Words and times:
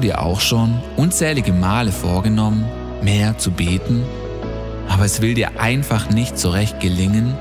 dir 0.00 0.22
auch 0.22 0.40
schon 0.40 0.80
unzählige 0.96 1.52
Male 1.52 1.92
vorgenommen, 1.92 2.64
mehr 3.02 3.38
zu 3.38 3.50
beten, 3.50 4.04
aber 4.88 5.04
es 5.04 5.20
will 5.20 5.34
dir 5.34 5.60
einfach 5.60 6.10
nicht 6.10 6.38
so 6.38 6.50
recht 6.50 6.80
gelingen? 6.80 7.34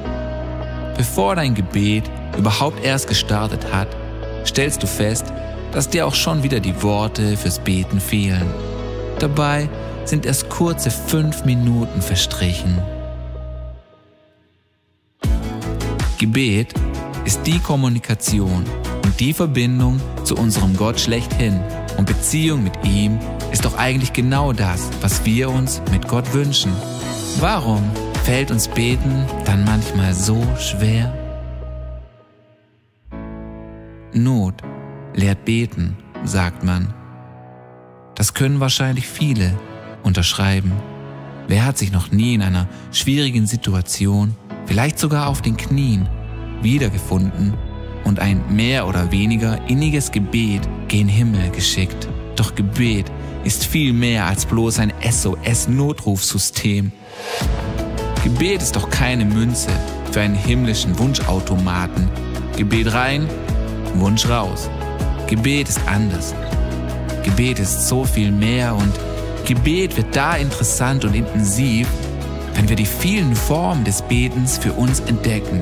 Bevor 0.95 1.36
dein 1.36 1.55
Gebet 1.55 2.03
überhaupt 2.38 2.84
erst 2.86 3.08
gestartet 3.08 3.73
hat, 3.73 3.88
stellst 4.45 4.84
du 4.84 4.88
fest, 4.88 5.26
dass 5.72 5.90
dir 5.90 6.05
auch 6.05 6.16
schon 6.16 6.44
wieder 6.44 6.59
die 6.59 6.81
Worte 6.84 7.38
fürs 7.38 7.59
Beten 7.59 8.00
fehlen. 8.00 8.45
Dabei 9.20 9.70
sind 10.05 10.26
erst 10.26 10.50
kurze 10.50 10.91
fünf 10.91 11.45
Minuten 11.45 12.02
verstrichen. 12.02 12.78
Gebet 16.17 16.73
ist 17.26 17.45
die 17.45 17.59
Kommunikation 17.59 18.66
und 19.03 19.20
die 19.20 19.34
Verbindung 19.34 20.00
zu 20.23 20.36
unserem 20.36 20.76
Gott 20.76 21.00
schlechthin. 21.00 21.62
Und 21.99 22.05
Beziehung 22.05 22.63
mit 22.63 22.85
ihm 22.85 23.20
ist 23.52 23.66
doch 23.66 23.77
eigentlich 23.77 24.13
genau 24.13 24.53
das, 24.53 24.89
was 25.02 25.26
wir 25.26 25.49
uns 25.49 25.81
mit 25.91 26.08
Gott 26.08 26.34
wünschen. 26.34 26.72
Warum 27.42 27.83
fällt 28.23 28.52
uns 28.52 28.69
Beten 28.69 29.25
dann 29.44 29.66
manchmal 29.66 30.14
so 30.14 30.42
schwer? 30.58 31.14
Not 34.14 34.53
lehrt 35.14 35.44
beten, 35.44 35.97
sagt 36.23 36.64
man. 36.64 36.94
Das 38.16 38.33
können 38.33 38.61
wahrscheinlich 38.61 39.05
viele 39.05 39.52
unterschreiben. 40.02 40.72
Wer 41.50 41.66
hat 41.66 41.77
sich 41.77 41.92
noch 41.92 42.14
nie 42.14 42.33
in 42.33 42.42
einer 42.42 42.70
schwierigen 42.94 43.45
Situation, 43.45 44.38
vielleicht 44.67 45.00
sogar 45.00 45.27
auf 45.27 45.42
den 45.42 45.58
Knien, 45.58 46.08
wiedergefunden 46.61 47.55
und 48.03 48.19
ein 48.19 48.44
mehr 48.50 48.88
oder 48.88 49.11
weniger 49.11 49.59
inniges 49.67 50.11
Gebet 50.11 50.61
gen 50.88 51.08
Himmel 51.08 51.50
geschickt? 51.52 52.08
Doch 52.36 52.55
Gebet 52.55 53.11
ist 53.44 53.66
viel 53.66 53.94
mehr 53.94 54.25
als 54.25 54.45
bloß 54.45 54.80
ein 54.80 54.94
SOS-Notrufsystem. 55.02 56.92
Gebet 58.23 58.61
ist 58.61 58.75
doch 58.75 58.89
keine 58.89 59.25
Münze 59.25 59.70
für 60.11 60.22
einen 60.22 60.36
himmlischen 60.36 60.97
Wunschautomaten. 61.00 62.09
Gebet 62.58 62.94
rein, 62.94 63.27
Wunsch 63.95 64.27
raus. 64.27 64.70
Gebet 65.27 65.70
ist 65.70 65.80
anders. 65.86 66.33
Gebet 67.23 67.59
ist 67.59 67.88
so 67.88 68.03
viel 68.03 68.31
mehr 68.31 68.75
und 68.75 68.94
Gebet 69.45 69.97
wird 69.97 70.16
da 70.16 70.36
interessant 70.36 71.05
und 71.05 71.16
intensiv, 71.16 71.88
wenn 72.55 72.70
wir 72.70 72.75
die 72.75 72.86
vielen 72.86 73.36
Formen 73.36 73.83
des 73.83 74.02
Betens 74.02 74.58
für 74.58 74.73
uns 74.73 75.00
entdecken. 75.02 75.61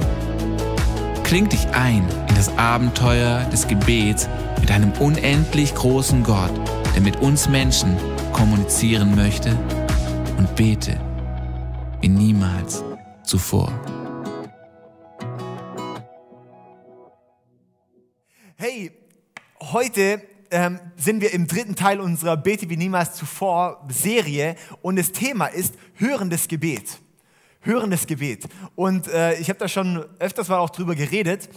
Kling 1.28 1.50
dich 1.50 1.68
ein 1.74 2.08
in 2.30 2.36
das 2.36 2.48
Abenteuer 2.58 3.44
des 3.52 3.68
Gebets 3.68 4.30
mit 4.62 4.72
einem 4.72 4.94
unendlich 4.94 5.76
großen 5.76 6.24
Gott, 6.24 6.54
der 6.96 7.02
mit 7.02 7.18
uns 7.18 7.50
Menschen 7.50 7.98
kommunizieren 8.32 9.14
möchte 9.14 9.50
und 10.38 10.56
bete 10.56 10.98
wie 12.00 12.08
niemals 12.08 12.82
zuvor. 13.26 13.74
Hey, 18.56 18.94
heute 19.60 20.22
ähm, 20.50 20.80
sind 20.96 21.20
wir 21.20 21.34
im 21.34 21.46
dritten 21.46 21.76
Teil 21.76 22.00
unserer 22.00 22.38
Bete 22.38 22.70
wie 22.70 22.78
niemals 22.78 23.16
zuvor 23.16 23.86
Serie 23.90 24.56
und 24.82 24.96
das 24.96 25.12
Thema 25.12 25.48
ist 25.48 25.76
hörendes 25.96 26.48
Gebet. 26.48 27.00
Hörendes 27.68 28.08
Gebet. 28.08 28.48
Und 28.76 29.10
äh, 29.10 29.34
ich 29.40 29.50
habe 29.50 29.60
da 29.60 29.68
schon 29.68 30.06
öfters 30.20 30.48
mal 30.48 30.58
auch 30.58 30.70
drüber 30.70 30.96
geredet. 30.96 31.50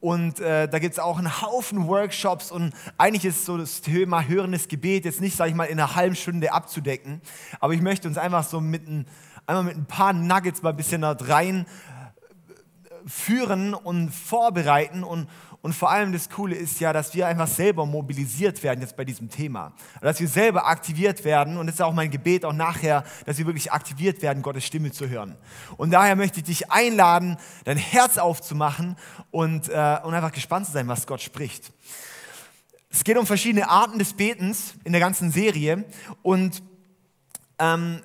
Und 0.00 0.40
äh, 0.40 0.66
da 0.66 0.78
gibt 0.78 0.94
es 0.94 0.98
auch 0.98 1.18
einen 1.18 1.42
Haufen 1.42 1.86
Workshops 1.86 2.50
und 2.50 2.72
eigentlich 2.96 3.26
ist 3.26 3.44
so 3.44 3.58
das 3.58 3.82
Thema 3.82 4.26
hörendes 4.26 4.66
Gebet 4.66 5.04
jetzt 5.04 5.20
nicht, 5.20 5.36
sage 5.36 5.50
ich 5.50 5.54
mal, 5.54 5.66
in 5.66 5.78
einer 5.78 5.94
halben 5.94 6.16
Stunde 6.16 6.52
abzudecken. 6.52 7.20
Aber 7.60 7.74
ich 7.74 7.82
möchte 7.82 8.08
uns 8.08 8.16
einfach 8.16 8.44
so 8.44 8.62
mit 8.62 8.88
ein, 8.88 9.06
einmal 9.46 9.64
mit 9.64 9.76
ein 9.76 9.84
paar 9.84 10.14
Nuggets 10.14 10.62
mal 10.62 10.70
ein 10.70 10.76
bisschen 10.76 11.02
da 11.02 11.14
rein 11.20 11.66
äh, 11.66 13.08
führen 13.08 13.74
und 13.74 14.10
vorbereiten 14.10 15.04
und, 15.04 15.28
und 15.62 15.74
vor 15.74 15.90
allem 15.90 16.12
das 16.12 16.28
Coole 16.28 16.56
ist 16.56 16.80
ja, 16.80 16.92
dass 16.92 17.14
wir 17.14 17.28
einfach 17.28 17.46
selber 17.46 17.86
mobilisiert 17.86 18.64
werden 18.64 18.80
jetzt 18.80 18.96
bei 18.96 19.04
diesem 19.04 19.30
Thema. 19.30 19.72
Dass 20.00 20.18
wir 20.18 20.26
selber 20.26 20.66
aktiviert 20.66 21.24
werden 21.24 21.56
und 21.56 21.66
das 21.66 21.76
ist 21.76 21.80
auch 21.80 21.92
mein 21.92 22.10
Gebet 22.10 22.44
auch 22.44 22.52
nachher, 22.52 23.04
dass 23.26 23.38
wir 23.38 23.46
wirklich 23.46 23.70
aktiviert 23.70 24.22
werden, 24.22 24.42
Gottes 24.42 24.64
Stimme 24.64 24.90
zu 24.90 25.08
hören. 25.08 25.36
Und 25.76 25.92
daher 25.92 26.16
möchte 26.16 26.40
ich 26.40 26.46
dich 26.46 26.72
einladen, 26.72 27.36
dein 27.62 27.76
Herz 27.76 28.18
aufzumachen 28.18 28.96
und, 29.30 29.68
äh, 29.68 29.98
und 30.02 30.14
einfach 30.14 30.32
gespannt 30.32 30.66
zu 30.66 30.72
sein, 30.72 30.88
was 30.88 31.06
Gott 31.06 31.20
spricht. 31.20 31.72
Es 32.90 33.04
geht 33.04 33.16
um 33.16 33.24
verschiedene 33.24 33.70
Arten 33.70 34.00
des 34.00 34.14
Betens 34.14 34.74
in 34.82 34.90
der 34.90 35.00
ganzen 35.00 35.30
Serie 35.30 35.84
und 36.22 36.60
ähm, 37.60 38.02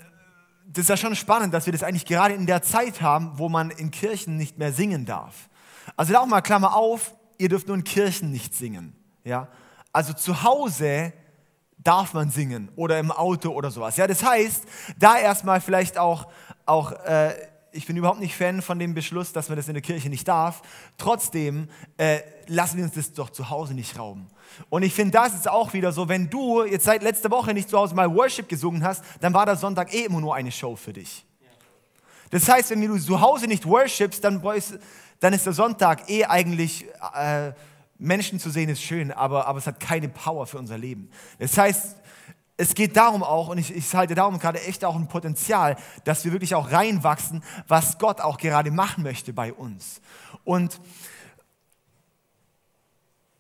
das 0.68 0.84
ist 0.84 0.90
ja 0.90 0.98
schon 0.98 1.16
spannend, 1.16 1.56
dass 1.56 1.66
wir 1.66 1.74
das 1.74 1.82
eigentlich 1.82 2.06
gerade 2.06 2.36
in 2.36 2.46
der 2.46 2.62
Zeit 2.62 3.02
haben, 3.02 3.32
wo 3.40 3.50
man 3.50 3.72
in 3.72 3.90
Kirchen 3.90 4.38
nicht 4.38 4.60
mehr 4.60 4.72
singen 4.72 5.06
darf. 5.08 5.50
Also 5.96 6.14
da 6.14 6.20
auch 6.20 6.28
mal 6.28 6.42
Klammer 6.42 6.76
auf, 6.76 7.16
ihr 7.38 7.50
dürft 7.50 7.68
nur 7.68 7.76
in 7.76 7.84
Kirchen 7.84 8.32
nicht 8.32 8.56
singen. 8.56 8.96
Ja? 9.24 9.48
Also 9.92 10.14
zu 10.14 10.44
Hause 10.44 11.14
darf 11.78 12.14
man 12.14 12.30
singen 12.30 12.70
oder 12.76 13.00
im 13.00 13.12
Auto 13.12 13.52
oder 13.52 13.72
sowas. 13.72 13.98
Ja, 13.98 14.08
das 14.08 14.24
heißt, 14.24 14.64
da 14.98 15.18
erstmal 15.18 15.62
vielleicht 15.62 15.98
auch, 15.98 16.28
auch 16.66 16.92
äh, 17.06 17.34
ich 17.72 17.86
bin 17.86 17.96
überhaupt 17.96 18.20
nicht 18.20 18.36
Fan 18.36 18.62
von 18.62 18.80
dem 18.80 18.94
Beschluss, 18.94 19.32
dass 19.32 19.50
man 19.50 19.58
das 19.58 19.68
in 19.68 19.74
der 19.74 19.84
Kirche 19.84 20.10
nicht 20.10 20.28
darf. 20.28 20.62
Trotzdem 20.98 21.70
äh, 21.98 22.20
lassen 22.48 22.78
wir 22.78 22.84
uns 22.84 22.96
das 22.96 23.14
doch 23.14 23.30
zu 23.30 23.50
Hause 23.50 23.74
nicht 23.74 23.98
rauben. 23.98 24.28
Und 24.70 24.84
ich 24.84 24.94
finde, 24.94 25.12
das 25.12 25.34
ist 25.34 25.48
auch 25.48 25.74
wieder 25.74 25.92
so, 25.92 26.10
wenn 26.10 26.30
du 26.30 26.64
jetzt 26.64 26.86
seit 26.86 27.04
letzter 27.04 27.30
Woche 27.30 27.54
nicht 27.54 27.70
zu 27.70 27.78
Hause 27.78 27.96
mal 27.96 28.14
Worship 28.14 28.50
gesungen 28.50 28.84
hast, 28.84 29.04
dann 29.22 29.34
war 29.34 29.46
der 29.46 29.56
Sonntag 29.56 29.94
eh 29.94 30.06
immer 30.06 30.20
nur 30.20 30.34
eine 30.34 30.52
Show 30.52 30.76
für 30.76 30.94
dich. 30.94 31.26
Das 32.30 32.50
heißt, 32.50 32.72
wenn 32.72 32.82
du 32.82 32.98
zu 32.98 33.22
Hause 33.22 33.48
nicht 33.48 33.66
worshipst, 33.66 34.24
dann 34.24 34.42
brauchst, 34.42 34.78
dann 35.20 35.34
ist 35.34 35.46
der 35.46 35.54
Sonntag 35.54 36.10
eh 36.10 36.26
eigentlich, 36.26 36.86
äh, 37.16 37.54
Menschen 37.98 38.40
zu 38.40 38.50
sehen 38.50 38.70
ist 38.70 38.82
schön, 38.82 39.12
aber, 39.12 39.48
aber 39.48 39.58
es 39.58 39.68
hat 39.68 39.80
keine 39.80 40.10
Power 40.10 40.46
für 40.46 40.58
unser 40.58 40.78
Leben. 40.78 41.10
Das 41.40 41.58
heißt, 41.58 41.96
es 42.58 42.74
geht 42.74 42.98
darum 42.98 43.24
auch, 43.24 43.50
und 43.50 43.60
ich, 43.60 43.76
ich 43.76 43.94
halte 43.94 44.16
darum 44.16 44.40
gerade 44.40 44.62
echt 44.64 44.84
auch 44.84 44.96
ein 44.96 45.08
Potenzial, 45.08 45.78
dass 46.04 46.26
wir 46.26 46.32
wirklich 46.32 46.56
auch 46.56 46.72
reinwachsen, 46.72 47.44
was 47.68 48.00
Gott 48.00 48.20
auch 48.20 48.38
gerade 48.38 48.72
machen 48.72 49.04
möchte 49.04 49.32
bei 49.34 49.54
uns. 49.54 50.02
Und 50.44 50.80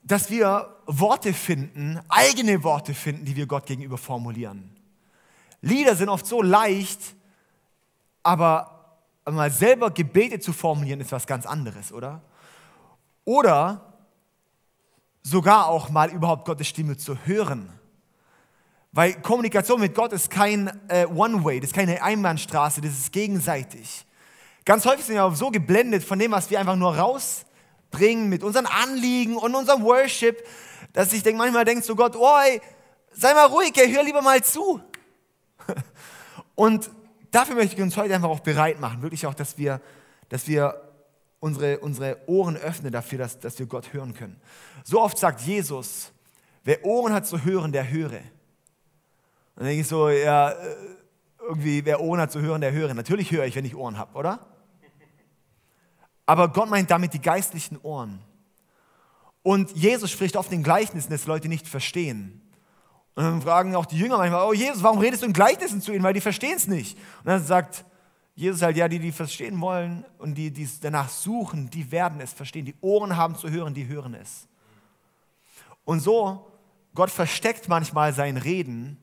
dass 0.04 0.30
wir 0.30 0.76
Worte 0.86 1.34
finden, 1.34 2.00
eigene 2.08 2.64
Worte 2.64 2.94
finden, 2.94 3.26
die 3.26 3.36
wir 3.36 3.46
Gott 3.46 3.66
gegenüber 3.66 3.98
formulieren. 3.98 4.76
Lieder 5.62 5.96
sind 5.96 6.10
oft 6.10 6.26
so 6.26 6.42
leicht, 6.42 7.02
aber 8.24 8.77
mal 9.36 9.52
selber 9.52 9.92
Gebete 9.92 10.40
zu 10.40 10.54
formulieren, 10.54 11.02
ist 11.02 11.12
was 11.12 11.28
ganz 11.28 11.46
anderes, 11.46 11.92
oder? 11.92 12.22
Oder 13.26 13.82
sogar 15.22 15.68
auch 15.68 15.90
mal 15.90 16.10
überhaupt 16.10 16.46
Gottes 16.46 16.68
Stimme 16.68 16.98
zu 16.98 17.18
hören. 17.26 17.70
Weil 18.92 19.22
Kommunikation 19.22 19.82
mit 19.82 19.94
Gott 19.94 20.14
ist 20.14 20.30
kein 20.30 20.72
äh, 20.88 21.06
One-Way, 21.06 21.60
das 21.60 21.72
ist 21.72 21.76
keine 21.76 22.02
Einbahnstraße, 22.02 22.82
das 22.82 22.92
ist 22.92 23.12
gegenseitig. 23.12 24.06
Ganz 24.66 24.86
häufig 24.86 25.06
sind 25.06 25.16
wir 25.16 25.26
auch 25.26 25.36
so 25.36 25.52
geblendet 25.52 26.04
von 26.04 26.20
dem, 26.20 26.32
was 26.32 26.50
wir 26.50 26.60
einfach 26.60 26.76
nur 26.76 26.98
rausbringen 26.98 28.30
mit 28.30 28.44
unseren 28.44 28.66
Anliegen 28.66 29.36
und 29.36 29.56
unserem 29.56 29.84
Worship, 29.84 30.46
dass 30.94 31.14
ich 31.14 31.24
denke, 31.24 31.38
manchmal 31.38 31.66
denkst 31.66 31.88
du 31.88 31.96
Gott, 31.96 32.16
oh, 32.16 32.38
ey, 32.46 32.62
sei 33.12 33.34
mal 33.34 33.46
ruhig, 33.46 33.72
ey, 33.78 33.92
hör 33.92 34.04
lieber 34.04 34.22
mal 34.22 34.44
zu. 34.44 34.82
Und 36.56 36.90
dafür 37.38 37.56
möchte 37.56 37.76
ich 37.76 37.82
uns 37.82 37.96
heute 37.96 38.16
einfach 38.16 38.30
auch 38.30 38.40
bereit 38.40 38.80
machen, 38.80 39.02
wirklich 39.02 39.26
auch, 39.28 39.36
dass 39.36 39.58
wir, 39.58 39.80
dass 40.30 40.48
wir 40.48 40.82
unsere, 41.40 41.80
unsere 41.80 42.18
Ohren 42.28 42.58
öffnen 42.58 42.92
dafür, 42.92 43.20
dass, 43.20 43.40
dass 43.40 43.60
wir 43.60 43.68
Gott 43.68 43.94
hören 43.94 44.14
können. 44.16 44.42
So 44.84 45.02
oft 45.02 45.18
sagt 45.18 45.42
Jesus, 45.42 46.12
wer 46.64 46.84
Ohren 46.84 47.14
hat 47.14 47.28
zu 47.28 47.44
hören, 47.44 47.72
der 47.72 47.90
höre. 47.90 48.12
Und 48.12 48.22
dann 49.56 49.66
denke 49.66 49.82
ich 49.82 49.88
so, 49.88 50.10
ja, 50.10 50.50
äh, 50.50 50.76
irgendwie, 51.40 51.86
wer 51.86 52.02
Ohren 52.02 52.20
hat 52.20 52.32
zu 52.32 52.42
hören, 52.42 52.62
der 52.62 52.72
höre. 52.72 52.94
Natürlich 52.94 53.32
höre 53.32 53.46
ich, 53.46 53.56
wenn 53.56 53.66
ich 53.66 53.76
Ohren 53.76 53.98
habe, 53.98 54.18
oder? 54.18 54.40
Aber 56.26 56.50
Gott 56.50 56.70
meint 56.70 56.92
damit 56.92 57.14
die 57.14 57.22
geistlichen 57.22 57.78
Ohren. 57.84 58.20
Und 59.44 59.72
Jesus 59.72 60.12
spricht 60.12 60.36
oft 60.36 60.52
in 60.52 60.64
Gleichnissen, 60.64 61.12
dass 61.12 61.26
Leute 61.26 61.48
nicht 61.48 61.68
verstehen. 61.68 62.42
Und 63.18 63.24
dann 63.24 63.42
fragen 63.42 63.76
auch 63.76 63.88
die 63.88 63.98
Jünger 63.98 64.20
manchmal, 64.20 64.46
oh 64.46 64.54
Jesus, 64.54 64.84
warum 64.84 65.00
redest 65.00 65.24
du 65.24 65.26
in 65.26 65.34
Gleichnissen 65.34 65.82
zu 65.82 65.92
ihnen? 65.92 66.04
Weil 66.04 66.14
die 66.14 66.22
verstehen 66.22 66.56
es 66.56 66.68
nicht. 66.68 66.96
Und 67.24 67.26
dann 67.26 67.44
sagt 67.44 67.84
Jesus 68.36 68.62
halt, 68.62 68.78
ja, 68.78 68.88
die, 68.88 69.00
die 69.00 69.12
verstehen 69.12 69.60
wollen 69.60 70.06
und 70.20 70.36
die, 70.36 70.52
die 70.52 70.70
danach 70.82 71.10
suchen, 71.10 71.72
die 71.72 71.92
werden 71.92 72.22
es 72.22 72.32
verstehen. 72.32 72.66
Die 72.66 72.76
Ohren 72.80 73.18
haben 73.18 73.36
zu 73.36 73.50
hören, 73.50 73.74
die 73.74 73.88
hören 73.88 74.14
es. 74.14 74.48
Und 75.84 76.02
so, 76.02 76.48
Gott 76.94 77.10
versteckt 77.10 77.68
manchmal 77.68 78.14
sein 78.14 78.38
Reden, 78.38 79.00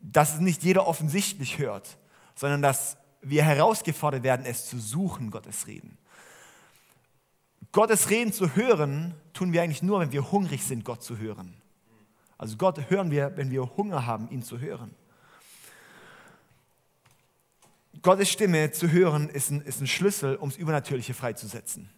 dass 0.00 0.32
es 0.32 0.40
nicht 0.40 0.62
jeder 0.62 0.86
offensichtlich 0.86 1.58
hört, 1.58 1.98
sondern 2.34 2.62
dass 2.62 2.96
wir 3.20 3.44
herausgefordert 3.44 4.22
werden, 4.22 4.46
es 4.46 4.64
zu 4.64 4.78
suchen, 4.78 5.30
Gottes 5.30 5.66
Reden. 5.66 5.98
Gottes 7.70 8.08
Reden 8.08 8.32
zu 8.32 8.56
hören, 8.56 9.14
tun 9.34 9.52
wir 9.52 9.62
eigentlich 9.62 9.82
nur, 9.82 10.00
wenn 10.00 10.12
wir 10.12 10.32
hungrig 10.32 10.64
sind, 10.64 10.86
Gott 10.86 11.02
zu 11.02 11.18
hören. 11.18 11.61
Also 12.42 12.56
Gott 12.56 12.90
hören 12.90 13.12
wir, 13.12 13.36
wenn 13.36 13.52
wir 13.52 13.76
Hunger 13.76 14.04
haben, 14.04 14.28
ihn 14.32 14.42
zu 14.42 14.58
hören. 14.58 14.92
Gottes 18.02 18.30
Stimme 18.30 18.72
zu 18.72 18.90
hören 18.90 19.28
ist 19.28 19.52
ein, 19.52 19.60
ist 19.60 19.80
ein 19.80 19.86
Schlüssel, 19.86 20.34
um 20.34 20.48
das 20.48 20.58
Übernatürliche 20.58 21.14
freizusetzen. 21.14 21.88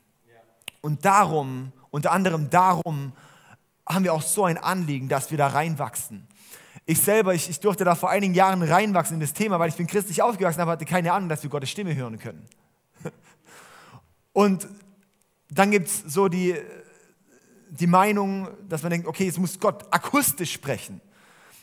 Und 0.82 1.06
darum, 1.06 1.72
unter 1.90 2.12
anderem 2.12 2.50
darum, 2.50 3.14
haben 3.88 4.04
wir 4.04 4.12
auch 4.12 4.20
so 4.20 4.44
ein 4.44 4.58
Anliegen, 4.58 5.08
dass 5.08 5.30
wir 5.30 5.38
da 5.38 5.46
reinwachsen. 5.46 6.28
Ich 6.84 7.00
selber, 7.00 7.32
ich, 7.32 7.48
ich 7.48 7.60
durfte 7.60 7.84
da 7.84 7.94
vor 7.94 8.10
einigen 8.10 8.34
Jahren 8.34 8.62
reinwachsen 8.62 9.14
in 9.14 9.20
das 9.20 9.32
Thema, 9.32 9.58
weil 9.58 9.70
ich 9.70 9.76
bin 9.76 9.86
christlich 9.86 10.20
aufgewachsen, 10.20 10.60
aber 10.60 10.72
hatte 10.72 10.84
keine 10.84 11.14
Ahnung, 11.14 11.30
dass 11.30 11.42
wir 11.42 11.48
Gottes 11.48 11.70
Stimme 11.70 11.96
hören 11.96 12.18
können. 12.18 12.44
Und 14.34 14.68
dann 15.48 15.70
gibt 15.70 15.88
es 15.88 16.00
so 16.00 16.28
die, 16.28 16.54
die 17.80 17.86
Meinung, 17.86 18.48
dass 18.68 18.82
man 18.82 18.90
denkt, 18.90 19.06
okay, 19.06 19.24
jetzt 19.24 19.38
muss 19.38 19.58
Gott 19.58 19.84
akustisch 19.92 20.52
sprechen. 20.52 21.00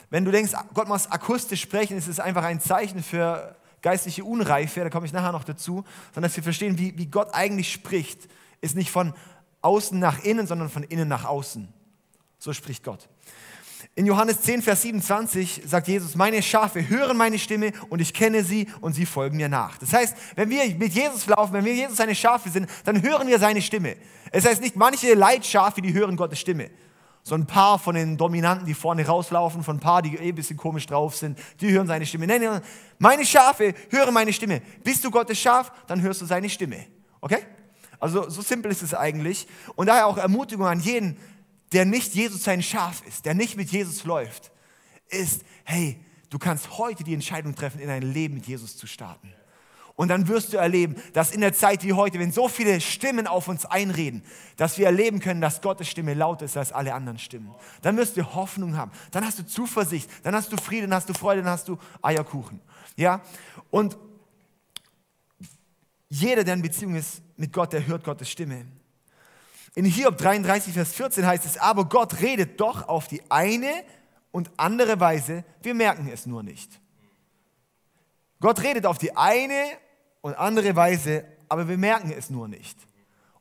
Wenn 0.09 0.25
du 0.25 0.31
denkst, 0.31 0.51
Gott 0.73 0.87
muss 0.87 1.09
akustisch 1.09 1.61
sprechen, 1.61 1.97
ist 1.97 2.07
es 2.07 2.19
einfach 2.19 2.43
ein 2.43 2.59
Zeichen 2.59 3.01
für 3.01 3.55
geistliche 3.81 4.23
Unreife, 4.23 4.81
da 4.81 4.89
komme 4.89 5.05
ich 5.05 5.13
nachher 5.13 5.31
noch 5.31 5.43
dazu, 5.43 5.83
sondern 6.13 6.29
dass 6.29 6.35
wir 6.35 6.43
verstehen, 6.43 6.77
wie, 6.77 6.97
wie 6.97 7.07
Gott 7.07 7.29
eigentlich 7.33 7.71
spricht, 7.71 8.27
ist 8.59 8.75
nicht 8.75 8.91
von 8.91 9.13
außen 9.61 9.97
nach 9.97 10.23
innen, 10.23 10.47
sondern 10.47 10.69
von 10.69 10.83
innen 10.83 11.07
nach 11.07 11.25
außen. 11.25 11.67
So 12.37 12.53
spricht 12.53 12.83
Gott. 12.83 13.07
In 13.95 14.05
Johannes 14.05 14.41
10, 14.41 14.61
Vers 14.61 14.83
27 14.83 15.63
sagt 15.65 15.87
Jesus, 15.87 16.15
meine 16.15 16.41
Schafe 16.41 16.87
hören 16.87 17.17
meine 17.17 17.39
Stimme 17.39 17.71
und 17.89 17.99
ich 17.99 18.13
kenne 18.13 18.43
sie 18.43 18.67
und 18.79 18.93
sie 18.93 19.05
folgen 19.05 19.37
mir 19.37 19.49
nach. 19.49 19.77
Das 19.77 19.91
heißt, 19.91 20.15
wenn 20.35 20.49
wir 20.49 20.63
mit 20.75 20.93
Jesus 20.93 21.25
laufen, 21.27 21.53
wenn 21.53 21.65
wir 21.65 21.73
Jesus 21.73 21.97
seine 21.97 22.15
Schafe 22.15 22.49
sind, 22.49 22.69
dann 22.85 23.01
hören 23.01 23.27
wir 23.27 23.39
seine 23.39 23.61
Stimme. 23.61 23.95
Es 24.31 24.45
heißt 24.45 24.61
nicht, 24.61 24.75
manche 24.75 25.13
Leitschafe, 25.13 25.81
die 25.81 25.93
hören 25.93 26.15
Gottes 26.15 26.39
Stimme. 26.39 26.71
So 27.23 27.35
ein 27.35 27.45
paar 27.45 27.77
von 27.77 27.93
den 27.93 28.17
Dominanten, 28.17 28.65
die 28.65 28.73
vorne 28.73 29.05
rauslaufen, 29.05 29.63
von 29.63 29.77
ein 29.77 29.79
paar, 29.79 30.01
die 30.01 30.15
eh 30.15 30.29
ein 30.29 30.35
bisschen 30.35 30.57
komisch 30.57 30.87
drauf 30.87 31.15
sind, 31.15 31.37
die 31.59 31.71
hören 31.71 31.85
seine 31.85 32.05
Stimme. 32.05 32.25
Nein, 32.25 32.41
nein, 32.41 32.61
meine 32.97 33.25
Schafe 33.25 33.75
hören 33.89 34.13
meine 34.13 34.33
Stimme. 34.33 34.61
Bist 34.83 35.03
du 35.03 35.11
Gottes 35.11 35.37
Schaf, 35.37 35.71
dann 35.85 36.01
hörst 36.01 36.21
du 36.21 36.25
seine 36.25 36.49
Stimme. 36.49 36.87
Okay? 37.19 37.43
Also 37.99 38.27
so 38.29 38.41
simpel 38.41 38.71
ist 38.71 38.81
es 38.81 38.95
eigentlich. 38.95 39.47
Und 39.75 39.87
daher 39.87 40.07
auch 40.07 40.17
Ermutigung 40.17 40.65
an 40.65 40.79
jeden, 40.79 41.17
der 41.73 41.85
nicht 41.85 42.15
Jesus 42.15 42.43
sein 42.43 42.63
Schaf 42.63 43.03
ist, 43.07 43.25
der 43.25 43.35
nicht 43.35 43.55
mit 43.55 43.69
Jesus 43.69 44.03
läuft, 44.03 44.51
ist, 45.09 45.43
hey, 45.63 46.03
du 46.29 46.39
kannst 46.39 46.77
heute 46.79 47.03
die 47.03 47.13
Entscheidung 47.13 47.53
treffen, 47.53 47.79
in 47.79 47.89
ein 47.89 48.01
Leben 48.01 48.35
mit 48.35 48.47
Jesus 48.47 48.75
zu 48.77 48.87
starten. 48.87 49.31
Und 50.01 50.07
dann 50.07 50.27
wirst 50.27 50.51
du 50.51 50.57
erleben, 50.57 50.95
dass 51.13 51.29
in 51.29 51.41
der 51.41 51.53
Zeit 51.53 51.83
wie 51.83 51.93
heute, 51.93 52.17
wenn 52.17 52.31
so 52.31 52.47
viele 52.47 52.81
Stimmen 52.81 53.27
auf 53.27 53.47
uns 53.47 53.67
einreden, 53.67 54.23
dass 54.57 54.79
wir 54.79 54.87
erleben 54.87 55.19
können, 55.19 55.41
dass 55.41 55.61
Gottes 55.61 55.89
Stimme 55.89 56.15
lauter 56.15 56.45
ist 56.45 56.57
als 56.57 56.71
alle 56.71 56.95
anderen 56.95 57.19
Stimmen. 57.19 57.53
Dann 57.83 57.97
wirst 57.97 58.17
du 58.17 58.23
Hoffnung 58.33 58.75
haben. 58.75 58.91
Dann 59.11 59.23
hast 59.23 59.37
du 59.37 59.45
Zuversicht. 59.45 60.09
Dann 60.23 60.33
hast 60.33 60.51
du 60.51 60.57
Frieden, 60.57 60.89
dann 60.89 60.97
hast 60.97 61.07
du 61.07 61.13
Freude, 61.13 61.43
dann 61.43 61.51
hast 61.51 61.67
du 61.67 61.77
Eierkuchen. 62.01 62.59
Ja? 62.95 63.21
Und 63.69 63.95
jeder, 66.09 66.43
der 66.43 66.55
in 66.55 66.63
Beziehung 66.63 66.95
ist 66.95 67.21
mit 67.37 67.53
Gott, 67.53 67.71
der 67.71 67.85
hört 67.85 68.03
Gottes 68.03 68.27
Stimme. 68.27 68.65
In 69.75 69.85
Hiob 69.85 70.17
33, 70.17 70.73
Vers 70.73 70.93
14 70.93 71.27
heißt 71.27 71.45
es, 71.45 71.59
aber 71.59 71.85
Gott 71.85 72.21
redet 72.21 72.59
doch 72.59 72.87
auf 72.87 73.07
die 73.07 73.21
eine 73.29 73.71
und 74.31 74.49
andere 74.57 74.99
Weise, 74.99 75.43
wir 75.61 75.75
merken 75.75 76.09
es 76.11 76.25
nur 76.25 76.41
nicht. 76.41 76.81
Gott 78.39 78.63
redet 78.63 78.87
auf 78.87 78.97
die 78.97 79.15
eine 79.15 79.77
und 80.21 80.35
andere 80.35 80.75
Weise, 80.75 81.25
aber 81.49 81.67
wir 81.67 81.77
merken 81.77 82.11
es 82.11 82.29
nur 82.29 82.47
nicht. 82.47 82.77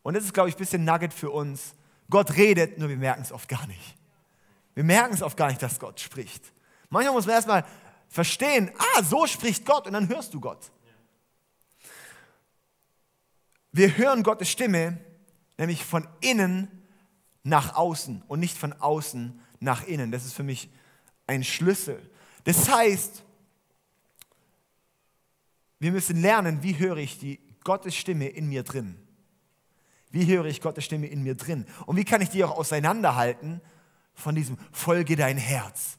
Und 0.02 0.14
das 0.14 0.24
ist, 0.24 0.34
glaube 0.34 0.48
ich, 0.48 0.56
ein 0.56 0.58
bisschen 0.58 0.84
Nugget 0.84 1.12
für 1.12 1.30
uns. 1.30 1.74
Gott 2.08 2.36
redet, 2.36 2.78
nur 2.78 2.88
wir 2.88 2.96
merken 2.96 3.22
es 3.22 3.32
oft 3.32 3.48
gar 3.48 3.66
nicht. 3.66 3.96
Wir 4.74 4.84
merken 4.84 5.14
es 5.14 5.22
oft 5.22 5.36
gar 5.36 5.48
nicht, 5.48 5.62
dass 5.62 5.78
Gott 5.78 6.00
spricht. 6.00 6.42
Manchmal 6.88 7.14
muss 7.14 7.26
man 7.26 7.34
erstmal 7.36 7.64
verstehen, 8.08 8.72
ah, 8.78 9.02
so 9.02 9.26
spricht 9.26 9.64
Gott 9.64 9.86
und 9.86 9.92
dann 9.92 10.08
hörst 10.08 10.34
du 10.34 10.40
Gott. 10.40 10.70
Wir 13.72 13.96
hören 13.96 14.22
Gottes 14.22 14.50
Stimme, 14.50 14.98
nämlich 15.56 15.84
von 15.84 16.08
innen 16.20 16.68
nach 17.44 17.76
außen 17.76 18.22
und 18.26 18.40
nicht 18.40 18.56
von 18.56 18.72
außen 18.72 19.40
nach 19.60 19.84
innen. 19.86 20.10
Das 20.10 20.24
ist 20.24 20.32
für 20.32 20.42
mich 20.42 20.70
ein 21.26 21.44
Schlüssel. 21.44 22.10
Das 22.44 22.68
heißt, 22.68 23.22
wir 25.80 25.92
müssen 25.92 26.20
lernen, 26.20 26.62
wie 26.62 26.78
höre 26.78 26.98
ich 26.98 27.18
die 27.18 27.40
Gottes 27.64 27.96
Stimme 27.96 28.28
in 28.28 28.48
mir 28.48 28.62
drin? 28.62 28.96
Wie 30.10 30.26
höre 30.26 30.44
ich 30.44 30.60
Gottes 30.60 30.84
Stimme 30.84 31.06
in 31.06 31.22
mir 31.22 31.34
drin? 31.34 31.66
Und 31.86 31.96
wie 31.96 32.04
kann 32.04 32.20
ich 32.20 32.28
die 32.28 32.44
auch 32.44 32.56
auseinanderhalten 32.56 33.60
von 34.14 34.34
diesem 34.34 34.58
Folge 34.72 35.16
dein 35.16 35.38
Herz? 35.38 35.98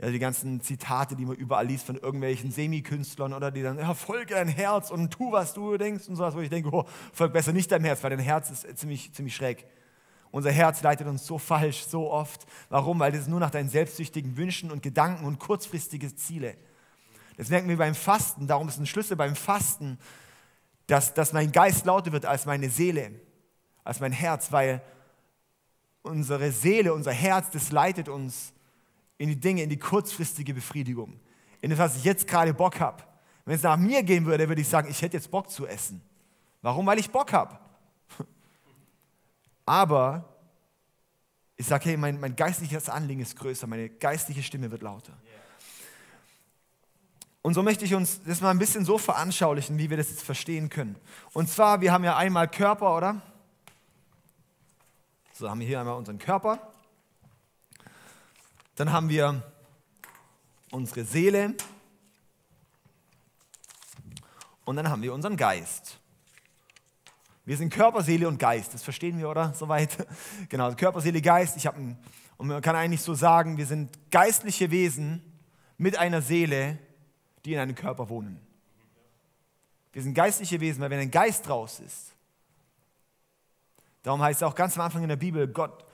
Ja, 0.00 0.10
die 0.10 0.18
ganzen 0.18 0.62
Zitate, 0.62 1.14
die 1.14 1.26
man 1.26 1.36
überall 1.36 1.66
liest 1.66 1.84
von 1.84 1.96
irgendwelchen 1.96 2.50
Semikünstlern 2.50 3.34
oder 3.34 3.50
die 3.50 3.62
dann, 3.62 3.78
ja, 3.78 3.92
folge 3.92 4.34
dein 4.34 4.48
Herz 4.48 4.90
und 4.90 5.10
tu, 5.10 5.30
was 5.30 5.52
du 5.52 5.76
denkst 5.76 6.08
und 6.08 6.16
sowas, 6.16 6.34
wo 6.34 6.40
ich 6.40 6.48
denke, 6.48 6.70
oh, 6.72 6.86
folg 7.12 7.34
besser 7.34 7.52
nicht 7.52 7.70
deinem 7.70 7.84
Herz, 7.84 8.02
weil 8.02 8.10
dein 8.10 8.20
Herz 8.20 8.50
ist 8.50 8.78
ziemlich, 8.78 9.12
ziemlich 9.12 9.36
schräg. 9.36 9.66
Unser 10.30 10.52
Herz 10.52 10.80
leitet 10.82 11.06
uns 11.06 11.26
so 11.26 11.36
falsch, 11.36 11.84
so 11.84 12.10
oft. 12.10 12.46
Warum? 12.70 12.98
Weil 13.00 13.12
das 13.12 13.26
nur 13.26 13.40
nach 13.40 13.50
deinen 13.50 13.68
selbstsüchtigen 13.68 14.36
Wünschen 14.38 14.70
und 14.70 14.82
Gedanken 14.82 15.26
und 15.26 15.38
kurzfristige 15.38 16.14
Ziele. 16.14 16.56
Das 17.40 17.48
merken 17.48 17.70
wir 17.70 17.78
beim 17.78 17.94
Fasten. 17.94 18.46
Darum 18.46 18.68
ist 18.68 18.78
ein 18.78 18.84
Schlüssel 18.84 19.16
beim 19.16 19.34
Fasten, 19.34 19.98
dass, 20.86 21.14
dass 21.14 21.32
mein 21.32 21.50
Geist 21.52 21.86
lauter 21.86 22.12
wird 22.12 22.26
als 22.26 22.44
meine 22.44 22.68
Seele, 22.68 23.12
als 23.82 23.98
mein 23.98 24.12
Herz, 24.12 24.52
weil 24.52 24.82
unsere 26.02 26.52
Seele, 26.52 26.92
unser 26.92 27.12
Herz, 27.12 27.48
das 27.50 27.72
leitet 27.72 28.10
uns 28.10 28.52
in 29.16 29.30
die 29.30 29.40
Dinge, 29.40 29.62
in 29.62 29.70
die 29.70 29.78
kurzfristige 29.78 30.52
Befriedigung, 30.52 31.18
in 31.62 31.70
das, 31.70 31.78
was 31.78 31.96
ich 31.96 32.04
jetzt 32.04 32.26
gerade 32.26 32.52
Bock 32.52 32.78
habe. 32.78 33.02
Wenn 33.46 33.54
es 33.54 33.62
nach 33.62 33.78
mir 33.78 34.02
gehen 34.02 34.26
würde, 34.26 34.46
würde 34.46 34.60
ich 34.60 34.68
sagen, 34.68 34.90
ich 34.90 35.00
hätte 35.00 35.16
jetzt 35.16 35.30
Bock 35.30 35.48
zu 35.48 35.66
essen. 35.66 36.02
Warum? 36.60 36.84
Weil 36.84 36.98
ich 36.98 37.10
Bock 37.10 37.32
habe. 37.32 37.58
Aber 39.64 40.28
ich 41.56 41.64
sage, 41.64 41.86
hey, 41.86 41.96
mein, 41.96 42.20
mein 42.20 42.36
geistliches 42.36 42.90
Anliegen 42.90 43.22
ist 43.22 43.34
größer, 43.34 43.66
meine 43.66 43.88
geistliche 43.88 44.42
Stimme 44.42 44.70
wird 44.70 44.82
lauter. 44.82 45.14
Und 47.42 47.54
so 47.54 47.62
möchte 47.62 47.84
ich 47.84 47.94
uns 47.94 48.20
das 48.24 48.40
mal 48.40 48.50
ein 48.50 48.58
bisschen 48.58 48.84
so 48.84 48.98
veranschaulichen, 48.98 49.78
wie 49.78 49.88
wir 49.88 49.96
das 49.96 50.10
jetzt 50.10 50.22
verstehen 50.22 50.68
können. 50.68 50.96
Und 51.32 51.48
zwar, 51.48 51.80
wir 51.80 51.92
haben 51.92 52.04
ja 52.04 52.16
einmal 52.16 52.48
Körper, 52.48 52.96
oder? 52.96 53.22
So 55.32 55.48
haben 55.48 55.60
wir 55.60 55.66
hier 55.66 55.80
einmal 55.80 55.96
unseren 55.96 56.18
Körper. 56.18 56.70
Dann 58.76 58.92
haben 58.92 59.08
wir 59.08 59.42
unsere 60.70 61.04
Seele 61.04 61.54
und 64.66 64.76
dann 64.76 64.90
haben 64.90 65.02
wir 65.02 65.14
unseren 65.14 65.36
Geist. 65.36 65.98
Wir 67.46 67.56
sind 67.56 67.72
Körper, 67.72 68.02
Seele 68.02 68.28
und 68.28 68.38
Geist. 68.38 68.74
Das 68.74 68.82
verstehen 68.82 69.18
wir, 69.18 69.28
oder? 69.28 69.54
Soweit. 69.54 70.06
Genau, 70.50 70.72
Körper, 70.74 71.00
Seele, 71.00 71.22
Geist. 71.22 71.56
Ich 71.56 71.68
ein, 71.68 71.98
und 72.36 72.48
man 72.48 72.60
kann 72.60 72.76
eigentlich 72.76 73.00
so 73.00 73.14
sagen, 73.14 73.56
wir 73.56 73.66
sind 73.66 73.90
geistliche 74.10 74.70
Wesen 74.70 75.22
mit 75.78 75.96
einer 75.98 76.22
Seele, 76.22 76.78
die 77.44 77.54
in 77.54 77.58
einem 77.58 77.74
Körper 77.74 78.08
wohnen. 78.08 78.40
Wir 79.92 80.02
sind 80.02 80.14
geistliche 80.14 80.60
Wesen, 80.60 80.80
weil 80.80 80.90
wenn 80.90 81.00
ein 81.00 81.10
Geist 81.10 81.48
raus 81.48 81.80
ist, 81.80 82.14
darum 84.02 84.22
heißt 84.22 84.40
es 84.40 84.42
auch 84.42 84.54
ganz 84.54 84.76
am 84.76 84.84
Anfang 84.84 85.02
in 85.02 85.08
der 85.08 85.16
Bibel, 85.16 85.48
Gott 85.48 85.84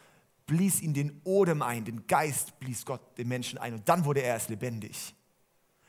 blies 0.47 0.81
ihn 0.81 0.95
den 0.95 1.21
Odem 1.25 1.63
ein, 1.63 1.85
den 1.85 2.07
Geist 2.07 2.59
blies 2.61 2.85
Gott 2.85 3.01
den 3.19 3.29
Menschen 3.29 3.59
ein 3.59 3.75
und 3.75 3.89
dann 3.89 4.05
wurde 4.05 4.21
er 4.21 4.35
erst 4.35 4.49
lebendig. 4.49 5.15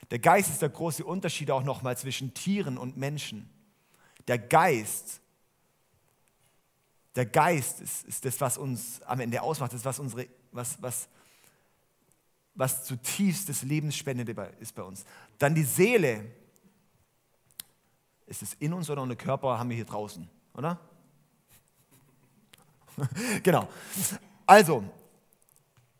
Der 0.09 0.19
Geist 0.19 0.49
ist 0.49 0.61
der 0.61 0.69
große 0.69 1.03
Unterschied 1.03 1.51
auch 1.51 1.63
nochmal 1.63 1.97
zwischen 1.97 2.33
Tieren 2.33 2.77
und 2.77 2.97
Menschen. 2.97 3.49
Der 4.27 4.39
Geist, 4.39 5.21
der 7.15 7.25
Geist 7.25 7.81
ist, 7.81 8.05
ist 8.05 8.25
das, 8.25 8.39
was 8.39 8.57
uns 8.57 9.01
am 9.03 9.19
Ende 9.19 9.41
ausmacht, 9.41 9.73
das, 9.73 9.83
was, 9.83 9.99
unsere, 9.99 10.27
was, 10.51 10.81
was, 10.81 11.09
was 12.57 12.83
zutiefst 12.83 13.47
das 13.47 13.61
Lebensspendende 13.61 14.33
ist 14.59 14.75
bei 14.75 14.83
uns. 14.83 15.05
Dann 15.37 15.55
die 15.55 15.63
Seele. 15.63 16.25
Ist 18.25 18.41
es 18.41 18.55
in 18.55 18.73
uns 18.73 18.89
oder 18.89 19.05
der 19.07 19.15
Körper 19.15 19.57
haben 19.57 19.69
wir 19.69 19.77
hier 19.77 19.85
draußen, 19.85 20.27
oder? 20.53 20.77
genau. 23.43 23.69
Also, 24.45 24.83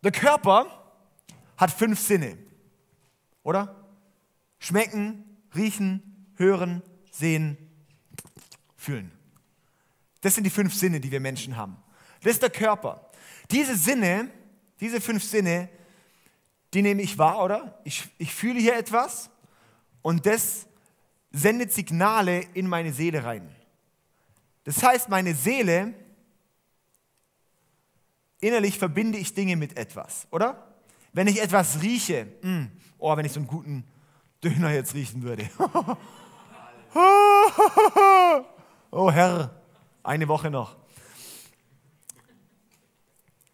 der 0.04 0.12
Körper 0.12 0.66
hat 1.56 1.72
fünf 1.72 2.00
Sinne, 2.00 2.38
oder? 3.44 3.88
Schmecken, 4.60 5.24
riechen, 5.56 6.28
hören, 6.36 6.82
sehen, 7.12 7.58
fühlen. 8.76 9.12
Das 10.22 10.36
sind 10.36 10.44
die 10.44 10.50
fünf 10.50 10.74
Sinne, 10.74 11.00
die 11.00 11.12
wir 11.12 11.22
Menschen 11.22 11.56
haben. 11.56 11.78
Das 12.24 12.34
ist 12.34 12.42
der 12.42 12.50
Körper. 12.50 13.10
Diese 13.52 13.78
Sinne, 13.78 14.30
diese 14.82 15.00
fünf 15.00 15.24
Sinne, 15.24 15.70
die 16.74 16.82
nehme 16.82 17.02
ich 17.02 17.18
wahr, 17.18 17.44
oder? 17.44 17.80
Ich, 17.84 18.08
ich 18.18 18.34
fühle 18.34 18.60
hier 18.60 18.76
etwas 18.76 19.30
und 20.02 20.26
das 20.26 20.68
sendet 21.32 21.72
Signale 21.72 22.42
in 22.54 22.68
meine 22.68 22.94
Seele 22.94 23.24
rein. 23.24 23.54
Das 24.64 24.84
heißt, 24.84 25.10
meine 25.10 25.34
Seele 25.34 25.94
innerlich 28.40 28.78
verbinde 28.78 29.18
ich 29.18 29.34
Dinge 29.34 29.56
mit 29.56 29.78
etwas, 29.78 30.28
oder? 30.32 30.68
Wenn 31.14 31.28
ich 31.28 31.42
etwas 31.42 31.82
rieche, 31.82 32.28
mh, 32.42 32.50
hm, 32.50 32.72
oh, 32.98 33.16
wenn 33.16 33.26
ich 33.26 33.32
so 33.32 33.40
einen 33.40 33.48
guten 33.48 33.86
Döner 34.44 34.72
jetzt 34.72 34.94
riechen 34.94 35.24
würde. 35.24 35.50
oh 38.92 39.12
Herr, 39.12 39.62
eine 40.04 40.28
Woche 40.28 40.52
noch. 40.52 40.76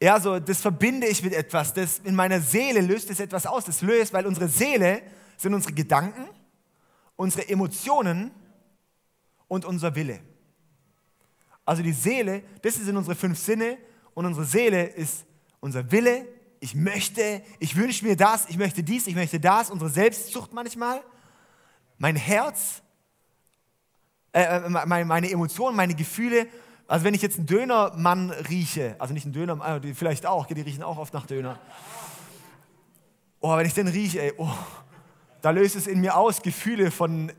Ja, 0.04 0.20
so, 0.20 0.38
das 0.38 0.60
verbinde 0.60 1.08
ich 1.08 1.24
mit 1.24 1.32
etwas. 1.32 1.74
Das 1.74 2.00
in 2.00 2.14
meiner 2.14 2.42
Seele 2.42 2.82
löst 2.82 3.10
es 3.10 3.22
etwas 3.22 3.46
aus. 3.46 3.64
Das 3.64 3.82
löst, 3.82 4.12
weil 4.12 4.26
unsere 4.26 4.50
Seele 4.50 5.02
sind 5.38 5.54
unsere 5.54 5.72
Gedanken, 5.72 6.28
unsere 7.16 7.48
Emotionen 7.48 8.32
und 9.48 9.64
unser 9.64 9.96
Wille. 9.96 10.20
Also 11.64 11.84
die 11.84 11.94
Seele, 11.94 12.44
das 12.62 12.76
sind 12.76 12.98
unsere 12.98 13.16
fünf 13.16 13.40
Sinne 13.40 13.78
und 14.14 14.26
unsere 14.26 14.46
Seele 14.46 14.88
ist 14.88 15.24
unser 15.62 15.90
Wille. 15.90 16.28
Ich 16.60 16.76
möchte, 16.76 17.42
ich 17.60 17.74
wünsche 17.78 18.04
mir 18.04 18.18
das, 18.18 18.50
ich 18.50 18.58
möchte 18.58 18.84
dies, 18.84 19.08
ich 19.08 19.16
möchte 19.16 19.40
das. 19.40 19.70
Unsere 19.70 19.90
Selbstzucht 19.90 20.52
manchmal, 20.52 21.02
mein 21.98 22.18
Herz, 22.18 22.82
äh, 24.34 24.44
äh 24.44 24.70
meine 24.86 25.32
Emotionen, 25.32 25.78
meine 25.78 25.96
Gefühle 25.96 26.50
also 26.94 27.06
wenn 27.06 27.16
ich 27.16 27.24
jetzt 27.24 27.40
einen 27.40 27.48
Dönermann 27.48 28.30
rieche, 28.30 28.96
also 29.00 29.16
nicht 29.16 29.24
einen 29.24 29.34
Döner, 29.34 29.82
äh, 29.84 29.96
vielleicht 29.96 30.28
auch, 30.28 30.46
die 30.46 30.62
riechen 30.62 30.84
auch 30.84 31.00
oft 31.00 31.12
nach 31.12 31.26
Döner. 31.26 31.58
Oh, 33.40 33.58
wenn 33.58 33.66
ich 33.66 33.74
den 33.74 33.88
rieche, 33.88 34.22
ey, 34.22 34.34
oh, 34.38 34.54
da 35.42 35.50
löst 35.50 35.76
es 35.76 35.88
in 35.88 36.02
mir 36.02 36.16
aus 36.16 36.44
Gefühle 36.44 36.92
von 36.92 37.32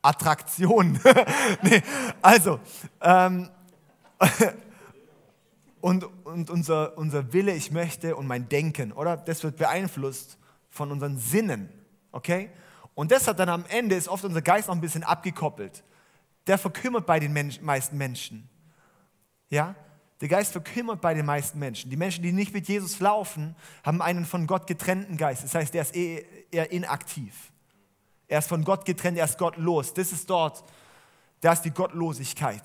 Attraktion. 0.00 1.00
nee, 1.62 1.82
also, 2.22 2.60
ähm, 3.00 3.50
und, 5.80 6.04
und 6.22 6.48
unser, 6.48 6.96
unser 6.96 7.32
Wille, 7.32 7.52
ich 7.52 7.72
möchte 7.72 8.14
und 8.14 8.28
mein 8.28 8.48
Denken, 8.48 8.92
oder? 8.92 9.16
Das 9.16 9.42
wird 9.42 9.56
beeinflusst 9.56 10.38
von 10.70 10.92
unseren 10.92 11.18
Sinnen, 11.18 11.68
okay? 12.12 12.50
Und 12.94 13.10
das 13.10 13.26
hat 13.26 13.40
dann 13.40 13.48
am 13.48 13.64
Ende, 13.66 13.96
ist 13.96 14.06
oft 14.06 14.24
unser 14.24 14.40
Geist 14.40 14.68
noch 14.68 14.76
ein 14.76 14.80
bisschen 14.80 15.02
abgekoppelt 15.02 15.82
der 16.46 16.58
verkümmert 16.58 17.06
bei 17.06 17.18
den 17.18 17.32
Mensch, 17.32 17.60
meisten 17.60 17.96
Menschen. 17.96 18.48
Ja? 19.50 19.74
Der 20.20 20.28
Geist 20.28 20.52
verkümmert 20.52 21.00
bei 21.00 21.12
den 21.12 21.26
meisten 21.26 21.58
Menschen. 21.58 21.90
Die 21.90 21.96
Menschen, 21.96 22.22
die 22.22 22.32
nicht 22.32 22.54
mit 22.54 22.68
Jesus 22.68 23.00
laufen, 23.00 23.54
haben 23.84 24.00
einen 24.00 24.24
von 24.24 24.46
Gott 24.46 24.66
getrennten 24.66 25.16
Geist. 25.16 25.44
Das 25.44 25.54
heißt, 25.54 25.74
er 25.74 25.82
ist 25.82 25.94
eher 25.94 26.70
inaktiv. 26.72 27.52
Er 28.28 28.38
ist 28.38 28.48
von 28.48 28.64
Gott 28.64 28.84
getrennt, 28.84 29.18
er 29.18 29.26
ist 29.26 29.38
gottlos. 29.38 29.92
Das 29.92 30.12
ist 30.12 30.28
dort, 30.30 30.64
da 31.40 31.52
ist 31.52 31.62
die 31.62 31.70
Gottlosigkeit. 31.70 32.62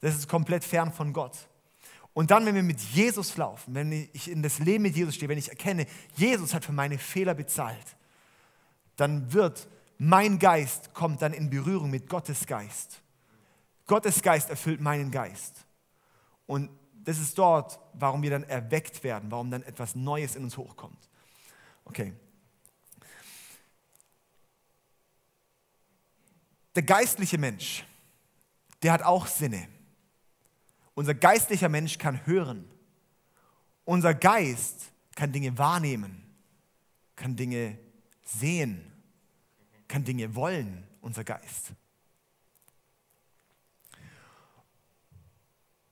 Das 0.00 0.14
ist 0.14 0.28
komplett 0.28 0.64
fern 0.64 0.92
von 0.92 1.12
Gott. 1.12 1.36
Und 2.12 2.30
dann, 2.30 2.46
wenn 2.46 2.54
wir 2.54 2.62
mit 2.62 2.80
Jesus 2.80 3.36
laufen, 3.36 3.74
wenn 3.74 3.92
ich 3.92 4.30
in 4.30 4.42
das 4.42 4.58
Leben 4.58 4.82
mit 4.82 4.96
Jesus 4.96 5.14
stehe, 5.14 5.28
wenn 5.28 5.38
ich 5.38 5.48
erkenne, 5.48 5.86
Jesus 6.16 6.54
hat 6.54 6.64
für 6.64 6.72
meine 6.72 6.98
Fehler 6.98 7.34
bezahlt, 7.34 7.96
dann 8.96 9.32
wird 9.32 9.68
mein 10.02 10.38
Geist 10.38 10.94
kommt 10.94 11.20
dann 11.20 11.34
in 11.34 11.50
Berührung 11.50 11.90
mit 11.90 12.08
Gottes 12.08 12.46
Geist. 12.46 13.02
Gottes 13.86 14.22
Geist 14.22 14.48
erfüllt 14.48 14.80
meinen 14.80 15.10
Geist. 15.10 15.66
Und 16.46 16.70
das 16.94 17.18
ist 17.18 17.36
dort, 17.36 17.78
warum 17.92 18.22
wir 18.22 18.30
dann 18.30 18.44
erweckt 18.44 19.04
werden, 19.04 19.30
warum 19.30 19.50
dann 19.50 19.62
etwas 19.62 19.94
Neues 19.94 20.36
in 20.36 20.44
uns 20.44 20.56
hochkommt. 20.56 21.10
Okay. 21.84 22.14
Der 26.74 26.82
geistliche 26.82 27.36
Mensch, 27.36 27.84
der 28.82 28.92
hat 28.92 29.02
auch 29.02 29.26
Sinne. 29.26 29.68
Unser 30.94 31.12
geistlicher 31.12 31.68
Mensch 31.68 31.98
kann 31.98 32.24
hören. 32.24 32.70
Unser 33.84 34.14
Geist 34.14 34.92
kann 35.14 35.30
Dinge 35.30 35.58
wahrnehmen, 35.58 36.24
kann 37.16 37.36
Dinge 37.36 37.78
sehen 38.24 38.90
kann 39.90 40.04
Dinge 40.04 40.34
wollen, 40.34 40.86
unser 41.00 41.24
Geist. 41.24 41.72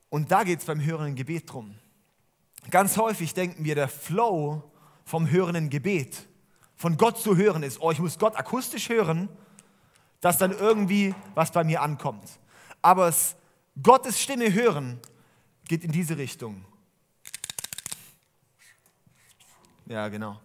Und 0.09 0.31
da 0.31 0.45
geht 0.45 0.61
es 0.61 0.64
beim 0.64 0.83
hörenden 0.83 1.17
Gebet 1.17 1.52
drum. 1.52 1.75
Ganz 2.71 2.97
häufig 2.97 3.35
denken 3.35 3.64
wir, 3.64 3.75
der 3.75 3.88
Flow 3.88 4.62
vom 5.05 5.31
hörenden 5.31 5.69
Gebet, 5.69 6.26
von 6.76 6.97
Gott 6.97 7.19
zu 7.19 7.37
hören 7.37 7.62
ist, 7.62 7.81
oh, 7.81 7.90
ich 7.90 7.99
muss 7.99 8.19
Gott 8.19 8.37
akustisch 8.37 8.88
hören, 8.88 9.28
dass 10.21 10.38
dann 10.38 10.52
irgendwie 10.52 11.14
was 11.35 11.50
bei 11.50 11.64
mir 11.64 11.83
ankommt. 11.83 12.38
Aber 12.81 13.09
es, 13.09 13.37
Gottes 13.83 14.21
Stimme 14.21 14.52
hören 14.52 15.00
geht 15.67 15.83
in 15.83 15.90
diese 15.90 16.17
Richtung. 16.17 16.64
Ja, 19.87 20.09
genau. 20.09 20.40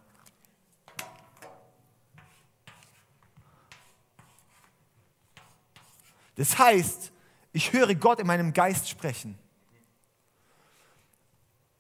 Das 6.35 6.57
heißt, 6.57 7.11
ich 7.51 7.73
höre 7.73 7.93
Gott 7.95 8.19
in 8.19 8.27
meinem 8.27 8.53
Geist 8.53 8.89
sprechen. 8.89 9.37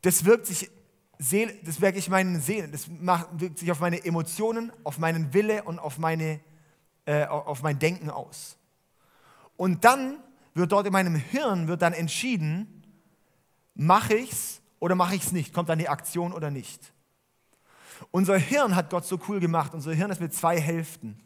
Das 0.01 0.25
wirkt 0.25 0.45
sich, 0.45 0.69
das 1.17 1.81
wirkt 1.81 1.95
sich 1.95 2.09
meinen 2.09 2.39
Seelen, 2.41 2.71
das 2.71 2.89
wirkt 2.89 3.59
sich 3.59 3.71
auf 3.71 3.79
meine 3.79 4.03
Emotionen, 4.03 4.71
auf 4.83 4.99
meinen 4.99 5.33
Wille 5.33 5.63
und 5.63 5.79
auf, 5.79 5.97
meine, 5.97 6.41
äh, 7.05 7.25
auf 7.25 7.63
mein 7.63 7.79
Denken 7.79 8.09
aus. 8.09 8.57
Und 9.55 9.85
dann 9.85 10.19
wird 10.53 10.71
dort 10.71 10.85
in 10.85 10.93
meinem 10.93 11.15
Hirn 11.15 11.67
wird 11.67 11.81
dann 11.81 11.93
entschieden, 11.93 12.83
mache 13.73 14.15
ich 14.15 14.31
es 14.31 14.61
oder 14.79 14.95
mache 14.95 15.15
ich 15.15 15.23
es 15.23 15.31
nicht, 15.31 15.53
kommt 15.53 15.69
dann 15.69 15.79
die 15.79 15.89
Aktion 15.89 16.33
oder 16.33 16.51
nicht. 16.51 16.93
Unser 18.11 18.37
Hirn 18.37 18.75
hat 18.75 18.89
Gott 18.89 19.05
so 19.05 19.19
cool 19.27 19.39
gemacht, 19.39 19.73
unser 19.73 19.93
Hirn 19.93 20.11
ist 20.11 20.19
mit 20.19 20.33
zwei 20.33 20.59
Hälften, 20.59 21.17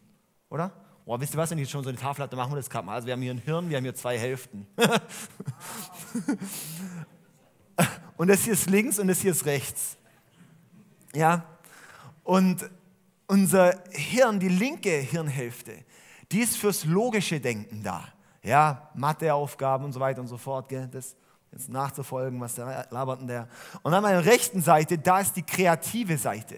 oder? 0.49 0.71
Boah, 1.07 1.19
wisst 1.21 1.33
ihr 1.33 1.37
was, 1.37 1.49
wenn 1.51 1.57
ich 1.57 1.69
schon 1.69 1.85
so 1.85 1.89
eine 1.89 1.97
Tafel 1.97 2.27
dann 2.27 2.37
machen 2.37 2.51
wir 2.51 2.57
das 2.57 2.69
gerade 2.69 2.85
mal. 2.85 2.95
Also 2.95 3.07
wir 3.07 3.13
haben 3.13 3.21
hier 3.21 3.33
ein 3.33 3.37
Hirn, 3.37 3.69
wir 3.69 3.77
haben 3.77 3.85
hier 3.85 3.95
zwei 3.95 4.19
Hälften. 4.19 4.67
und 8.17 8.27
das 8.27 8.43
hier 8.43 8.51
ist 8.51 8.69
links 8.69 8.99
und 8.99 9.07
das 9.07 9.21
hier 9.21 9.31
ist 9.31 9.45
rechts. 9.45 9.95
Ja? 11.13 11.45
Und 12.25 12.69
unser 13.25 13.81
Hirn, 13.91 14.41
die 14.41 14.49
linke 14.49 14.89
Hirnhälfte, 14.89 15.85
die 16.29 16.41
ist 16.41 16.57
fürs 16.57 16.83
logische 16.83 17.39
Denken 17.39 17.83
da. 17.83 18.03
Ja, 18.43 18.89
Matheaufgaben 18.93 19.85
und 19.85 19.93
so 19.93 20.01
weiter 20.01 20.19
und 20.19 20.27
so 20.27 20.35
fort. 20.35 20.67
Gell? 20.67 20.89
Das 20.91 21.15
jetzt 21.53 21.69
nachzufolgen, 21.69 22.41
was 22.41 22.55
der 22.55 22.85
labert 22.89 23.21
denn 23.21 23.27
der. 23.27 23.47
Und 23.81 23.93
an 23.93 24.03
meiner 24.03 24.25
rechten 24.25 24.61
Seite, 24.61 24.97
da 24.97 25.21
ist 25.21 25.37
die 25.37 25.43
kreative 25.43 26.17
Seite. 26.17 26.57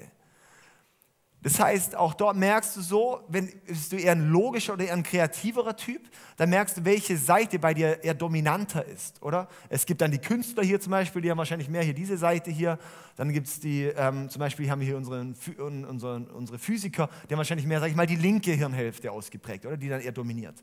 Das 1.41 1.57
heißt, 1.57 1.95
auch 1.95 2.13
dort 2.15 2.35
merkst 2.35 2.75
du 2.75 2.81
so, 2.81 3.23
wenn 3.29 3.49
bist 3.65 3.93
du 3.93 3.95
eher 3.95 4.11
ein 4.11 4.29
logischer 4.29 4.73
oder 4.73 4.85
eher 4.85 4.93
ein 4.93 5.03
kreativerer 5.03 5.77
Typ, 5.77 6.01
dann 6.35 6.49
merkst 6.49 6.77
du, 6.77 6.85
welche 6.85 7.17
Seite 7.17 7.59
bei 7.59 7.73
dir 7.73 8.03
eher 8.03 8.13
dominanter 8.13 8.83
ist, 8.83 9.21
oder? 9.21 9.47
Es 9.69 9.85
gibt 9.85 10.01
dann 10.01 10.11
die 10.11 10.19
Künstler 10.19 10.63
hier 10.63 10.81
zum 10.81 10.91
Beispiel, 10.91 11.21
die 11.21 11.31
haben 11.31 11.37
wahrscheinlich 11.37 11.69
mehr 11.69 11.81
hier 11.81 11.93
diese 11.93 12.17
Seite 12.17 12.51
hier. 12.51 12.77
Dann 13.15 13.31
gibt 13.31 13.47
es 13.47 13.61
die, 13.61 13.83
ähm, 13.83 14.29
zum 14.29 14.41
Beispiel 14.41 14.69
haben 14.69 14.81
wir 14.81 14.87
hier 14.87 14.97
unsere, 14.97 15.21
unsere, 15.57 16.19
unsere 16.33 16.59
Physiker, 16.59 17.09
die 17.29 17.33
haben 17.33 17.37
wahrscheinlich 17.37 17.67
mehr, 17.67 17.79
sag 17.79 17.87
ich 17.89 17.95
mal, 17.95 18.05
die 18.05 18.17
linke 18.17 18.51
Hirnhälfte 18.51 19.09
ausgeprägt, 19.09 19.65
oder? 19.65 19.77
Die 19.77 19.87
dann 19.87 20.01
eher 20.01 20.11
dominiert. 20.11 20.61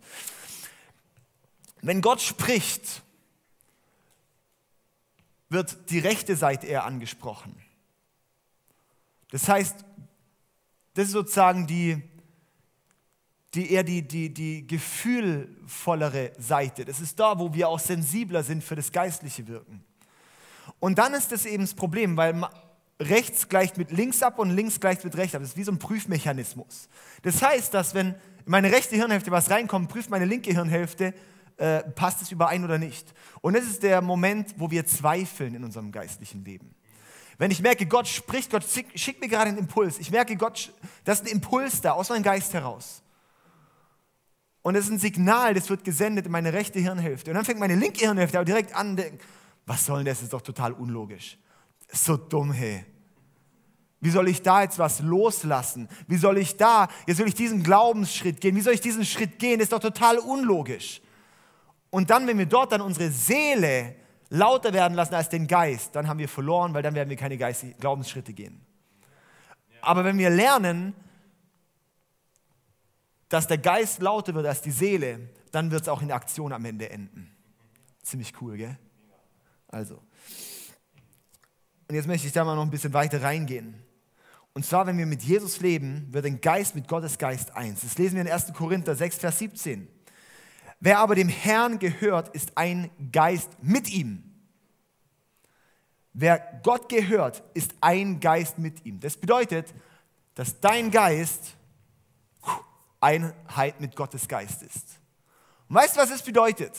Wenn 1.81 2.03
Gott 2.03 2.21
spricht, 2.21 3.03
wird 5.49 5.91
die 5.91 6.01
rechte 6.01 6.37
Seite 6.37 6.67
eher 6.67 6.85
angesprochen. 6.85 7.57
Das 9.31 9.49
heißt, 9.49 9.87
das 10.97 11.09
ist 11.09 11.13
sozusagen 11.13 11.67
die, 11.67 12.03
die 13.55 13.71
eher 13.71 13.85
die, 13.85 14.01
die, 14.01 14.33
die 14.33 14.67
gefühlvollere 14.67 16.33
Seite. 16.39 16.87
Das 16.87 17.01
ist 17.01 17.21
da, 17.21 17.39
wo 17.39 17.53
wir 17.53 17.69
auch 17.69 17.79
sensibler 17.79 18.43
sind 18.43 18.65
für 18.65 18.77
das 18.77 18.91
geistliche 18.91 19.47
Wirken. 19.47 19.85
Und 20.79 20.99
dann 20.99 21.13
ist 21.13 21.33
das 21.33 21.45
eben 21.45 21.65
das 21.65 21.75
Problem, 21.75 22.17
weil 22.17 22.49
rechts 22.99 23.51
gleicht 23.51 23.77
mit 23.77 23.91
links 23.91 24.23
ab 24.23 24.39
und 24.39 24.51
links 24.51 24.81
gleicht 24.81 25.05
mit 25.05 25.15
rechts 25.19 25.35
ab. 25.35 25.43
Das 25.43 25.51
ist 25.51 25.57
wie 25.59 25.65
so 25.65 25.73
ein 25.73 25.79
Prüfmechanismus. 25.79 26.89
Das 27.23 27.43
heißt, 27.43 27.75
dass 27.75 27.95
wenn 27.95 28.09
in 28.09 28.15
meine 28.47 28.73
rechte 28.73 28.97
Hirnhälfte 28.97 29.31
was 29.31 29.51
reinkommt, 29.51 29.91
prüft 29.91 30.09
meine 30.09 30.25
linke 30.25 30.51
Hirnhälfte, 30.51 31.13
äh, 31.59 31.83
passt 31.83 32.23
es 32.23 32.33
überein 32.33 32.65
oder 32.65 32.79
nicht. 32.79 33.13
Und 33.43 33.55
das 33.55 33.65
ist 33.65 33.83
der 33.83 34.01
Moment, 34.01 34.55
wo 34.57 34.71
wir 34.71 34.87
zweifeln 34.87 35.55
in 35.55 35.63
unserem 35.63 35.93
geistlichen 35.93 36.43
Leben. 36.43 36.75
Wenn 37.39 37.51
ich 37.51 37.61
merke, 37.61 37.87
Gott 37.87 38.09
spricht, 38.09 38.51
Gott 38.51 38.65
schickt 38.95 39.21
mir 39.21 39.29
gerade 39.29 39.51
einen 39.51 39.59
Impuls. 39.59 39.99
Ich 39.99 40.11
merke, 40.11 40.37
Gott, 40.37 40.73
das 41.05 41.21
ist 41.21 41.27
ein 41.27 41.33
Impuls 41.33 41.81
da 41.81 41.93
aus 41.93 42.09
meinem 42.09 42.23
Geist 42.23 42.55
heraus. 42.55 43.03
Und 44.63 44.75
das 44.75 44.87
ist 44.87 44.91
ein 44.91 44.99
Signal, 44.99 45.55
das 45.55 45.71
wird 45.71 45.85
gesendet 45.85 46.27
in 46.27 46.33
meine 46.33 46.53
rechte 46.53 46.81
Hirnhälfte. 46.81 47.31
Und 47.31 47.37
dann 47.37 47.45
fängt 47.45 47.61
meine 47.61 47.77
linke 47.77 48.01
Hirnhälfte 48.01 48.39
aber 48.39 48.45
direkt 48.45 48.75
an, 48.75 48.97
denken, 48.97 49.19
was 49.67 49.85
soll 49.85 49.99
denn 49.99 50.07
das? 50.07 50.19
Das 50.19 50.25
ist 50.25 50.33
doch 50.33 50.43
total 50.43 50.73
unlogisch. 50.73 51.39
So 51.93 52.17
dumm, 52.17 52.53
hey. 52.53 52.85
Wie 54.01 54.11
soll 54.11 54.29
ich 54.29 54.43
da 54.43 54.63
jetzt 54.63 54.79
was 54.79 55.01
loslassen? 55.01 55.89
Wie 56.07 56.17
soll 56.17 56.39
ich 56.39 56.57
da, 56.57 56.89
jetzt 57.07 57.19
soll 57.19 57.29
ich 57.29 57.35
diesen 57.35 57.63
Glaubensschritt 57.63 58.41
gehen? 58.41 58.57
Wie 58.57 58.61
soll 58.61 58.75
ich 58.75 58.81
diesen 58.81 59.05
Schritt 59.05 59.39
gehen? 59.39 59.59
Das 59.59 59.67
ist 59.67 59.73
doch 59.73 59.81
total 59.81 60.19
unlogisch. 60.19 61.01
Und 61.91 62.11
dann, 62.11 62.27
wenn 62.27 62.39
wir 62.39 62.47
dort 62.47 62.73
dann 62.73 62.81
unsere 62.81 63.11
Seele 63.11 63.95
lauter 64.29 64.73
werden 64.73 64.95
lassen 64.95 65.15
als 65.15 65.29
den 65.29 65.47
Geist, 65.47 65.95
dann 65.95 66.09
haben 66.09 66.19
wir 66.19 66.29
verloren, 66.29 66.75
weil 66.75 66.83
dann 66.83 66.95
werden 66.95 67.09
wir 67.11 67.17
keine 67.17 67.37
geistigen 67.37 67.79
Glaubensschritte 67.79 68.33
gehen. 68.33 68.61
Aber 69.81 70.05
wenn 70.05 70.19
wir 70.19 70.31
lernen, 70.31 70.95
dass 73.29 73.47
der 73.47 73.59
Geist 73.59 74.01
lauter 74.01 74.35
wird 74.35 74.47
als 74.47 74.63
die 74.63 74.71
Seele, 74.71 75.31
dann 75.53 75.71
wird 75.71 75.83
es 75.83 75.89
auch 75.89 76.03
in 76.03 76.13
Aktion 76.13 76.53
am 76.53 76.65
Ende 76.65 76.91
enden. 76.91 77.31
Ziemlich 78.03 78.41
cool, 78.41 78.57
gell? 78.57 78.79
Also. 79.69 80.03
Und 81.89 81.95
jetzt 81.95 82.07
möchte 82.07 82.27
ich 82.27 82.33
da 82.33 82.45
mal 82.45 82.57
noch 82.57 82.63
ein 82.63 82.71
bisschen 82.71 82.93
weiter 82.93 83.23
reingehen. 83.23 83.83
Und 84.55 84.65
zwar, 84.65 84.87
wenn 84.87 84.97
wir 84.97 85.07
mit 85.07 85.23
Jesus 85.23 85.61
leben, 85.61 86.09
wird 86.13 86.25
ein 86.25 86.41
Geist 86.41 86.75
mit 86.75 86.89
Gottes 86.89 87.19
Geist 87.19 87.55
eins. 87.55 87.83
Das 87.83 87.99
lesen 87.99 88.15
wir 88.15 88.23
in 88.23 88.31
1. 88.31 88.53
Korinther 88.55 88.95
6, 88.97 89.19
Vers 89.19 89.39
17. 89.39 89.89
Wer 90.87 91.01
aber 91.01 91.17
dem 91.17 91.29
Herrn 91.29 91.81
gehört, 91.81 92.29
ist 92.29 92.53
ein 92.57 92.93
Geist 93.11 93.51
mit 93.61 93.91
ihm. 93.91 94.23
Wer 96.13 96.61
Gott 96.63 96.89
gehört, 96.89 97.43
ist 97.55 97.75
ein 97.81 98.21
Geist 98.21 98.57
mit 98.59 98.87
ihm. 98.87 99.01
Das 99.01 99.17
bedeutet, 99.17 99.75
dass 100.37 100.61
dein 100.61 100.93
Geist 100.93 101.57
Einheit 103.01 103.81
mit 103.81 103.97
Gottes 103.97 104.29
Geist 104.29 104.63
ist. 104.63 105.01
Und 105.69 105.75
weißt 105.75 105.97
du, 105.97 106.01
was 106.03 106.11
es 106.13 106.23
bedeutet? 106.23 106.79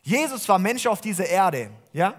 Jesus 0.00 0.48
war 0.48 0.58
Mensch 0.58 0.86
auf 0.86 1.02
dieser 1.02 1.26
Erde, 1.26 1.70
ja? 1.92 2.14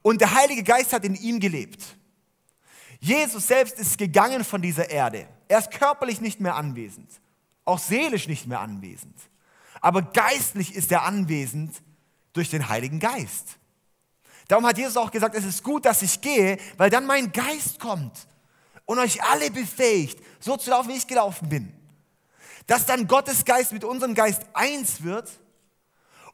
Und 0.00 0.20
der 0.20 0.32
Heilige 0.32 0.62
Geist 0.62 0.92
hat 0.92 1.04
in 1.04 1.16
ihm 1.16 1.40
gelebt. 1.40 1.82
Jesus 3.00 3.48
selbst 3.48 3.80
ist 3.80 3.98
gegangen 3.98 4.44
von 4.44 4.62
dieser 4.62 4.88
Erde. 4.88 5.26
Er 5.48 5.58
ist 5.58 5.72
körperlich 5.72 6.20
nicht 6.20 6.38
mehr 6.38 6.54
anwesend, 6.54 7.10
auch 7.64 7.78
seelisch 7.78 8.28
nicht 8.28 8.46
mehr 8.46 8.60
anwesend. 8.60 9.16
Aber 9.80 10.02
geistlich 10.02 10.74
ist 10.74 10.90
er 10.92 11.02
anwesend 11.02 11.74
durch 12.32 12.50
den 12.50 12.68
Heiligen 12.68 13.00
Geist. 13.00 13.58
Darum 14.48 14.66
hat 14.66 14.78
Jesus 14.78 14.96
auch 14.96 15.10
gesagt, 15.10 15.34
es 15.34 15.44
ist 15.44 15.62
gut, 15.62 15.84
dass 15.84 16.02
ich 16.02 16.20
gehe, 16.20 16.58
weil 16.76 16.90
dann 16.90 17.06
mein 17.06 17.32
Geist 17.32 17.78
kommt 17.80 18.26
und 18.84 18.98
euch 18.98 19.22
alle 19.22 19.50
befähigt, 19.50 20.18
so 20.40 20.56
zu 20.56 20.70
laufen, 20.70 20.90
wie 20.90 20.96
ich 20.96 21.06
gelaufen 21.06 21.48
bin. 21.48 21.72
Dass 22.66 22.86
dann 22.86 23.06
Gottes 23.06 23.44
Geist 23.44 23.72
mit 23.72 23.84
unserem 23.84 24.14
Geist 24.14 24.42
eins 24.52 25.02
wird 25.02 25.30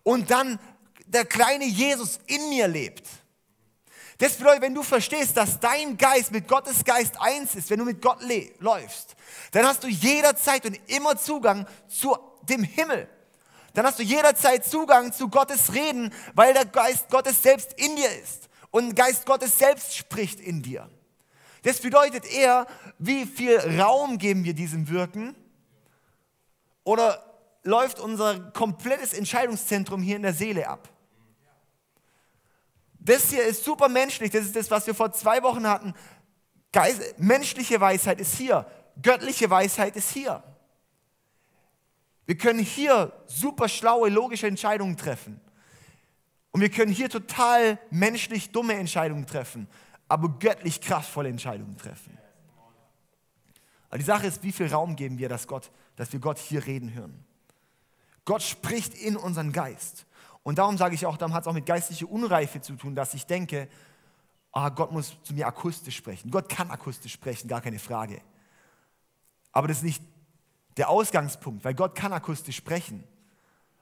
und 0.03 0.31
dann 0.31 0.59
der 1.07 1.25
kleine 1.25 1.65
Jesus 1.65 2.19
in 2.27 2.49
mir 2.51 2.69
lebt. 2.69 3.07
Das 4.21 4.35
bedeutet, 4.35 4.61
wenn 4.61 4.75
du 4.75 4.83
verstehst, 4.83 5.35
dass 5.39 5.59
dein 5.61 5.97
Geist 5.97 6.31
mit 6.31 6.47
Gottes 6.47 6.85
Geist 6.85 7.19
eins 7.19 7.55
ist, 7.55 7.71
wenn 7.71 7.79
du 7.79 7.87
mit 7.87 8.03
Gott 8.03 8.19
läufst, 8.59 9.17
dann 9.51 9.65
hast 9.65 9.83
du 9.83 9.89
jederzeit 9.89 10.67
und 10.67 10.79
immer 10.91 11.17
Zugang 11.17 11.67
zu 11.89 12.15
dem 12.43 12.63
Himmel. 12.63 13.09
Dann 13.73 13.87
hast 13.87 13.99
du 13.99 14.03
jederzeit 14.03 14.67
Zugang 14.67 15.11
zu 15.15 15.29
Gottes 15.29 15.73
Reden, 15.73 16.13
weil 16.35 16.53
der 16.53 16.67
Geist 16.67 17.09
Gottes 17.09 17.43
selbst 17.43 17.73
in 17.79 17.97
dir 17.97 18.11
ist 18.23 18.51
und 18.71 18.95
Geist 18.95 19.25
Gottes 19.25 19.59
selbst 19.59 19.97
spricht 19.97 20.39
in 20.39 20.61
dir. 20.61 20.91
Das 21.63 21.81
bedeutet 21.81 22.31
eher, 22.31 22.67
wie 22.99 23.25
viel 23.25 23.57
Raum 23.81 24.19
geben 24.19 24.45
wir 24.45 24.53
diesem 24.53 24.91
Wirken? 24.91 25.35
Oder 26.85 27.25
läuft 27.63 27.99
unser 28.01 28.39
komplettes 28.51 29.15
Entscheidungszentrum 29.15 30.03
hier 30.03 30.17
in 30.17 30.23
der 30.23 30.35
Seele 30.35 30.69
ab? 30.69 30.91
Das 33.11 33.31
hier 33.31 33.45
ist 33.45 33.65
super 33.65 33.89
menschlich. 33.89 34.31
Das 34.31 34.45
ist 34.45 34.57
das, 34.57 34.71
was 34.71 34.87
wir 34.87 34.95
vor 34.95 35.13
zwei 35.13 35.43
Wochen 35.43 35.67
hatten. 35.67 35.95
Geist, 36.73 37.19
menschliche 37.19 37.81
Weisheit 37.81 38.21
ist 38.21 38.37
hier. 38.37 38.67
Göttliche 39.03 39.51
Weisheit 39.51 39.97
ist 39.97 40.11
hier. 40.11 40.43
Wir 42.27 42.37
können 42.37 42.61
hier 42.61 43.13
super 43.27 43.69
schlaue, 43.69 44.09
logische 44.09 44.47
Entscheidungen 44.47 44.97
treffen. 44.97 45.41
Und 46.53 46.61
wir 46.61 46.71
können 46.71 46.93
hier 46.93 47.09
total 47.09 47.79
menschlich 47.91 48.51
dumme 48.51 48.75
Entscheidungen 48.75 49.27
treffen 49.27 49.69
aber 50.11 50.29
göttlich 50.41 50.81
kraftvolle 50.81 51.29
Entscheidungen 51.29 51.77
treffen. 51.79 52.19
Aber 53.89 53.99
die 53.99 54.05
Sache 54.05 54.27
ist, 54.27 54.43
wie 54.43 54.51
viel 54.51 54.67
Raum 54.67 54.97
geben 54.97 55.19
wir, 55.19 55.29
dass, 55.29 55.47
Gott, 55.47 55.71
dass 55.95 56.13
wir 56.13 56.19
Gott 56.19 56.39
hier 56.39 56.67
reden 56.67 56.93
hören. 56.93 57.25
Gott 58.25 58.43
spricht 58.43 58.95
in 58.95 59.17
unseren 59.17 59.53
Geist. 59.53 60.07
Und 60.43 60.59
darum 60.59 60.77
sage 60.79 60.95
ich 60.95 61.07
auch, 61.07 61.17
darum 61.17 61.35
hat 61.35 61.43
es 61.43 61.49
auch 61.49 61.53
mit 61.53 61.67
geistlicher 61.67 62.09
Unreife 62.09 62.61
zu 62.61 62.75
tun, 62.75 62.95
dass 62.95 63.15
ich 63.15 63.27
denke, 63.27 63.69
ah, 64.53 64.69
Gott 64.71 64.93
muss 64.93 65.17
zu 65.23 65.35
mir 65.35 65.47
akustisch 65.47 65.97
sprechen. 65.97 66.31
Gott 66.31 66.49
kann 66.49 66.71
akustisch 66.71 67.13
sprechen, 67.13 67.49
gar 67.49 67.61
keine 67.61 67.79
Frage. 67.79 68.21
Aber 69.53 69.69
das 69.69 69.79
ist 69.79 69.83
nicht 69.85 70.03
der 70.77 70.89
Ausgangspunkt, 70.89 71.65
weil 71.65 71.75
Gott 71.75 71.95
kann 71.95 72.13
akustisch 72.13 72.57
sprechen. 72.57 73.05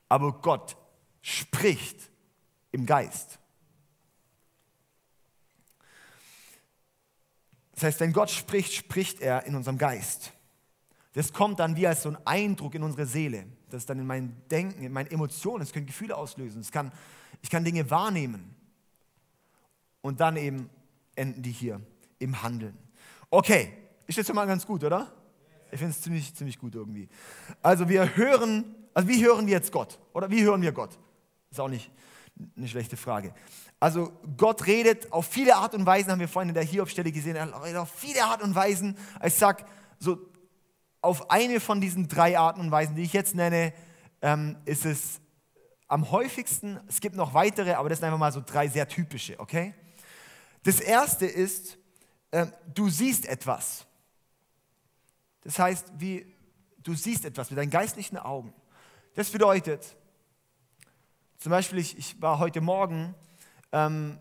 Aber 0.08 0.32
Gott 0.32 0.76
spricht 1.20 2.10
im 2.72 2.86
Geist. 2.86 3.38
Das 7.72 7.84
heißt, 7.84 8.00
wenn 8.00 8.12
Gott 8.12 8.30
spricht, 8.30 8.72
spricht 8.72 9.20
er 9.20 9.44
in 9.44 9.54
unserem 9.54 9.78
Geist. 9.78 10.32
Das 11.18 11.32
kommt 11.32 11.58
dann 11.58 11.74
wie 11.74 11.84
als 11.84 12.04
so 12.04 12.10
ein 12.10 12.18
Eindruck 12.24 12.76
in 12.76 12.84
unsere 12.84 13.04
Seele. 13.04 13.44
Das 13.70 13.82
ist 13.82 13.90
dann 13.90 13.98
in 13.98 14.06
mein 14.06 14.36
Denken, 14.52 14.84
in 14.84 14.92
meinen 14.92 15.10
Emotionen. 15.10 15.64
Es 15.64 15.72
können 15.72 15.84
Gefühle 15.84 16.16
auslösen. 16.16 16.60
Es 16.60 16.70
kann, 16.70 16.92
ich 17.42 17.50
kann 17.50 17.64
Dinge 17.64 17.90
wahrnehmen. 17.90 18.54
Und 20.00 20.20
dann 20.20 20.36
eben 20.36 20.70
enden 21.16 21.42
die 21.42 21.50
hier 21.50 21.80
im 22.20 22.40
Handeln. 22.40 22.78
Okay, 23.30 23.72
ist 24.06 24.14
jetzt 24.14 24.28
schon 24.28 24.36
mal 24.36 24.46
ganz 24.46 24.64
gut, 24.64 24.84
oder? 24.84 25.10
Ich 25.72 25.80
finde 25.80 25.90
es 25.90 26.00
ziemlich, 26.00 26.32
ziemlich 26.36 26.56
gut 26.56 26.76
irgendwie. 26.76 27.08
Also 27.62 27.88
wir 27.88 28.14
hören, 28.14 28.76
also 28.94 29.08
wie 29.08 29.20
hören 29.20 29.48
wir 29.48 29.54
jetzt 29.54 29.72
Gott? 29.72 29.98
Oder 30.12 30.30
wie 30.30 30.44
hören 30.44 30.62
wir 30.62 30.70
Gott? 30.70 31.00
Ist 31.50 31.58
auch 31.58 31.66
nicht 31.66 31.90
eine 32.56 32.68
schlechte 32.68 32.96
Frage. 32.96 33.34
Also 33.80 34.12
Gott 34.36 34.68
redet 34.68 35.12
auf 35.12 35.26
viele 35.26 35.56
Art 35.56 35.74
und 35.74 35.84
Weisen, 35.84 36.12
haben 36.12 36.20
wir 36.20 36.28
vorhin 36.28 36.50
in 36.50 36.54
der 36.54 36.62
Hiobstelle 36.62 37.10
gesehen, 37.10 37.34
er 37.34 37.60
redet 37.60 37.78
auf 37.78 37.90
viele 37.90 38.22
Art 38.22 38.40
und 38.40 38.54
Weisen. 38.54 38.96
Ich 39.24 39.34
sage 39.34 39.64
so, 39.98 40.27
auf 41.00 41.30
eine 41.30 41.60
von 41.60 41.80
diesen 41.80 42.08
drei 42.08 42.38
Arten 42.38 42.60
und 42.60 42.70
Weisen, 42.70 42.96
die 42.96 43.02
ich 43.02 43.12
jetzt 43.12 43.34
nenne, 43.34 43.72
ähm, 44.22 44.56
ist 44.64 44.84
es 44.84 45.20
am 45.86 46.10
häufigsten. 46.10 46.80
Es 46.88 47.00
gibt 47.00 47.16
noch 47.16 47.34
weitere, 47.34 47.74
aber 47.74 47.88
das 47.88 47.98
sind 47.98 48.06
einfach 48.06 48.18
mal 48.18 48.32
so 48.32 48.42
drei 48.44 48.68
sehr 48.68 48.88
typische, 48.88 49.38
okay? 49.38 49.74
Das 50.64 50.80
erste 50.80 51.26
ist, 51.26 51.78
äh, 52.30 52.46
du 52.74 52.88
siehst 52.88 53.26
etwas. 53.26 53.86
Das 55.42 55.58
heißt, 55.58 55.92
wie, 55.98 56.34
du 56.78 56.94
siehst 56.94 57.24
etwas 57.24 57.50
mit 57.50 57.58
deinen 57.58 57.70
geistlichen 57.70 58.18
Augen. 58.18 58.52
Das 59.14 59.30
bedeutet, 59.30 59.96
zum 61.38 61.50
Beispiel, 61.50 61.78
ich, 61.78 61.96
ich 61.96 62.20
war 62.20 62.38
heute 62.38 62.60
Morgen 62.60 63.14
ähm, 63.72 64.18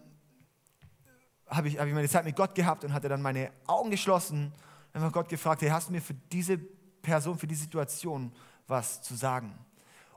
habe 1.47 1.67
ich, 1.67 1.79
hab 1.79 1.87
ich 1.87 1.93
meine 1.93 2.09
Zeit 2.09 2.25
mit 2.25 2.35
Gott 2.35 2.55
gehabt 2.55 2.83
und 2.83 2.93
hatte 2.93 3.09
dann 3.09 3.21
meine 3.21 3.51
Augen 3.65 3.89
geschlossen 3.89 4.53
habe 5.01 5.11
Gott 5.11 5.29
gefragt, 5.29 5.61
hey, 5.61 5.69
hast 5.69 5.89
du 5.89 5.93
mir 5.93 6.01
für 6.01 6.13
diese 6.13 6.57
Person, 6.57 7.37
für 7.37 7.47
die 7.47 7.55
Situation 7.55 8.31
was 8.67 9.01
zu 9.01 9.15
sagen? 9.15 9.53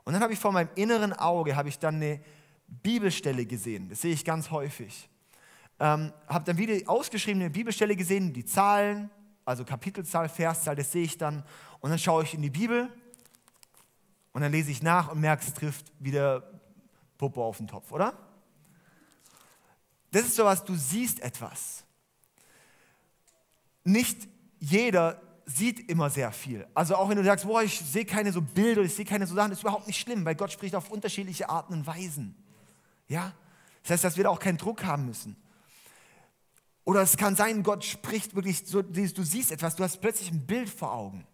Und 0.03 0.13
dann 0.13 0.21
habe 0.21 0.33
ich 0.33 0.39
vor 0.39 0.51
meinem 0.51 0.69
inneren 0.75 1.13
Auge, 1.13 1.55
habe 1.55 1.69
ich 1.69 1.79
dann 1.79 1.95
eine 1.95 2.21
Bibelstelle 2.67 3.45
gesehen. 3.45 3.89
Das 3.89 4.01
sehe 4.01 4.13
ich 4.13 4.25
ganz 4.25 4.49
häufig. 4.49 5.09
Ähm, 5.79 6.13
habe 6.27 6.45
dann 6.45 6.57
wieder 6.57 6.89
ausgeschriebene 6.89 7.49
Bibelstelle 7.49 7.95
gesehen, 7.95 8.33
die 8.33 8.45
Zahlen, 8.45 9.09
also 9.45 9.65
Kapitelzahl, 9.65 10.29
Verszahl, 10.29 10.75
das 10.75 10.91
sehe 10.91 11.03
ich 11.03 11.17
dann. 11.17 11.43
Und 11.79 11.89
dann 11.89 11.99
schaue 11.99 12.23
ich 12.23 12.33
in 12.33 12.41
die 12.41 12.49
Bibel 12.49 12.89
und 14.31 14.41
dann 14.41 14.51
lese 14.51 14.71
ich 14.71 14.81
nach 14.81 15.11
und 15.11 15.19
merke, 15.19 15.45
es 15.45 15.53
trifft 15.53 15.91
wieder 15.99 16.43
Popo 17.17 17.45
auf 17.45 17.57
den 17.57 17.67
Topf, 17.67 17.91
oder? 17.91 18.13
Das 20.11 20.23
ist 20.23 20.35
sowas, 20.35 20.63
du 20.63 20.75
siehst 20.75 21.19
etwas. 21.21 21.83
Nicht 23.83 24.27
jeder 24.61 25.19
sieht 25.45 25.89
immer 25.89 26.09
sehr 26.09 26.31
viel. 26.31 26.65
Also 26.73 26.95
auch 26.95 27.09
wenn 27.09 27.17
du 27.17 27.23
sagst, 27.23 27.45
boah, 27.45 27.63
ich 27.63 27.79
sehe 27.79 28.05
keine 28.05 28.31
so 28.31 28.41
Bilder, 28.41 28.83
ich 28.83 28.93
sehe 28.93 29.05
keine 29.05 29.25
so 29.27 29.35
Sachen, 29.35 29.49
das 29.49 29.59
ist 29.59 29.63
überhaupt 29.63 29.87
nicht 29.87 29.99
schlimm, 29.99 30.23
weil 30.23 30.35
Gott 30.35 30.51
spricht 30.51 30.75
auf 30.75 30.91
unterschiedliche 30.91 31.49
Arten 31.49 31.73
und 31.73 31.87
Weisen. 31.87 32.35
Ja? 33.07 33.33
Das 33.81 33.91
heißt, 33.91 34.03
dass 34.03 34.17
wir 34.17 34.23
da 34.23 34.29
auch 34.29 34.39
keinen 34.39 34.57
Druck 34.57 34.85
haben 34.85 35.07
müssen. 35.07 35.35
Oder 36.83 37.01
es 37.01 37.17
kann 37.17 37.35
sein, 37.35 37.63
Gott 37.63 37.83
spricht 37.83 38.35
wirklich 38.35 38.65
so, 38.65 38.81
du 38.81 39.23
siehst 39.23 39.51
etwas, 39.51 39.75
du 39.75 39.83
hast 39.83 39.99
plötzlich 39.99 40.31
ein 40.31 40.45
Bild 40.45 40.69
vor 40.69 40.93
Augen. 40.93 41.25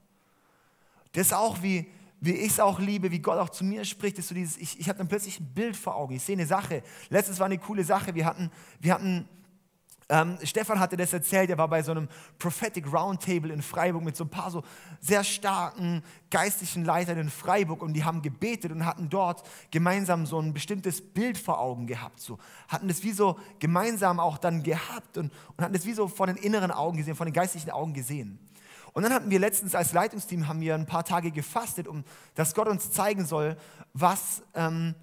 Das 1.12 1.28
ist 1.28 1.34
auch 1.34 1.62
wie, 1.62 1.92
wie 2.22 2.32
ich 2.32 2.54
es 2.54 2.60
auch 2.60 2.80
liebe, 2.80 3.12
wie 3.12 3.20
Gott 3.20 3.38
auch 3.38 3.50
zu 3.50 3.66
mir 3.66 3.84
spricht, 3.84 4.18
ist 4.18 4.30
so 4.30 4.36
dieses, 4.36 4.58
ich, 4.58 4.80
ich 4.80 4.88
habe 4.88 4.98
dann 4.98 5.08
plötzlich 5.08 5.40
ein 5.40 5.54
Bild 5.54 5.76
vor 5.76 5.96
Augen, 5.96 6.16
ich 6.16 6.24
sehe 6.24 6.36
eine 6.36 6.46
Sache. 6.46 6.82
Letztes 7.10 7.40
war 7.40 7.46
eine 7.46 7.58
coole 7.58 7.84
Sache, 7.84 8.16
wir 8.16 8.26
hatten, 8.26 8.52
wir 8.80 8.94
hatten 8.94 9.28
ähm, 10.10 10.38
Stefan 10.44 10.80
hatte 10.80 10.96
das 10.96 11.12
erzählt, 11.12 11.50
er 11.50 11.58
war 11.58 11.68
bei 11.68 11.84
so 11.84 11.92
einem 11.92 12.08
Prophetic 12.40 12.92
Roundtable 12.92 13.52
in 13.52 13.62
Freiburg 13.62 14.04
mit 14.04 14.16
so 14.16 14.24
ein 14.24 14.30
paar 14.30 14.50
so 14.50 14.64
sehr 15.02 15.24
starken 15.26 16.02
geistlichen 16.30 16.86
Leitern 16.86 17.18
in 17.18 17.30
Freiburg 17.30 17.82
und 17.82 17.94
die 17.94 18.06
haben 18.06 18.22
gebetet 18.22 18.72
und 18.72 18.86
hatten 18.86 19.10
dort 19.10 19.44
gemeinsam 19.70 20.26
so 20.26 20.40
ein 20.40 20.54
bestimmtes 20.54 21.02
Bild 21.02 21.38
vor 21.38 21.60
Augen 21.60 21.88
gehabt. 21.88 22.22
So. 22.22 22.38
Hatten 22.70 22.88
das 22.88 23.04
wie 23.04 23.12
so 23.12 23.38
gemeinsam 23.60 24.22
auch 24.22 24.38
dann 24.38 24.64
gehabt 24.64 25.18
und, 25.18 25.34
und 25.58 25.64
hatten 25.64 25.74
das 25.74 25.86
wie 25.86 25.94
so 25.94 26.08
vor 26.08 26.28
den 26.28 26.38
inneren 26.38 26.72
Augen 26.72 26.98
gesehen, 26.98 27.16
vor 27.16 27.26
den 27.26 27.34
geistlichen 27.34 27.72
Augen 27.72 27.94
gesehen. 27.94 28.40
Und 28.94 29.04
dann 29.04 29.14
hatten 29.14 29.30
wir 29.30 29.40
letztens 29.40 29.76
als 29.76 29.92
Leitungsteam 29.92 30.48
haben 30.48 30.62
wir 30.62 30.74
ein 30.74 30.86
paar 30.86 31.04
Tage 31.04 31.32
gefastet, 31.32 31.88
um 31.88 32.06
dass 32.34 32.56
Gott 32.56 32.70
uns 32.70 32.92
zeigen 32.92 33.26
soll, 33.26 33.58
was, 33.94 34.42
ähm, 34.56 34.96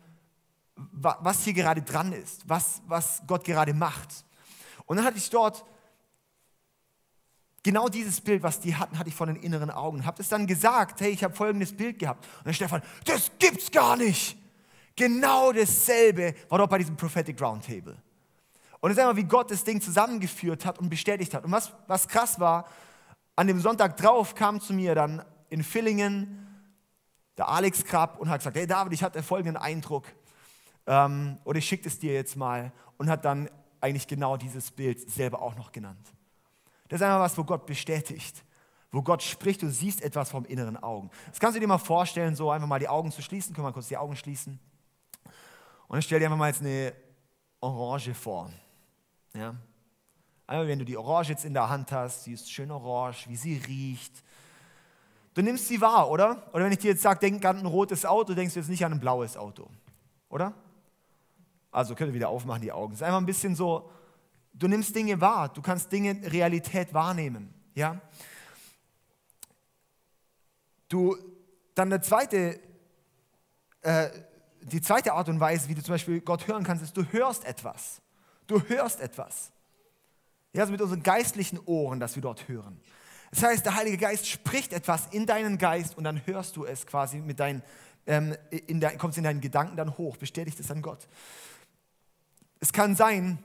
was 0.74 1.44
hier 1.44 1.52
gerade 1.52 1.82
dran 1.82 2.12
ist, 2.12 2.48
was, 2.48 2.80
was 2.86 3.22
Gott 3.26 3.44
gerade 3.44 3.74
macht. 3.74 4.24
Und 4.86 4.96
dann 4.96 5.04
hatte 5.04 5.18
ich 5.18 5.30
dort 5.30 5.64
genau 7.62 7.88
dieses 7.88 8.20
Bild, 8.20 8.42
was 8.42 8.60
die 8.60 8.76
hatten, 8.76 8.98
hatte 8.98 9.08
ich 9.08 9.14
vor 9.14 9.26
den 9.26 9.36
inneren 9.36 9.70
Augen. 9.70 10.06
Habe 10.06 10.22
es 10.22 10.28
dann 10.28 10.46
gesagt, 10.46 11.00
hey, 11.00 11.10
ich 11.10 11.24
habe 11.24 11.34
folgendes 11.34 11.76
Bild 11.76 11.98
gehabt. 11.98 12.24
Und 12.38 12.46
dann 12.46 12.54
Stefan, 12.54 12.82
das 13.04 13.30
gibt's 13.38 13.70
gar 13.70 13.96
nicht. 13.96 14.36
Genau 14.96 15.52
dasselbe 15.52 16.34
war 16.48 16.58
dort 16.58 16.70
bei 16.70 16.78
diesem 16.78 16.96
Prophetic 16.96 17.40
Roundtable. 17.40 17.96
Und 18.80 18.90
ist 18.90 18.98
einfach, 18.98 19.16
wie 19.16 19.24
Gott 19.24 19.50
das 19.50 19.64
Ding 19.64 19.80
zusammengeführt 19.80 20.66
hat 20.66 20.78
und 20.78 20.90
bestätigt 20.90 21.32
hat. 21.34 21.44
Und 21.44 21.52
was, 21.52 21.72
was 21.86 22.06
krass 22.06 22.38
war, 22.38 22.68
an 23.34 23.46
dem 23.46 23.58
Sonntag 23.58 23.96
drauf 23.96 24.34
kam 24.34 24.60
zu 24.60 24.74
mir 24.74 24.94
dann 24.94 25.24
in 25.48 25.64
Villingen 25.64 26.46
der 27.36 27.48
Alex 27.48 27.84
Krabb 27.84 28.20
und 28.20 28.28
hat 28.28 28.40
gesagt, 28.40 28.56
hey 28.56 28.66
David, 28.66 28.92
ich 28.92 29.02
hatte 29.02 29.22
folgenden 29.22 29.56
Eindruck 29.56 30.04
ähm, 30.86 31.38
oder 31.44 31.58
ich 31.58 31.66
schicke 31.66 31.88
es 31.88 31.98
dir 31.98 32.12
jetzt 32.12 32.36
mal 32.36 32.72
und 32.98 33.08
hat 33.08 33.24
dann 33.24 33.48
eigentlich 33.84 34.06
genau 34.06 34.38
dieses 34.38 34.70
Bild 34.70 35.10
selber 35.10 35.42
auch 35.42 35.56
noch 35.56 35.70
genannt. 35.70 36.10
Das 36.88 37.00
ist 37.00 37.04
einfach 37.04 37.20
was, 37.20 37.36
wo 37.36 37.44
Gott 37.44 37.66
bestätigt, 37.66 38.42
wo 38.90 39.02
Gott 39.02 39.22
spricht, 39.22 39.60
du 39.60 39.68
siehst 39.68 40.02
etwas 40.02 40.30
vom 40.30 40.46
inneren 40.46 40.82
Augen. 40.82 41.10
Das 41.28 41.38
kannst 41.38 41.56
du 41.56 41.60
dir 41.60 41.66
mal 41.66 41.76
vorstellen, 41.76 42.34
so 42.34 42.50
einfach 42.50 42.66
mal 42.66 42.78
die 42.78 42.88
Augen 42.88 43.12
zu 43.12 43.20
schließen. 43.20 43.54
Können 43.54 43.66
wir 43.66 43.72
kurz 43.72 43.88
die 43.88 43.98
Augen 43.98 44.16
schließen? 44.16 44.58
Und 45.86 45.96
dann 45.96 46.02
stell 46.02 46.18
dir 46.18 46.26
einfach 46.26 46.38
mal 46.38 46.48
jetzt 46.48 46.62
eine 46.62 46.94
Orange 47.60 48.14
vor. 48.14 48.50
Ja? 49.34 49.54
Einmal, 50.46 50.66
wenn 50.66 50.78
du 50.78 50.86
die 50.86 50.96
Orange 50.96 51.30
jetzt 51.30 51.44
in 51.44 51.52
der 51.52 51.68
Hand 51.68 51.92
hast, 51.92 52.24
sie 52.24 52.32
ist 52.32 52.50
schön 52.50 52.70
orange, 52.70 53.28
wie 53.28 53.36
sie 53.36 53.58
riecht. 53.66 54.22
Du 55.34 55.42
nimmst 55.42 55.68
sie 55.68 55.80
wahr, 55.80 56.10
oder? 56.10 56.48
Oder 56.54 56.64
wenn 56.64 56.72
ich 56.72 56.78
dir 56.78 56.92
jetzt 56.92 57.02
sage, 57.02 57.20
denk 57.20 57.44
an 57.44 57.58
ein 57.58 57.66
rotes 57.66 58.06
Auto, 58.06 58.32
denkst 58.32 58.54
du 58.54 58.60
jetzt 58.60 58.70
nicht 58.70 58.84
an 58.84 58.92
ein 58.92 59.00
blaues 59.00 59.36
Auto, 59.36 59.68
oder? 60.30 60.54
Also 61.74 61.96
könnt 61.96 62.10
ihr 62.10 62.14
wieder 62.14 62.28
aufmachen, 62.28 62.62
die 62.62 62.70
Augen. 62.70 62.92
Es 62.92 63.00
ist 63.00 63.02
einfach 63.02 63.18
ein 63.18 63.26
bisschen 63.26 63.56
so, 63.56 63.90
du 64.52 64.68
nimmst 64.68 64.94
Dinge 64.94 65.20
wahr, 65.20 65.48
du 65.48 65.60
kannst 65.60 65.90
Dinge, 65.90 66.20
Realität 66.30 66.94
wahrnehmen. 66.94 67.52
Ja? 67.74 68.00
Du, 70.88 71.16
dann 71.74 71.90
der 71.90 72.00
zweite, 72.00 72.60
äh, 73.82 74.08
die 74.62 74.80
zweite 74.80 75.14
Art 75.14 75.28
und 75.28 75.40
Weise, 75.40 75.68
wie 75.68 75.74
du 75.74 75.82
zum 75.82 75.94
Beispiel 75.94 76.20
Gott 76.20 76.46
hören 76.46 76.62
kannst, 76.62 76.84
ist, 76.84 76.96
du 76.96 77.04
hörst 77.06 77.44
etwas. 77.44 78.00
Du 78.46 78.62
hörst 78.62 79.00
etwas. 79.00 79.50
Ja, 80.52 80.60
also 80.60 80.70
mit 80.70 80.80
unseren 80.80 81.02
geistlichen 81.02 81.58
Ohren, 81.66 81.98
dass 81.98 82.14
wir 82.14 82.22
dort 82.22 82.46
hören. 82.46 82.80
Das 83.32 83.42
heißt, 83.42 83.66
der 83.66 83.74
Heilige 83.74 83.96
Geist 83.96 84.28
spricht 84.28 84.72
etwas 84.72 85.08
in 85.10 85.26
deinen 85.26 85.58
Geist 85.58 85.98
und 85.98 86.04
dann 86.04 86.24
hörst 86.24 86.54
du 86.54 86.64
es 86.66 86.86
quasi 86.86 87.18
mit 87.18 87.40
deinen, 87.40 87.64
ähm, 88.06 88.36
in 88.68 88.78
dein, 88.78 88.96
kommst 88.96 89.18
in 89.18 89.24
deinen 89.24 89.40
Gedanken 89.40 89.76
dann 89.76 89.98
hoch, 89.98 90.16
bestätigt 90.16 90.60
es 90.60 90.70
an 90.70 90.82
Gott. 90.82 91.08
Es 92.64 92.72
kann 92.72 92.96
sein, 92.96 93.38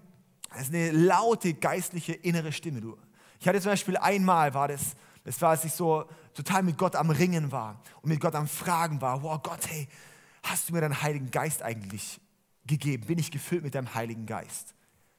es 0.56 0.70
ist 0.70 0.74
eine 0.74 0.92
laute 0.92 1.54
geistliche 1.54 2.14
innere 2.14 2.54
Stimme. 2.54 2.80
Du. 2.80 2.98
Ich 3.38 3.50
hatte 3.50 3.60
zum 3.60 3.74
Beispiel 3.74 3.98
einmal, 3.98 4.54
war 4.54 4.70
das, 4.70 4.96
das 5.26 5.42
war, 5.42 5.50
als 5.50 5.66
ich 5.66 5.74
so 5.74 6.06
total 6.34 6.64
mit 6.64 6.78
Gott 6.78 6.96
am 6.96 7.10
Ringen 7.10 7.52
war 7.52 7.84
und 8.02 8.12
mit 8.12 8.22
Gott 8.22 8.34
am 8.34 8.48
Fragen 8.48 9.02
war, 9.02 9.22
wow 9.22 9.44
Gott, 9.44 9.60
hey, 9.68 9.90
hast 10.44 10.70
du 10.70 10.74
mir 10.74 10.80
deinen 10.80 11.02
Heiligen 11.02 11.30
Geist 11.32 11.62
eigentlich 11.62 12.22
gegeben? 12.66 13.08
Bin 13.08 13.20
ich 13.20 13.30
gefüllt 13.30 13.62
mit 13.62 13.76
deinem 13.76 13.94
Heiligen 13.94 14.26
Geist? 14.26 14.74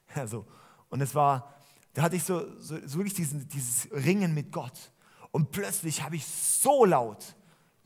Also, 0.15 0.47
und 0.89 0.99
es 0.99 1.13
war, 1.13 1.53
da 1.93 2.01
hatte 2.01 2.15
ich 2.15 2.23
so, 2.23 2.57
so, 2.57 2.79
so 2.83 2.97
wirklich 2.97 3.13
diesen, 3.13 3.47
dieses 3.49 3.87
Ringen 3.91 4.33
mit 4.33 4.51
Gott. 4.51 4.91
Und 5.29 5.51
plötzlich 5.51 6.01
habe 6.01 6.15
ich 6.15 6.25
so 6.25 6.85
laut, 6.85 7.35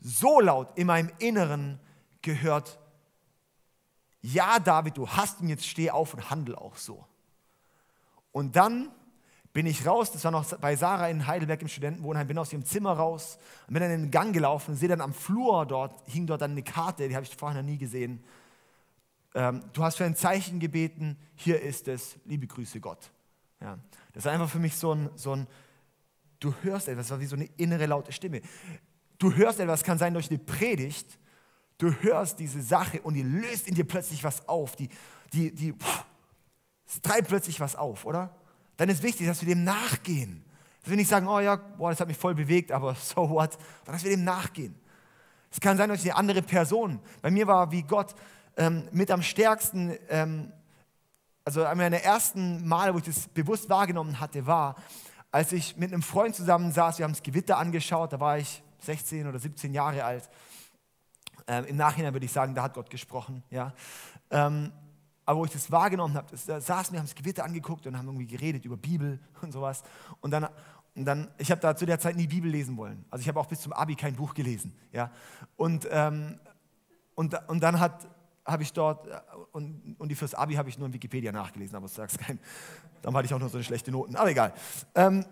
so 0.00 0.40
laut 0.40 0.78
in 0.78 0.86
meinem 0.86 1.10
Inneren 1.18 1.78
gehört, 2.22 2.78
ja 4.32 4.58
David, 4.58 4.96
du 4.96 5.08
hast 5.08 5.40
ihn, 5.40 5.48
jetzt 5.48 5.66
steh 5.66 5.90
auf 5.90 6.14
und 6.14 6.30
handel 6.30 6.56
auch 6.56 6.76
so. 6.76 7.04
Und 8.32 8.56
dann 8.56 8.90
bin 9.52 9.66
ich 9.66 9.86
raus, 9.86 10.12
das 10.12 10.24
war 10.24 10.32
noch 10.32 10.58
bei 10.58 10.76
Sarah 10.76 11.08
in 11.08 11.26
Heidelberg 11.26 11.62
im 11.62 11.68
Studentenwohnheim, 11.68 12.26
bin 12.26 12.36
aus 12.36 12.52
ihrem 12.52 12.64
Zimmer 12.64 12.92
raus 12.92 13.38
bin 13.68 13.80
dann 13.80 13.90
in 13.90 14.02
den 14.02 14.10
Gang 14.10 14.34
gelaufen 14.34 14.76
sehe 14.76 14.88
dann 14.88 15.00
am 15.00 15.14
Flur 15.14 15.64
dort, 15.64 15.94
hing 16.08 16.26
dort 16.26 16.42
dann 16.42 16.50
eine 16.50 16.62
Karte, 16.62 17.08
die 17.08 17.14
habe 17.14 17.24
ich 17.24 17.34
vorher 17.34 17.62
noch 17.62 17.68
nie 17.68 17.78
gesehen. 17.78 18.22
Ähm, 19.34 19.62
du 19.72 19.82
hast 19.82 19.96
für 19.96 20.04
ein 20.04 20.16
Zeichen 20.16 20.60
gebeten, 20.60 21.16
hier 21.36 21.62
ist 21.62 21.88
es, 21.88 22.16
liebe 22.26 22.46
Grüße 22.46 22.80
Gott. 22.80 23.10
Ja, 23.60 23.78
das 24.12 24.24
ist 24.24 24.30
einfach 24.30 24.50
für 24.50 24.58
mich 24.58 24.76
so 24.76 24.92
ein, 24.92 25.08
so 25.14 25.32
ein, 25.32 25.46
du 26.40 26.52
hörst 26.62 26.88
etwas, 26.88 27.06
das 27.06 27.12
war 27.12 27.20
wie 27.20 27.26
so 27.26 27.36
eine 27.36 27.48
innere 27.56 27.86
laute 27.86 28.12
Stimme. 28.12 28.42
Du 29.18 29.32
hörst 29.32 29.60
etwas, 29.60 29.84
kann 29.84 29.96
sein 29.96 30.12
durch 30.12 30.28
eine 30.28 30.38
Predigt, 30.38 31.18
du 31.78 31.92
hörst 32.00 32.38
diese 32.38 32.62
Sache 32.62 33.00
und 33.02 33.14
die 33.14 33.22
löst 33.22 33.68
in 33.68 33.74
dir 33.74 33.84
plötzlich 33.84 34.24
was 34.24 34.48
auf, 34.48 34.76
die, 34.76 34.88
die, 35.32 35.54
die, 35.54 35.74
es 36.86 37.00
treibt 37.02 37.28
plötzlich 37.28 37.60
was 37.60 37.76
auf, 37.76 38.04
oder? 38.04 38.34
Dann 38.76 38.88
ist 38.88 39.02
wichtig, 39.02 39.26
dass 39.26 39.40
wir 39.40 39.48
dem 39.48 39.64
nachgehen. 39.64 40.44
Dass 40.82 40.90
wir 40.90 40.96
nicht 40.96 41.08
sagen, 41.08 41.26
oh 41.26 41.40
ja, 41.40 41.56
boah, 41.56 41.90
das 41.90 42.00
hat 42.00 42.08
mich 42.08 42.18
voll 42.18 42.34
bewegt, 42.34 42.72
aber 42.72 42.94
so 43.00 43.28
what, 43.28 43.52
sondern 43.52 43.94
dass 43.94 44.04
wir 44.04 44.10
dem 44.10 44.24
nachgehen. 44.24 44.74
Es 45.50 45.60
kann 45.60 45.76
sein, 45.76 45.88
durch 45.88 46.02
eine 46.02 46.16
andere 46.16 46.42
Person. 46.42 47.00
Bei 47.22 47.30
mir 47.30 47.46
war 47.46 47.70
wie 47.70 47.82
Gott 47.82 48.14
ähm, 48.56 48.88
mit 48.92 49.10
am 49.10 49.22
stärksten 49.22 49.96
ähm, 50.08 50.52
also 51.46 51.62
einer 51.62 51.88
der 51.88 52.04
ersten 52.04 52.66
Male, 52.66 52.92
wo 52.92 52.98
ich 52.98 53.04
das 53.04 53.28
bewusst 53.28 53.70
wahrgenommen 53.70 54.18
hatte, 54.18 54.46
war, 54.46 54.74
als 55.30 55.52
ich 55.52 55.76
mit 55.76 55.92
einem 55.92 56.02
Freund 56.02 56.34
zusammen 56.34 56.72
saß, 56.72 56.98
wir 56.98 57.04
haben 57.04 57.12
das 57.12 57.22
Gewitter 57.22 57.56
angeschaut, 57.56 58.12
da 58.12 58.18
war 58.18 58.38
ich 58.38 58.64
16 58.80 59.28
oder 59.28 59.38
17 59.38 59.72
Jahre 59.72 60.04
alt. 60.04 60.28
Ähm, 61.46 61.64
Im 61.66 61.76
Nachhinein 61.76 62.12
würde 62.12 62.26
ich 62.26 62.32
sagen, 62.32 62.54
da 62.54 62.62
hat 62.64 62.74
Gott 62.74 62.90
gesprochen. 62.90 63.42
Ja. 63.50 63.72
Ähm, 64.30 64.72
aber 65.24 65.40
wo 65.40 65.44
ich 65.44 65.52
das 65.52 65.70
wahrgenommen 65.70 66.14
habe, 66.14 66.28
da 66.46 66.60
saßen 66.60 66.92
wir, 66.92 67.00
haben 67.00 67.06
das 67.06 67.14
Gewitter 67.14 67.44
angeguckt 67.44 67.86
und 67.86 67.96
haben 67.96 68.06
irgendwie 68.06 68.26
geredet 68.26 68.64
über 68.64 68.76
Bibel 68.76 69.20
und 69.42 69.52
sowas. 69.52 69.82
Und 70.20 70.30
dann, 70.30 70.48
und 70.94 71.04
dann 71.04 71.28
ich 71.38 71.50
habe 71.50 71.60
da 71.60 71.76
zu 71.76 71.86
der 71.86 71.98
Zeit 71.98 72.16
nie 72.16 72.26
Bibel 72.26 72.50
lesen 72.50 72.76
wollen. 72.76 73.04
Also 73.10 73.22
ich 73.22 73.28
habe 73.28 73.38
auch 73.40 73.46
bis 73.46 73.60
zum 73.60 73.72
Abi 73.72 73.96
kein 73.96 74.14
Buch 74.14 74.34
gelesen. 74.34 74.72
Ja. 74.92 75.10
Und, 75.56 75.88
ähm, 75.90 76.38
und, 77.14 77.34
und 77.48 77.60
dann 77.60 77.80
hat 77.80 78.06
habe 78.46 78.62
ich 78.62 78.72
dort, 78.72 79.06
äh, 79.08 79.20
und, 79.52 79.96
und 79.98 80.08
die 80.08 80.14
fürs 80.14 80.34
Abi 80.34 80.54
habe 80.54 80.68
ich 80.68 80.78
nur 80.78 80.86
in 80.86 80.94
Wikipedia 80.94 81.32
nachgelesen, 81.32 81.76
aber 81.76 81.88
sag's 81.88 82.16
keinem. 82.16 82.38
Dann 83.02 83.14
hatte 83.14 83.26
ich 83.26 83.34
auch 83.34 83.38
nur 83.38 83.48
so 83.48 83.58
eine 83.58 83.64
schlechte 83.64 83.90
Noten, 83.90 84.16
aber 84.16 84.30
egal. 84.30 84.52
Ähm, 84.94 85.24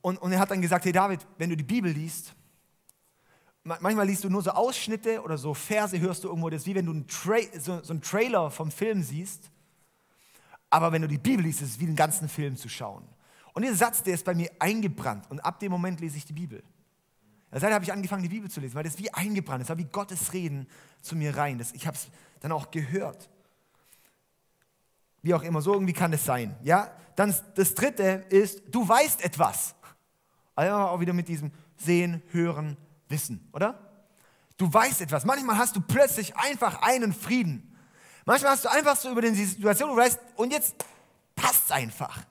und, 0.00 0.18
und 0.18 0.32
er 0.32 0.38
hat 0.38 0.50
dann 0.50 0.60
gesagt, 0.60 0.84
hey 0.84 0.92
David, 0.92 1.26
wenn 1.38 1.50
du 1.50 1.56
die 1.56 1.64
Bibel 1.64 1.90
liest, 1.90 2.34
manchmal 3.80 4.06
liest 4.06 4.24
du 4.24 4.30
nur 4.30 4.42
so 4.42 4.50
Ausschnitte 4.50 5.22
oder 5.22 5.38
so 5.38 5.54
Verse 5.54 5.98
hörst 5.98 6.24
du 6.24 6.28
irgendwo, 6.28 6.50
das 6.50 6.62
ist 6.62 6.66
wie 6.66 6.74
wenn 6.74 6.86
du 6.86 6.92
einen 6.92 7.06
so, 7.60 7.82
so 7.82 7.92
einen 7.92 8.02
Trailer 8.02 8.50
vom 8.50 8.70
Film 8.70 9.02
siehst, 9.02 9.50
aber 10.70 10.92
wenn 10.92 11.02
du 11.02 11.08
die 11.08 11.18
Bibel 11.18 11.44
liest, 11.44 11.62
ist 11.62 11.70
es 11.70 11.80
wie 11.80 11.86
den 11.86 11.96
ganzen 11.96 12.28
Film 12.28 12.56
zu 12.56 12.68
schauen. 12.68 13.04
Und 13.54 13.62
dieser 13.62 13.74
Satz, 13.74 14.02
der 14.02 14.14
ist 14.14 14.24
bei 14.24 14.34
mir 14.34 14.50
eingebrannt 14.58 15.30
und 15.30 15.40
ab 15.40 15.58
dem 15.60 15.72
Moment 15.72 16.00
lese 16.00 16.16
ich 16.16 16.24
die 16.24 16.32
Bibel. 16.32 16.62
Seitdem 17.50 17.72
habe 17.74 17.84
ich 17.84 17.92
angefangen, 17.92 18.22
die 18.22 18.28
Bibel 18.28 18.50
zu 18.50 18.60
lesen, 18.60 18.74
weil 18.74 18.84
das 18.84 18.98
wie 18.98 19.12
eingebrannt 19.12 19.62
ist, 19.62 19.70
war 19.70 19.78
wie 19.78 19.84
Gottes 19.84 20.32
Reden 20.32 20.66
zu 21.00 21.16
mir 21.16 21.36
rein. 21.36 21.58
Das, 21.58 21.72
ich 21.72 21.86
habe 21.86 21.96
es 21.96 22.08
dann 22.40 22.52
auch 22.52 22.70
gehört. 22.70 23.28
Wie 25.22 25.32
auch 25.32 25.42
immer, 25.42 25.62
so 25.62 25.72
irgendwie 25.72 25.94
kann 25.94 26.12
es 26.12 26.24
sein. 26.24 26.54
Ja? 26.62 26.90
Dann 27.16 27.34
das 27.54 27.74
dritte 27.74 28.26
ist, 28.28 28.62
du 28.70 28.86
weißt 28.86 29.24
etwas. 29.24 29.74
Also 30.54 30.74
auch 30.74 31.00
wieder 31.00 31.14
mit 31.14 31.28
diesem 31.28 31.50
Sehen, 31.76 32.22
Hören, 32.30 32.76
Wissen, 33.08 33.48
oder? 33.52 33.78
Du 34.56 34.72
weißt 34.72 35.00
etwas. 35.00 35.24
Manchmal 35.24 35.56
hast 35.56 35.76
du 35.76 35.80
plötzlich 35.80 36.36
einfach 36.36 36.82
einen 36.82 37.12
Frieden. 37.12 37.76
Manchmal 38.24 38.52
hast 38.52 38.64
du 38.64 38.70
einfach 38.70 38.96
so 38.96 39.10
über 39.10 39.22
die 39.22 39.32
Situation, 39.32 39.90
du 39.90 39.96
weißt, 39.96 40.18
und 40.36 40.52
jetzt 40.52 40.74
passt 41.34 41.64
es 41.66 41.70
einfach. 41.70 42.24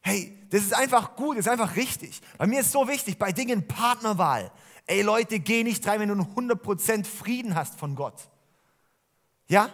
Hey, 0.00 0.38
das 0.50 0.62
ist 0.62 0.74
einfach 0.74 1.16
gut, 1.16 1.36
das 1.36 1.46
ist 1.46 1.52
einfach 1.52 1.76
richtig. 1.76 2.20
Bei 2.36 2.46
mir 2.46 2.60
ist 2.60 2.72
so 2.72 2.86
wichtig, 2.86 3.18
bei 3.18 3.32
Dingen 3.32 3.66
Partnerwahl. 3.66 4.52
Ey 4.86 5.02
Leute, 5.02 5.40
geh 5.40 5.64
nicht 5.64 5.86
rein, 5.86 6.00
wenn 6.00 6.08
du 6.08 6.14
100% 6.14 7.04
Frieden 7.04 7.54
hast 7.54 7.78
von 7.78 7.94
Gott. 7.94 8.28
Ja? 9.48 9.68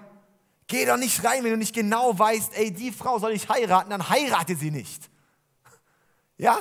Geh 0.66 0.86
doch 0.86 0.96
nicht 0.96 1.22
rein, 1.22 1.44
wenn 1.44 1.50
du 1.50 1.58
nicht 1.58 1.74
genau 1.74 2.18
weißt, 2.18 2.56
ey, 2.56 2.72
die 2.72 2.90
Frau 2.90 3.18
soll 3.18 3.32
ich 3.32 3.48
heiraten, 3.48 3.90
dann 3.90 4.08
heirate 4.08 4.56
sie 4.56 4.70
nicht. 4.70 5.10
Ja? 6.38 6.58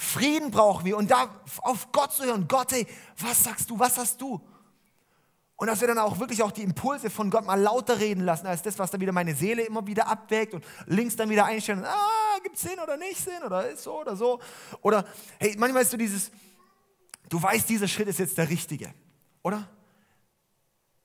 Frieden 0.00 0.50
brauchen 0.50 0.86
wir 0.86 0.96
und 0.96 1.10
da 1.10 1.28
auf 1.58 1.92
Gott 1.92 2.10
zu 2.12 2.24
hören. 2.24 2.48
Gott, 2.48 2.72
ey, 2.72 2.86
was 3.18 3.44
sagst 3.44 3.68
du, 3.68 3.78
was 3.78 3.98
hast 3.98 4.18
du? 4.18 4.40
Und 5.56 5.66
dass 5.66 5.82
wir 5.82 5.88
dann 5.88 5.98
auch 5.98 6.18
wirklich 6.18 6.42
auch 6.42 6.52
die 6.52 6.62
Impulse 6.62 7.10
von 7.10 7.28
Gott 7.28 7.44
mal 7.44 7.60
lauter 7.60 8.00
reden 8.00 8.24
lassen, 8.24 8.46
als 8.46 8.62
das, 8.62 8.78
was 8.78 8.90
dann 8.90 9.02
wieder 9.02 9.12
meine 9.12 9.34
Seele 9.34 9.60
immer 9.60 9.86
wieder 9.86 10.06
abwägt 10.06 10.54
und 10.54 10.64
links 10.86 11.16
dann 11.16 11.28
wieder 11.28 11.44
einstellen, 11.44 11.84
ah, 11.84 12.38
gibt 12.42 12.56
es 12.56 12.62
Sinn 12.62 12.78
oder 12.82 12.96
nicht 12.96 13.18
Sinn 13.18 13.42
oder 13.44 13.68
ist 13.68 13.82
so 13.82 14.00
oder 14.00 14.16
so. 14.16 14.40
Oder, 14.80 15.04
hey, 15.38 15.54
manchmal 15.58 15.82
ist 15.82 15.90
so 15.90 15.98
dieses, 15.98 16.30
du 17.28 17.42
weißt, 17.42 17.68
dieser 17.68 17.86
Schritt 17.86 18.08
ist 18.08 18.20
jetzt 18.20 18.38
der 18.38 18.48
richtige, 18.48 18.94
oder? 19.42 19.68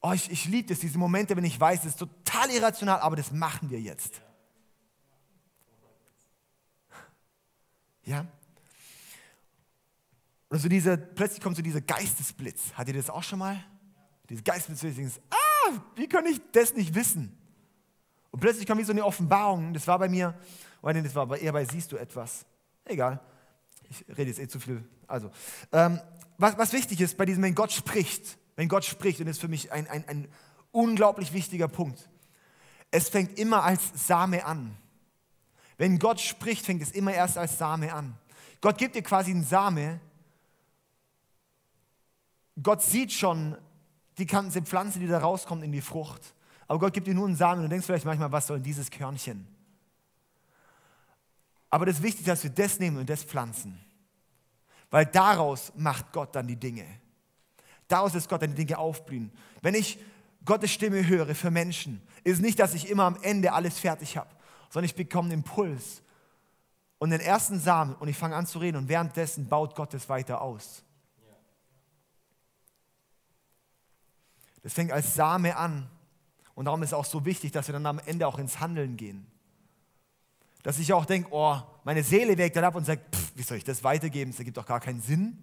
Oh, 0.01 0.13
ich, 0.13 0.31
ich 0.31 0.45
liebe 0.45 0.71
es, 0.71 0.79
diese 0.79 0.97
Momente, 0.97 1.36
wenn 1.36 1.43
ich 1.43 1.60
weiß, 1.60 1.81
es 1.81 1.88
ist 1.88 1.99
total 1.99 2.49
irrational, 2.49 3.01
aber 3.01 3.17
das 3.17 3.34
machen 3.34 3.69
wir 3.69 3.81
jetzt. 3.81 4.21
Ja? 8.05 8.25
Oder 10.56 10.62
so 10.62 10.70
dieser, 10.70 10.96
plötzlich 10.96 11.41
kommt 11.41 11.58
so 11.58 11.62
dieser 11.62 11.82
Geistesblitz. 11.82 12.72
Hat 12.76 12.88
ihr 12.88 12.94
das 12.94 13.10
auch 13.10 13.24
schon 13.24 13.39
mal? 13.39 13.62
Diese 14.30 14.41
Geistesblitz, 14.41 15.20
ah, 15.30 15.74
wie 15.98 16.08
kann 16.08 16.26
ich 16.26 16.39
das 16.54 16.74
nicht 16.74 16.96
wissen? 16.96 17.38
Und 18.32 18.39
plötzlich 18.39 18.65
kam 18.65 18.78
wie 18.78 18.86
so 18.86 18.94
eine 18.94 19.04
Offenbarung. 19.04 19.74
Das 19.74 19.86
war 19.86 20.00
bei 20.00 20.08
mir, 20.08 20.34
oh, 20.82 20.89
das 20.89 21.13
war 21.13 21.38
eher 21.38 21.52
bei 21.52 21.65
Siehst 21.65 21.91
du 21.91 21.98
etwas. 21.98 22.46
Egal. 22.86 23.20
Ich 23.89 24.06
rede 24.08 24.30
jetzt 24.30 24.39
eh 24.39 24.48
zu 24.48 24.62
viel. 24.62 24.82
Also, 25.08 25.30
ähm, 25.74 26.00
was, 26.38 26.58
was 26.58 26.72
wichtig 26.72 27.02
ist 27.02 27.18
bei 27.18 27.26
diesem, 27.26 27.44
wenn 27.44 27.54
Gott 27.54 27.74
spricht, 27.74 28.38
wenn 28.56 28.70
Gott 28.70 28.86
spricht, 28.86 29.20
und 29.20 29.26
das 29.26 29.36
ist 29.36 29.41
für 29.41 29.50
mich 29.50 29.74
ein, 29.74 29.89
ein, 29.89 30.08
ein 30.08 30.30
unglaublich 30.72 31.34
wichtiger 31.34 31.68
Punkt. 31.68 32.10
Es 32.91 33.10
fängt 33.10 33.38
immer 33.38 33.65
als 33.65 34.08
Same 34.08 34.46
an. 34.46 34.78
Wenn 35.78 36.00
Gott 36.00 36.22
spricht, 36.22 36.65
fängt 36.65 36.82
es 36.82 36.91
immer 36.91 37.13
erst 37.13 37.38
als 37.38 37.58
Same 37.58 37.91
an. 37.91 38.18
Gott 38.62 38.78
gibt 38.78 38.96
dir 38.96 39.04
quasi 39.04 39.32
einen 39.32 39.44
Same. 39.44 40.00
Gott 42.62 42.82
sieht 42.82 43.12
schon 43.12 43.58
die 44.18 44.26
ganze 44.26 44.62
Pflanze, 44.62 45.00
die 45.00 45.08
da 45.08 45.20
rauskommt 45.20 45.63
in 45.63 45.72
die 45.72 45.82
Frucht. 45.82 46.34
Aber 46.68 46.80
Gott 46.80 46.94
gibt 46.94 47.08
dir 47.08 47.13
nur 47.13 47.28
einen 47.28 47.36
Samen 47.36 47.60
und 47.60 47.63
du 47.63 47.70
denkst 47.70 47.86
vielleicht 47.86 48.06
manchmal, 48.06 48.32
was 48.32 48.48
soll 48.48 48.60
dieses 48.60 48.89
Körnchen? 48.89 49.48
Aber 51.70 51.86
das 51.86 51.98
ist 51.98 52.04
wichtig, 52.04 52.26
dass 52.26 52.44
wir 52.44 52.50
das 52.50 52.80
nehmen 52.80 52.98
und 52.98 53.10
das 53.10 53.24
pflanzen. 53.24 53.80
Weil 54.89 55.06
daraus 55.06 55.74
macht 55.76 56.13
Gott 56.13 56.34
dann 56.36 56.48
die 56.48 56.56
Dinge. 56.56 56.86
Daraus 57.88 58.13
lässt 58.13 58.30
Gott 58.30 58.41
dann 58.41 58.52
die 58.56 58.65
Dinge 58.65 58.78
aufblühen. 58.78 59.32
Wenn 59.62 59.76
ich 59.76 60.00
Gottes 60.46 60.72
Stimme 60.72 61.06
höre 61.06 61.36
für 61.36 61.52
Menschen, 61.52 62.02
ist 62.24 62.41
nicht, 62.41 62.60
dass 62.60 62.74
ich 62.74 62.89
immer 62.89 63.04
am 63.04 63.18
Ende 63.22 63.52
alles 63.52 63.78
fertig 63.78 64.15
habe, 64.15 64.30
sondern 64.70 64.86
ich 64.86 64.96
bekomme 64.96 65.32
einen 65.32 65.41
Impuls 65.41 66.02
und 66.98 67.10
den 67.10 67.20
ersten 67.20 67.60
Samen 67.60 67.96
und 67.96 68.08
ich 68.08 68.18
fange 68.18 68.36
an 68.36 68.48
zu 68.48 68.60
reden 68.60 68.78
und 68.78 68.88
währenddessen 68.88 69.50
baut 69.50 69.76
Gott 69.76 69.94
es 69.94 70.08
weiter 70.08 70.41
aus. 70.41 70.85
Das 74.65 74.73
fängt 74.73 74.91
als 74.91 75.13
Same 75.13 75.56
an 75.56 75.88
und 76.56 76.65
darum 76.65 76.82
ist 76.82 76.89
es 76.89 76.93
auch 76.95 77.06
so 77.06 77.23
wichtig, 77.23 77.51
dass 77.51 77.67
wir 77.67 77.73
dann 77.73 77.86
am 77.86 77.99
Ende 77.99 78.25
auch 78.25 78.39
ins 78.39 78.60
Handeln 78.60 78.97
gehen. 78.97 79.28
Dass 80.63 80.80
ich 80.80 80.91
auch 80.91 81.06
denke, 81.06 81.30
oh, 81.30 81.62
meine 81.84 82.01
Seele 82.01 82.36
wägt 82.36 82.56
dann 82.56 82.63
ab 82.63 82.73
und 82.73 82.84
sagt, 82.84 83.15
pff, 83.15 83.32
wie 83.36 83.43
soll 83.43 83.58
ich 83.58 83.63
das 83.63 83.84
weitergeben? 83.84 84.32
Das 84.32 84.39
ergibt 84.39 84.58
doch 84.58 84.65
gar 84.65 84.80
keinen 84.80 85.01
Sinn, 85.01 85.38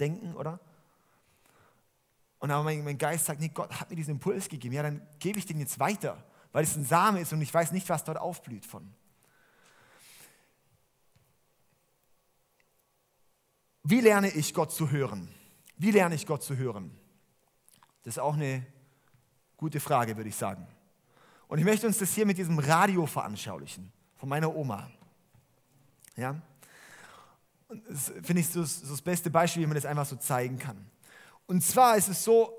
denken, 0.00 0.34
oder? 0.34 0.58
Und 2.38 2.50
aber 2.50 2.64
mein, 2.64 2.82
mein, 2.82 2.96
Geist 2.96 3.26
sagt, 3.26 3.42
nee, 3.42 3.50
Gott 3.52 3.78
hat 3.78 3.90
mir 3.90 3.96
diesen 3.96 4.12
Impuls 4.12 4.48
gegeben. 4.48 4.74
Ja, 4.74 4.84
dann 4.84 5.06
gebe 5.18 5.38
ich 5.38 5.44
den 5.44 5.60
jetzt 5.60 5.78
weiter, 5.78 6.24
weil 6.52 6.64
es 6.64 6.74
ein 6.76 6.86
Same 6.86 7.20
ist 7.20 7.34
und 7.34 7.42
ich 7.42 7.52
weiß 7.52 7.72
nicht, 7.72 7.86
was 7.90 8.04
dort 8.04 8.16
aufblüht 8.16 8.64
von. 8.64 8.90
Wie 13.82 14.00
lerne 14.00 14.30
ich 14.30 14.54
Gott 14.54 14.72
zu 14.72 14.90
hören? 14.90 15.28
Wie 15.76 15.90
lerne 15.90 16.14
ich 16.14 16.26
Gott 16.26 16.42
zu 16.42 16.56
hören? 16.56 16.98
Das 18.06 18.14
ist 18.14 18.18
auch 18.20 18.34
eine 18.34 18.64
gute 19.56 19.80
Frage, 19.80 20.16
würde 20.16 20.28
ich 20.28 20.36
sagen. 20.36 20.64
Und 21.48 21.58
ich 21.58 21.64
möchte 21.64 21.88
uns 21.88 21.98
das 21.98 22.14
hier 22.14 22.24
mit 22.24 22.38
diesem 22.38 22.56
Radio 22.56 23.04
veranschaulichen, 23.04 23.90
von 24.14 24.28
meiner 24.28 24.54
Oma. 24.54 24.88
Ja? 26.14 26.40
das 27.88 28.12
finde 28.22 28.42
ich 28.42 28.48
so, 28.48 28.62
so 28.62 28.90
das 28.90 29.02
beste 29.02 29.28
Beispiel, 29.28 29.64
wie 29.64 29.66
man 29.66 29.74
das 29.74 29.86
einfach 29.86 30.06
so 30.06 30.14
zeigen 30.14 30.56
kann. 30.56 30.88
Und 31.46 31.62
zwar 31.64 31.96
ist 31.96 32.06
es 32.06 32.22
so, 32.22 32.56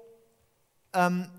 ähm, 0.91 1.29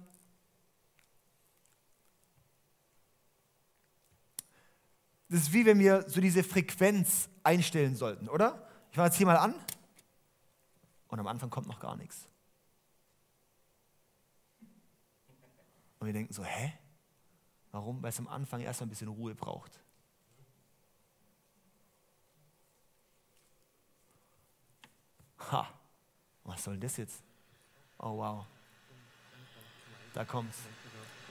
das 5.29 5.41
ist 5.41 5.53
wie 5.53 5.67
wenn 5.67 5.79
wir 5.79 6.09
so 6.09 6.23
diese 6.23 6.43
Frequenz 6.43 7.29
einstellen 7.43 7.95
sollten, 7.95 8.31
oder? 8.31 8.67
Ich 8.91 8.97
mache 8.97 9.09
jetzt 9.09 9.17
hier 9.17 9.27
mal 9.27 9.37
an 9.37 9.55
und 11.09 11.21
am 11.21 11.27
Anfang 11.27 11.51
kommt 11.51 11.67
noch 11.67 11.79
gar 11.79 11.95
nichts. 11.95 12.27
Und 15.99 16.07
wir 16.07 16.13
denken 16.13 16.33
so, 16.33 16.45
hä? 16.45 16.73
Warum? 17.73 18.03
Weil 18.03 18.11
es 18.11 18.19
am 18.19 18.29
Anfang 18.29 18.61
erst 18.61 18.83
ein 18.83 18.89
bisschen 18.89 19.09
Ruhe 19.09 19.35
braucht. 19.35 19.81
Ha, 25.51 25.69
was 26.45 26.65
soll 26.65 26.79
das 26.79 26.97
jetzt? 26.97 27.23
Oh 27.99 28.19
wow. 28.19 28.47
Da 30.15 30.25
kommt's. 30.25 30.59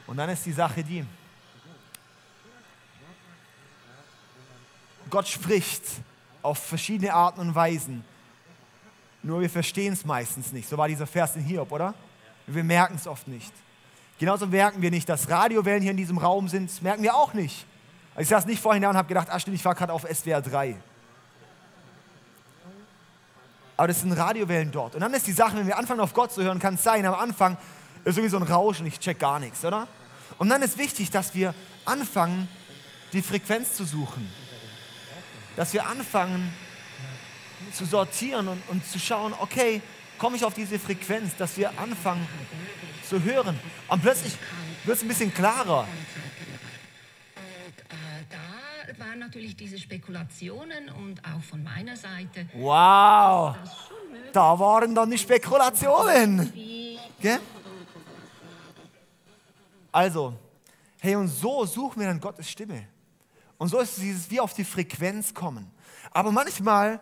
Und 0.05 0.17
dann 0.17 0.29
ist 0.29 0.45
die 0.45 0.53
Sache 0.53 0.83
die, 0.83 1.05
Gott 5.09 5.27
spricht 5.27 5.83
auf 6.41 6.59
verschiedene 6.59 7.13
Arten 7.13 7.41
und 7.41 7.55
Weisen. 7.55 8.03
Nur 9.23 9.41
wir 9.41 9.49
verstehen 9.49 9.93
es 9.93 10.05
meistens 10.05 10.51
nicht. 10.51 10.67
So 10.67 10.77
war 10.77 10.87
dieser 10.87 11.07
Vers 11.07 11.35
in 11.35 11.43
Hiob, 11.43 11.71
oder? 11.71 11.93
Wir 12.45 12.63
merken 12.63 12.95
es 12.95 13.07
oft 13.07 13.27
nicht. 13.27 13.53
Genauso 14.19 14.47
merken 14.47 14.81
wir 14.81 14.91
nicht, 14.91 15.07
dass 15.07 15.29
Radiowellen 15.29 15.81
hier 15.81 15.91
in 15.91 15.97
diesem 15.97 16.17
Raum 16.17 16.47
sind. 16.47 16.69
Das 16.69 16.81
merken 16.81 17.03
wir 17.03 17.15
auch 17.15 17.33
nicht. 17.33 17.65
Also 18.15 18.23
ich 18.23 18.29
saß 18.29 18.45
nicht 18.45 18.61
vorhin 18.61 18.81
da 18.81 18.89
und 18.89 18.97
habe 18.97 19.07
gedacht, 19.07 19.27
ach 19.29 19.39
stimmt, 19.39 19.57
ich 19.57 19.65
war 19.65 19.75
gerade 19.75 19.93
auf 19.93 20.07
SWR 20.11 20.41
3 20.41 20.77
aber 23.77 23.87
das 23.87 24.01
sind 24.01 24.11
Radiowellen 24.11 24.71
dort. 24.71 24.95
Und 24.95 25.01
dann 25.01 25.13
ist 25.13 25.27
die 25.27 25.31
Sache, 25.31 25.55
wenn 25.55 25.67
wir 25.67 25.77
anfangen 25.77 25.99
auf 25.99 26.13
Gott 26.13 26.33
zu 26.33 26.43
hören, 26.43 26.57
kann 26.59 26.73
es 26.73 26.83
sein, 26.83 27.05
am 27.05 27.13
Anfang 27.13 27.57
ist 28.03 28.17
irgendwie 28.17 28.31
so 28.31 28.37
ein 28.37 28.43
Rauschen, 28.43 28.87
ich 28.87 28.99
check 28.99 29.19
gar 29.19 29.39
nichts, 29.39 29.63
oder? 29.63 29.87
Und 30.39 30.49
dann 30.49 30.63
ist 30.63 30.77
wichtig, 30.77 31.11
dass 31.11 31.35
wir 31.35 31.53
anfangen, 31.85 32.47
die 33.13 33.21
Frequenz 33.21 33.75
zu 33.75 33.85
suchen. 33.85 34.27
Dass 35.55 35.73
wir 35.73 35.85
anfangen 35.85 36.51
zu 37.71 37.85
sortieren 37.85 38.47
und, 38.47 38.61
und 38.69 38.85
zu 38.85 38.99
schauen, 38.99 39.33
okay, 39.39 39.81
komme 40.17 40.37
ich 40.37 40.45
auf 40.45 40.53
diese 40.53 40.79
Frequenz, 40.79 41.35
dass 41.37 41.57
wir 41.57 41.77
anfangen 41.79 42.27
zu 43.07 43.23
hören. 43.23 43.59
Und 43.87 44.01
plötzlich 44.01 44.33
wird 44.85 44.97
es 44.97 45.03
ein 45.03 45.07
bisschen 45.07 45.33
klarer 45.33 45.87
waren 49.17 49.19
natürlich 49.19 49.55
diese 49.55 49.77
Spekulationen 49.77 50.89
und 50.89 51.21
auch 51.23 51.41
von 51.41 51.63
meiner 51.63 51.95
Seite. 51.95 52.47
Wow! 52.53 53.55
Da 54.31 54.59
waren 54.59 54.93
dann 54.93 55.09
die 55.09 55.17
Spekulationen. 55.17 56.51
Gell? 57.19 57.39
Also, 59.91 60.33
hey, 60.99 61.15
und 61.15 61.27
so 61.27 61.65
suchen 61.65 61.99
wir 61.99 62.07
dann 62.07 62.19
Gottes 62.19 62.49
Stimme. 62.49 62.87
Und 63.57 63.69
so 63.69 63.79
ist 63.79 63.97
es 63.97 64.03
dieses 64.03 64.29
wie 64.29 64.39
auf 64.39 64.53
die 64.53 64.63
Frequenz 64.63 65.33
kommen. 65.33 65.71
Aber 66.11 66.31
manchmal 66.31 66.99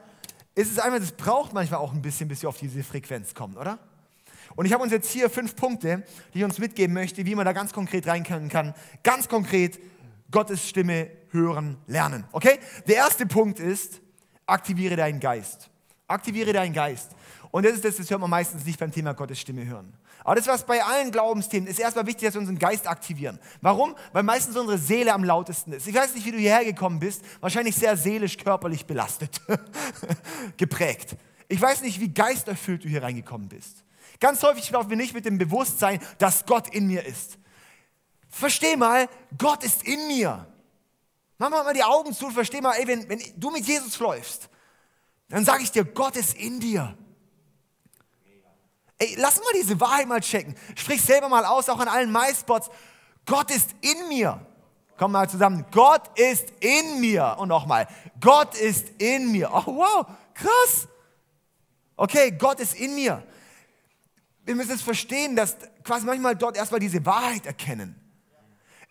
ist 0.56 0.72
es 0.72 0.80
einfach, 0.80 1.00
das 1.00 1.12
braucht 1.12 1.54
manchmal 1.54 1.82
auch 1.82 1.94
ein 1.94 2.02
bisschen, 2.02 2.28
bis 2.28 2.42
wir 2.42 2.50
auf 2.50 2.58
diese 2.58 2.84
Frequenz 2.84 3.34
kommen, 3.34 3.58
oder? 3.58 3.78
Und 4.56 4.66
ich 4.66 4.74
habe 4.74 4.84
uns 4.84 4.92
jetzt 4.92 5.12
hier 5.12 5.30
fünf 5.30 5.56
Punkte, 5.56 6.04
die 6.34 6.40
ich 6.40 6.46
uns 6.46 6.60
mitgeben 6.60 6.94
möchte, 6.94 7.26
wie 7.26 7.36
man 7.36 7.46
da 7.46 7.52
ganz 7.52 7.74
konkret 7.74 8.08
reinkommen 8.08 8.48
kann. 8.48 8.74
Ganz 9.04 9.28
konkret 9.28 9.80
Gottes 10.32 10.68
Stimme 10.68 11.10
hören 11.32 11.78
lernen. 11.88 12.24
Okay? 12.32 12.60
Der 12.88 12.96
erste 12.96 13.26
Punkt 13.26 13.60
ist, 13.60 14.00
aktiviere 14.46 14.96
deinen 14.96 15.20
Geist. 15.20 15.70
Aktiviere 16.08 16.54
deinen 16.54 16.74
Geist. 16.74 17.12
Und 17.52 17.66
das 17.66 17.74
ist 17.74 17.86
das, 17.86 17.98
das 17.98 18.10
hört 18.10 18.22
man 18.22 18.30
meistens 18.30 18.66
nicht 18.66 18.80
beim 18.80 18.92
Thema 18.92 19.14
Gottes 19.14 19.40
Stimme 19.40 19.66
hören. 19.66 19.94
Aber 20.26 20.36
das, 20.36 20.48
was 20.48 20.66
bei 20.66 20.84
allen 20.84 21.12
Glaubensthemen 21.12 21.70
ist, 21.70 21.80
erstmal 21.80 22.08
wichtig, 22.08 22.26
dass 22.26 22.34
wir 22.34 22.42
unseren 22.42 22.58
Geist 22.58 22.88
aktivieren. 22.88 23.40
Warum? 23.62 23.96
Weil 24.12 24.24
meistens 24.24 24.58
unsere 24.58 24.80
Seele 24.80 25.14
am 25.14 25.24
lautesten 25.24 25.72
ist. 25.72 25.88
Ich 25.88 25.94
weiß 25.94 26.16
nicht, 26.16 26.26
wie 26.26 26.32
du 26.32 26.40
hierher 26.40 26.66
gekommen 26.66 27.00
bist. 27.00 27.22
Wahrscheinlich 27.42 27.76
sehr 27.76 27.96
seelisch, 27.96 28.36
körperlich 28.36 28.88
belastet. 28.88 29.40
Geprägt. 30.58 31.16
Ich 31.48 31.62
weiß 31.62 31.84
nicht, 31.84 32.00
wie 32.00 32.12
geisterfüllt 32.12 32.84
du 32.84 32.90
hier 32.90 33.04
reingekommen 33.04 33.48
bist. 33.48 33.84
Ganz 34.20 34.42
häufig 34.42 34.70
laufen 34.72 34.90
wir 34.90 34.98
nicht 34.98 35.14
mit 35.14 35.26
dem 35.26 35.38
Bewusstsein, 35.38 36.00
dass 36.18 36.48
Gott 36.48 36.74
in 36.74 36.88
mir 36.88 37.06
ist. 37.06 37.38
Versteh 38.28 38.76
mal, 38.78 39.08
Gott 39.38 39.64
ist 39.64 39.84
in 39.84 40.08
mir. 40.08 40.48
Mach 41.38 41.52
mal 41.52 41.72
die 41.74 41.84
Augen 41.84 42.14
zu 42.14 42.26
und 42.26 42.32
versteh 42.32 42.62
mal, 42.62 42.74
ey, 42.74 42.88
wenn, 42.88 43.08
wenn 43.08 43.22
du 43.38 43.52
mit 43.52 43.68
Jesus 43.68 44.00
läufst, 44.00 44.50
dann 45.30 45.46
sage 45.46 45.62
ich 45.62 45.72
dir, 45.72 45.86
Gott 45.86 46.16
ist 46.16 46.34
in 46.34 46.60
dir. 46.60 46.98
Ey, 48.98 49.16
lass 49.18 49.38
mal 49.38 49.52
diese 49.56 49.80
Wahrheit 49.80 50.08
mal 50.08 50.22
checken. 50.22 50.56
Sprich 50.76 51.02
selber 51.02 51.30
mal 51.30 51.46
aus, 51.46 51.70
auch 51.70 51.80
an 51.80 51.88
allen 51.88 52.12
MySpots. 52.12 52.70
Gott 53.26 53.52
ist 53.52 53.72
in 53.82 54.08
mir. 54.08 54.46
Komm 54.98 55.12
mal 55.12 55.30
zusammen. 55.30 55.66
Gott 55.72 56.18
ist 56.18 56.54
in 56.62 57.02
mir. 57.02 57.36
Und 57.38 57.50
nochmal. 57.50 57.88
Gott 58.22 58.56
ist 58.56 58.90
in 58.98 59.32
mir. 59.32 59.52
Oh, 59.52 59.66
wow. 59.66 60.06
Krass. 60.34 60.88
Okay, 61.98 62.32
Gott 62.32 62.60
ist 62.60 62.76
in 62.76 62.96
mir. 62.96 63.22
Wir 64.46 64.56
müssen 64.56 64.72
es 64.72 64.82
verstehen, 64.82 65.36
dass 65.36 65.58
quasi 65.84 66.06
manchmal 66.06 66.36
dort 66.36 66.56
erstmal 66.56 66.80
diese 66.80 67.06
Wahrheit 67.06 67.46
erkennen 67.46 68.00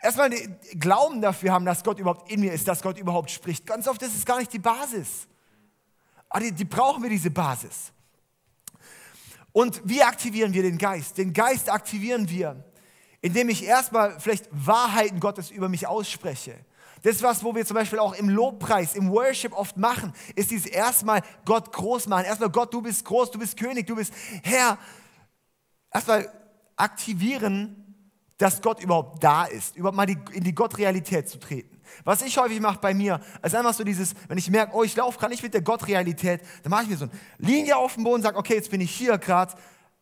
erstmal 0.05 0.31
Glauben 0.79 1.21
dafür 1.21 1.53
haben, 1.53 1.65
dass 1.65 1.83
Gott 1.83 1.99
überhaupt 1.99 2.31
in 2.31 2.41
mir 2.41 2.53
ist, 2.53 2.69
dass 2.69 2.83
Gott 2.83 2.99
überhaupt 2.99 3.31
spricht. 3.31 3.67
Ganz 3.67 3.89
oft 3.89 4.01
ist 4.03 4.15
es 4.15 4.25
gar 4.25 4.39
nicht 4.39 4.53
die 4.53 4.59
Basis. 4.59 5.27
Aber 6.29 6.41
die, 6.41 6.53
die 6.53 6.65
brauchen 6.65 7.03
wir, 7.03 7.11
diese 7.11 7.31
Basis. 7.31 7.91
Und 9.55 9.81
wie 9.85 10.03
aktivieren 10.03 10.53
wir 10.53 10.63
den 10.63 10.77
Geist? 10.77 11.17
Den 11.17 11.33
Geist 11.33 11.71
aktivieren 11.71 12.29
wir, 12.29 12.63
indem 13.23 13.49
ich 13.49 13.65
erstmal 13.65 14.21
vielleicht 14.21 14.49
Wahrheiten 14.51 15.21
Gottes 15.21 15.51
über 15.51 15.71
mich 15.71 15.87
ausspreche. 15.87 16.55
Das 17.03 17.23
was, 17.23 17.43
wo 17.43 17.55
wir 17.55 17.65
zum 17.65 17.77
Beispiel 17.77 18.01
auch 18.01 18.15
im 18.15 18.29
Lobpreis, 18.29 18.95
im 18.95 19.11
Worship 19.11 19.53
oft 19.53 19.79
machen, 19.79 20.13
ist 20.35 20.51
dieses 20.51 20.67
erstmal 20.67 21.23
Gott 21.47 21.73
groß 21.73 22.09
machen. 22.09 22.27
Erstmal 22.27 22.51
Gott, 22.51 22.75
du 22.75 22.83
bist 22.83 23.07
groß, 23.07 23.31
du 23.31 23.39
bist 23.39 23.57
König, 23.57 23.87
du 23.87 23.97
bist 23.97 24.13
Herr. 24.43 24.77
Erstmal 25.91 26.31
aktivieren 26.77 27.85
dass 28.39 28.61
Gott 28.61 28.83
überhaupt 28.83 29.23
da 29.23 29.45
ist, 29.45 29.77
überhaupt 29.77 29.97
mal 29.97 30.07
die, 30.07 30.19
in 30.33 30.45
die 30.45 30.55
Gottrealität 30.55 31.29
zu 31.29 31.39
treten. 31.39 31.74
Was 32.05 32.23
ich 32.23 32.37
häufig 32.39 32.61
mache 32.61 32.79
bei 32.81 32.95
mir, 32.95 33.21
ist 33.43 33.55
einfach 33.55 33.75
so 33.75 33.85
dieses, 33.85 34.15
wenn 34.29 34.39
ich 34.39 34.51
merke, 34.51 34.75
oh, 34.75 34.83
ich 34.83 34.97
laufe 34.97 35.19
gerade 35.19 35.33
nicht 35.33 35.43
mit 35.43 35.55
der 35.55 35.63
Gottrealität, 35.63 36.41
dann 36.63 36.71
mache 36.71 36.85
ich 36.85 36.89
mir 36.91 36.97
so 36.97 37.05
eine 37.05 37.13
Linie 37.39 37.77
auf 37.77 37.95
dem 37.95 38.05
Boden 38.05 38.17
und 38.17 38.23
sage, 38.23 38.37
okay, 38.37 38.55
jetzt 38.55 38.71
bin 38.71 38.81
ich 38.81 38.91
hier 38.91 39.19
gerade, 39.19 39.55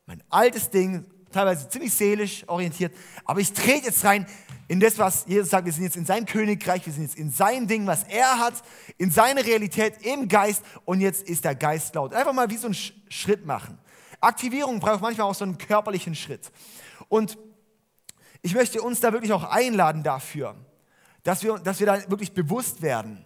mein 0.07 0.23
altes 0.31 0.71
Ding, 0.71 1.05
teilweise 1.33 1.68
ziemlich 1.68 1.92
seelisch 1.95 2.45
orientiert, 2.49 2.95
aber 3.25 3.40
ich 3.40 3.53
trete 3.53 3.87
jetzt 3.87 4.05
rein 4.05 4.27
in 4.68 4.81
das, 4.81 4.99
was 4.99 5.27
Jesus 5.27 5.51
sagt, 5.51 5.66
wir 5.66 5.73
sind 5.73 5.85
jetzt 5.85 5.97
in 5.97 6.07
sein 6.07 6.25
Königreich, 6.25 6.87
wir 6.87 6.92
sind 6.92 7.03
jetzt 7.03 7.18
in 7.18 7.31
sein 7.31 7.66
Ding, 7.66 7.87
was 7.87 8.05
er 8.05 8.38
hat, 8.38 8.55
in 8.97 9.11
seine 9.11 9.45
Realität 9.45 9.95
im 10.03 10.29
Geist 10.29 10.64
und 10.85 11.01
jetzt 11.01 11.29
ist 11.29 11.45
der 11.45 11.55
Geist 11.55 11.95
laut. 11.95 12.14
Einfach 12.14 12.33
mal 12.33 12.49
wie 12.49 12.57
so 12.57 12.68
einen 12.68 12.77
Schritt 13.09 13.45
machen. 13.45 13.79
Aktivierung 14.21 14.81
braucht 14.81 15.03
manchmal 15.03 15.29
auch 15.29 15.35
so 15.35 15.45
einen 15.45 15.59
körperlichen 15.59 16.14
Schritt. 16.14 16.51
Und 17.09 17.37
ich 18.40 18.55
möchte 18.55 18.81
uns 18.81 19.01
da 19.01 19.12
wirklich 19.12 19.33
auch 19.33 19.45
einladen 19.45 20.03
dafür, 20.03 20.55
dass 21.23 21.43
wir, 21.43 21.59
dass 21.59 21.81
wir 21.81 21.87
da 21.87 22.11
wirklich 22.11 22.33
bewusst 22.33 22.83
werden, 22.83 23.25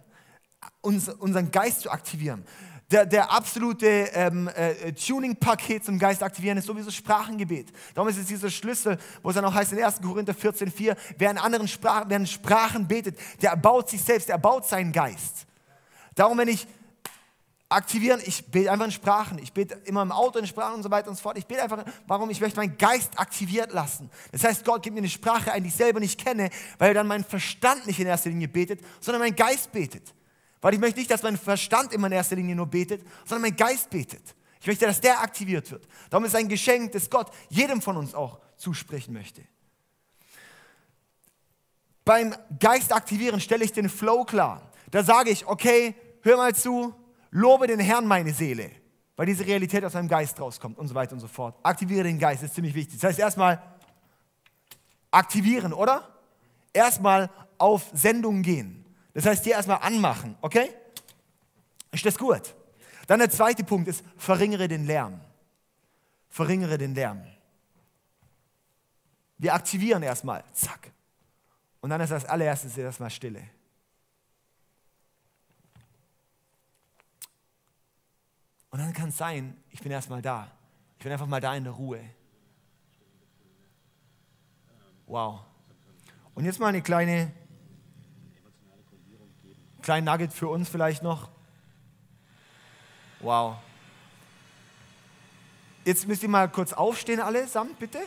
uns, 0.81 1.09
unseren 1.09 1.51
Geist 1.51 1.81
zu 1.81 1.91
aktivieren. 1.91 2.45
Der, 2.89 3.05
der 3.05 3.31
absolute 3.31 3.85
ähm, 3.85 4.47
äh, 4.55 4.93
Tuning-Paket 4.93 5.83
zum 5.83 5.99
Geist 5.99 6.23
aktivieren 6.23 6.57
ist 6.57 6.67
sowieso 6.67 6.89
Sprachengebet. 6.89 7.73
Darum 7.93 8.07
ist 8.07 8.17
es 8.17 8.27
dieser 8.27 8.49
Schlüssel, 8.49 8.97
wo 9.21 9.29
es 9.29 9.35
dann 9.35 9.43
auch 9.43 9.53
heißt 9.53 9.73
in 9.73 9.83
1. 9.83 10.01
Korinther 10.01 10.33
14,4, 10.33 10.95
wer 11.17 11.31
in 11.31 11.37
anderen 11.37 11.67
Sprachen, 11.67 12.05
wer 12.07 12.17
in 12.17 12.25
Sprachen 12.25 12.87
betet, 12.87 13.19
der 13.41 13.51
erbaut 13.51 13.89
sich 13.89 14.01
selbst, 14.01 14.29
der 14.29 14.35
erbaut 14.35 14.65
seinen 14.65 14.93
Geist. 14.93 15.47
Darum, 16.15 16.37
wenn 16.37 16.47
ich 16.47 16.65
aktivieren. 17.69 18.21
Ich 18.25 18.45
bete 18.45 18.71
einfach 18.71 18.85
in 18.85 18.91
Sprachen. 18.91 19.39
Ich 19.39 19.51
bete 19.53 19.75
immer 19.85 20.01
im 20.01 20.11
Auto 20.11 20.39
in 20.39 20.47
Sprachen 20.47 20.75
und 20.75 20.83
so 20.83 20.91
weiter 20.91 21.09
und 21.09 21.15
so 21.15 21.21
fort. 21.21 21.37
Ich 21.37 21.45
bete 21.45 21.61
einfach, 21.61 21.83
warum? 22.05 22.29
Ich 22.29 22.39
möchte 22.39 22.57
meinen 22.57 22.77
Geist 22.77 23.19
aktiviert 23.19 23.73
lassen. 23.73 24.09
Das 24.31 24.43
heißt, 24.43 24.63
Gott 24.63 24.83
gibt 24.83 24.93
mir 24.93 25.01
eine 25.01 25.09
Sprache 25.09 25.51
ein, 25.51 25.63
die 25.63 25.69
ich 25.69 25.75
selber 25.75 25.99
nicht 25.99 26.23
kenne, 26.23 26.49
weil 26.77 26.93
dann 26.93 27.07
mein 27.07 27.23
Verstand 27.23 27.85
nicht 27.87 27.99
in 27.99 28.07
erster 28.07 28.29
Linie 28.29 28.47
betet, 28.47 28.81
sondern 29.01 29.21
mein 29.21 29.35
Geist 29.35 29.71
betet. 29.71 30.13
Weil 30.61 30.73
ich 30.73 30.79
möchte 30.79 30.99
nicht, 30.99 31.11
dass 31.11 31.23
mein 31.23 31.37
Verstand 31.37 31.93
immer 31.93 32.07
in 32.07 32.13
erster 32.13 32.35
Linie 32.35 32.55
nur 32.55 32.67
betet, 32.67 33.05
sondern 33.25 33.43
mein 33.49 33.55
Geist 33.55 33.89
betet. 33.89 34.35
Ich 34.59 34.67
möchte, 34.67 34.85
dass 34.85 34.99
der 34.99 35.21
aktiviert 35.21 35.69
wird. 35.69 35.87
Darum 36.09 36.25
ist 36.25 36.33
es 36.33 36.39
ein 36.39 36.49
Geschenk, 36.49 36.91
das 36.93 37.09
Gott 37.09 37.31
jedem 37.49 37.81
von 37.81 37.95
uns 37.97 38.15
auch 38.15 38.39
zusprechen 38.55 39.13
möchte. 39.13 39.43
Beim 42.03 42.33
Geist 42.59 42.93
aktivieren 42.93 43.39
stelle 43.39 43.65
ich 43.65 43.73
den 43.73 43.89
Flow 43.89 44.23
klar. 44.23 44.71
Da 44.91 45.03
sage 45.03 45.29
ich, 45.29 45.45
okay, 45.45 45.93
hör 46.21 46.37
mal 46.37 46.55
zu, 46.55 46.95
Lobe 47.31 47.67
den 47.67 47.79
Herrn, 47.79 48.05
meine 48.05 48.33
Seele, 48.33 48.71
weil 49.15 49.25
diese 49.25 49.45
Realität 49.45 49.83
aus 49.83 49.93
deinem 49.93 50.07
Geist 50.07 50.39
rauskommt 50.39 50.77
und 50.77 50.87
so 50.87 50.95
weiter 50.95 51.13
und 51.13 51.19
so 51.19 51.27
fort. 51.27 51.55
Aktiviere 51.63 52.03
den 52.03 52.19
Geist, 52.19 52.41
das 52.41 52.49
ist 52.49 52.55
ziemlich 52.55 52.75
wichtig. 52.75 52.99
Das 52.99 53.09
heißt 53.09 53.19
erstmal 53.19 53.61
aktivieren, 55.11 55.73
oder? 55.73 56.07
Erstmal 56.73 57.29
auf 57.57 57.89
Sendung 57.93 58.41
gehen. 58.41 58.85
Das 59.13 59.25
heißt 59.25 59.43
hier 59.43 59.53
erstmal 59.53 59.79
anmachen, 59.79 60.37
okay? 60.41 60.69
Ist 61.91 62.05
das 62.05 62.17
gut? 62.17 62.53
Dann 63.07 63.19
der 63.19 63.29
zweite 63.29 63.63
Punkt 63.63 63.87
ist, 63.87 64.03
verringere 64.17 64.67
den 64.67 64.85
Lärm. 64.85 65.19
Verringere 66.29 66.77
den 66.77 66.93
Lärm. 66.93 67.25
Wir 69.37 69.53
aktivieren 69.53 70.03
erstmal, 70.03 70.43
zack. 70.53 70.91
Und 71.79 71.89
dann 71.89 72.01
ist 72.01 72.11
das 72.11 72.25
allererstes 72.25 72.77
erstmal 72.77 73.09
Stille. 73.09 73.43
Und 78.69 78.79
dann 78.79 78.93
kann 78.93 79.09
es 79.09 79.17
sein, 79.17 79.55
ich 79.69 79.81
bin 79.81 79.91
erstmal 79.91 80.21
da. 80.21 80.51
Ich 80.97 81.03
bin 81.03 81.11
einfach 81.11 81.27
mal 81.27 81.41
da 81.41 81.55
in 81.55 81.63
der 81.63 81.73
Ruhe. 81.73 82.01
Wow. 85.05 85.41
Und 86.35 86.45
jetzt 86.45 86.59
mal 86.59 86.67
eine 86.67 86.81
kleine, 86.81 87.31
kleine 89.81 90.05
Nugget 90.05 90.33
für 90.33 90.49
uns 90.49 90.69
vielleicht 90.69 91.01
noch. 91.01 91.29
Wow. 93.19 93.55
Jetzt 95.85 96.07
müsst 96.07 96.21
ihr 96.21 96.29
mal 96.29 96.49
kurz 96.49 96.73
aufstehen, 96.73 97.21
allesamt, 97.21 97.79
bitte. 97.79 97.99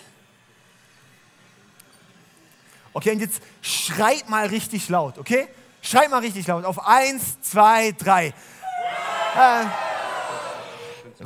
Okay, 2.92 3.12
und 3.12 3.20
jetzt 3.20 3.42
schreit 3.62 4.28
mal 4.28 4.46
richtig 4.46 4.88
laut, 4.88 5.16
okay? 5.16 5.48
Schreit 5.80 6.10
mal 6.10 6.20
richtig 6.20 6.46
laut. 6.46 6.64
Auf 6.64 6.86
eins, 6.86 7.40
zwei, 7.40 7.92
drei. 7.92 8.34
Äh, 9.34 9.64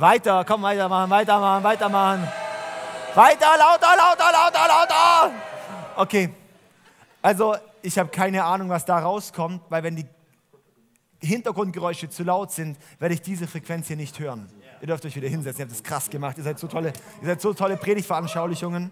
weiter, 0.01 0.43
komm, 0.45 0.63
weitermachen, 0.63 1.09
weitermachen, 1.09 1.63
weitermachen. 1.63 2.27
Weiter, 3.15 3.57
lauter, 3.57 3.95
lauter, 3.95 4.31
lauter, 4.31 4.67
lauter. 4.67 5.31
Okay, 5.95 6.29
also 7.21 7.55
ich 7.81 7.97
habe 7.97 8.09
keine 8.09 8.43
Ahnung, 8.43 8.67
was 8.69 8.83
da 8.83 8.99
rauskommt, 8.99 9.61
weil 9.69 9.83
wenn 9.83 9.95
die 9.95 10.05
Hintergrundgeräusche 11.21 12.09
zu 12.09 12.23
laut 12.23 12.51
sind, 12.51 12.77
werde 12.99 13.15
ich 13.15 13.21
diese 13.21 13.47
Frequenz 13.47 13.87
hier 13.87 13.95
nicht 13.95 14.19
hören. 14.19 14.49
Ihr 14.81 14.87
dürft 14.87 15.05
euch 15.05 15.15
wieder 15.15 15.29
hinsetzen, 15.29 15.61
ihr 15.61 15.65
habt 15.65 15.71
das 15.71 15.83
krass 15.83 16.09
gemacht, 16.09 16.37
ihr 16.37 16.43
seid 16.43 16.59
so 16.59 16.67
tolle, 16.67 16.91
ihr 17.21 17.27
seid 17.27 17.41
so 17.41 17.53
tolle 17.53 17.77
Predigtveranschaulichungen. 17.77 18.91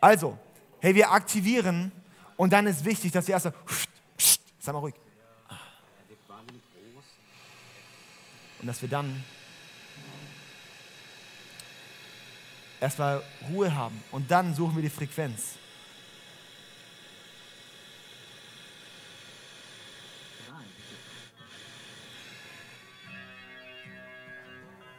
Also, 0.00 0.38
hey, 0.80 0.94
wir 0.94 1.12
aktivieren 1.12 1.92
und 2.36 2.52
dann 2.52 2.66
ist 2.66 2.84
wichtig, 2.84 3.12
dass 3.12 3.26
wir 3.26 3.34
erst 3.34 3.44
so, 3.44 3.52
sag 4.58 4.72
mal 4.72 4.80
ruhig. 4.80 4.94
Und 8.60 8.68
dass 8.68 8.80
wir 8.80 8.88
dann 8.88 9.22
erstmal 12.82 13.22
Ruhe 13.48 13.72
haben 13.72 14.02
und 14.10 14.28
dann 14.30 14.54
suchen 14.54 14.74
wir 14.74 14.82
die 14.82 14.90
Frequenz. 14.90 15.56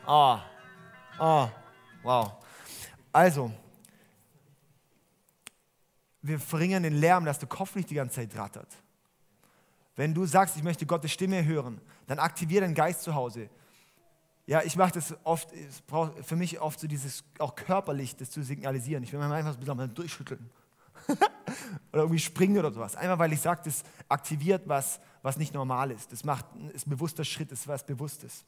Ah, 0.06 0.42
ah, 1.18 1.50
wow. 2.02 2.32
Also, 3.12 3.52
wir 6.22 6.40
verringern 6.40 6.84
den 6.84 6.96
Lärm, 6.96 7.26
dass 7.26 7.40
der 7.40 7.48
Kopf 7.48 7.76
nicht 7.76 7.90
die 7.90 7.96
ganze 7.96 8.16
Zeit 8.16 8.36
rattert. 8.38 8.68
Wenn 9.96 10.14
du 10.14 10.26
sagst, 10.26 10.58
ich 10.58 10.64
möchte 10.64 10.86
Gottes 10.86 11.12
Stimme 11.12 11.44
hören, 11.46 11.80
dann 12.08 12.20
aktiviere 12.20 12.62
deinen 12.62 12.76
Geist 12.76 13.04
zu 13.04 13.14
Hause. 13.14 13.50
Ja, 14.46 14.62
ich 14.64 14.76
mache 14.76 14.94
das 14.94 15.16
oft, 15.24 15.54
es 15.54 15.82
braucht 15.82 16.26
für 16.26 16.36
mich 16.36 16.60
oft 16.60 16.80
so 16.80 16.88
dieses 16.88 17.24
auch 17.40 17.56
körperlich, 17.56 18.16
das 18.16 18.30
zu 18.30 18.44
signalisieren. 18.44 19.04
Ich 19.04 19.14
will 19.14 19.20
mal 19.20 19.32
einfach 19.32 19.56
so 19.60 19.74
durchschütteln. 19.88 20.50
oder 21.92 22.04
irgendwie 22.04 22.20
springen 22.20 22.58
oder 22.58 22.72
sowas. 22.72 22.96
Einmal, 22.96 23.20
weil 23.20 23.34
ich 23.34 23.42
sage, 23.42 23.62
das 23.66 23.84
aktiviert 24.10 24.64
was, 24.66 25.00
was 25.22 25.38
nicht 25.38 25.54
normal 25.54 25.92
ist. 25.92 26.12
Das 26.12 26.24
macht, 26.24 26.46
ist 26.74 26.88
ein 26.88 26.92
bewusster 26.92 27.24
Schritt, 27.24 27.52
ist 27.52 27.68
was 27.68 27.86
Bewusstes. 27.86 28.46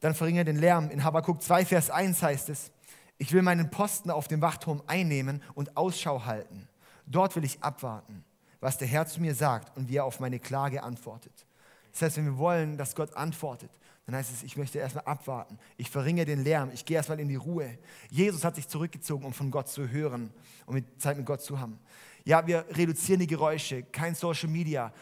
Dann 0.00 0.14
verringere 0.14 0.44
den 0.44 0.56
Lärm. 0.56 0.90
In 0.90 1.04
Habakkuk 1.04 1.42
2, 1.42 1.64
Vers 1.66 1.90
1 1.90 2.22
heißt 2.22 2.48
es, 2.48 2.70
ich 3.18 3.32
will 3.32 3.42
meinen 3.42 3.70
Posten 3.70 4.10
auf 4.10 4.28
dem 4.28 4.40
Wachturm 4.40 4.82
einnehmen 4.86 5.42
und 5.54 5.76
Ausschau 5.76 6.24
halten. 6.24 6.68
Dort 7.06 7.36
will 7.36 7.44
ich 7.44 7.62
abwarten, 7.62 8.24
was 8.60 8.78
der 8.78 8.88
Herr 8.88 9.06
zu 9.06 9.20
mir 9.20 9.34
sagt 9.34 9.76
und 9.76 9.88
wie 9.88 9.96
er 9.96 10.04
auf 10.04 10.20
meine 10.20 10.38
Klage 10.38 10.82
antwortet. 10.82 11.46
Das 11.92 12.02
heißt, 12.02 12.16
wenn 12.16 12.24
wir 12.24 12.38
wollen, 12.38 12.76
dass 12.76 12.94
Gott 12.94 13.14
antwortet, 13.14 13.70
dann 14.06 14.16
heißt 14.16 14.30
es, 14.32 14.42
ich 14.42 14.56
möchte 14.56 14.78
erstmal 14.78 15.04
abwarten. 15.04 15.58
Ich 15.78 15.88
verringere 15.88 16.26
den 16.26 16.44
Lärm. 16.44 16.70
Ich 16.74 16.84
gehe 16.84 16.96
erstmal 16.96 17.20
in 17.20 17.28
die 17.28 17.36
Ruhe. 17.36 17.78
Jesus 18.10 18.44
hat 18.44 18.56
sich 18.56 18.68
zurückgezogen, 18.68 19.24
um 19.24 19.32
von 19.32 19.50
Gott 19.50 19.68
zu 19.68 19.88
hören 19.88 20.30
und 20.66 20.76
um 20.76 20.98
Zeit 20.98 21.16
mit 21.16 21.24
Gott 21.24 21.40
zu 21.40 21.58
haben. 21.58 21.78
Ja, 22.24 22.46
wir 22.46 22.66
reduzieren 22.70 23.20
die 23.20 23.26
Geräusche, 23.26 23.82
kein 23.82 24.14
Social 24.14 24.50
Media. 24.50 24.92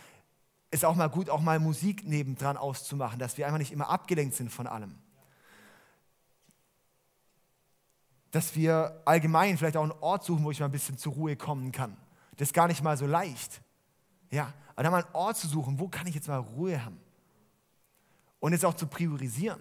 Ist 0.70 0.84
auch 0.84 0.94
mal 0.94 1.08
gut, 1.08 1.30
auch 1.30 1.40
mal 1.40 1.58
Musik 1.58 2.06
nebendran 2.06 2.56
auszumachen, 2.56 3.18
dass 3.18 3.36
wir 3.36 3.46
einfach 3.46 3.58
nicht 3.58 3.72
immer 3.72 3.90
abgelenkt 3.90 4.36
sind 4.36 4.50
von 4.50 4.68
allem. 4.68 4.94
Dass 8.30 8.54
wir 8.54 9.02
allgemein 9.04 9.58
vielleicht 9.58 9.76
auch 9.76 9.82
einen 9.82 9.92
Ort 10.00 10.24
suchen, 10.24 10.44
wo 10.44 10.52
ich 10.52 10.60
mal 10.60 10.66
ein 10.66 10.72
bisschen 10.72 10.96
zur 10.96 11.12
Ruhe 11.12 11.36
kommen 11.36 11.72
kann. 11.72 11.96
Das 12.36 12.48
ist 12.48 12.54
gar 12.54 12.68
nicht 12.68 12.82
mal 12.82 12.96
so 12.96 13.06
leicht. 13.06 13.60
Ja, 14.30 14.52
aber 14.74 14.84
dann 14.84 14.92
mal 14.92 15.04
einen 15.04 15.14
Ort 15.14 15.36
zu 15.36 15.48
suchen, 15.48 15.78
wo 15.80 15.88
kann 15.88 16.06
ich 16.06 16.14
jetzt 16.14 16.28
mal 16.28 16.38
Ruhe 16.38 16.82
haben? 16.84 17.01
Und 18.42 18.52
es 18.52 18.64
auch 18.64 18.74
zu 18.74 18.88
priorisieren. 18.88 19.60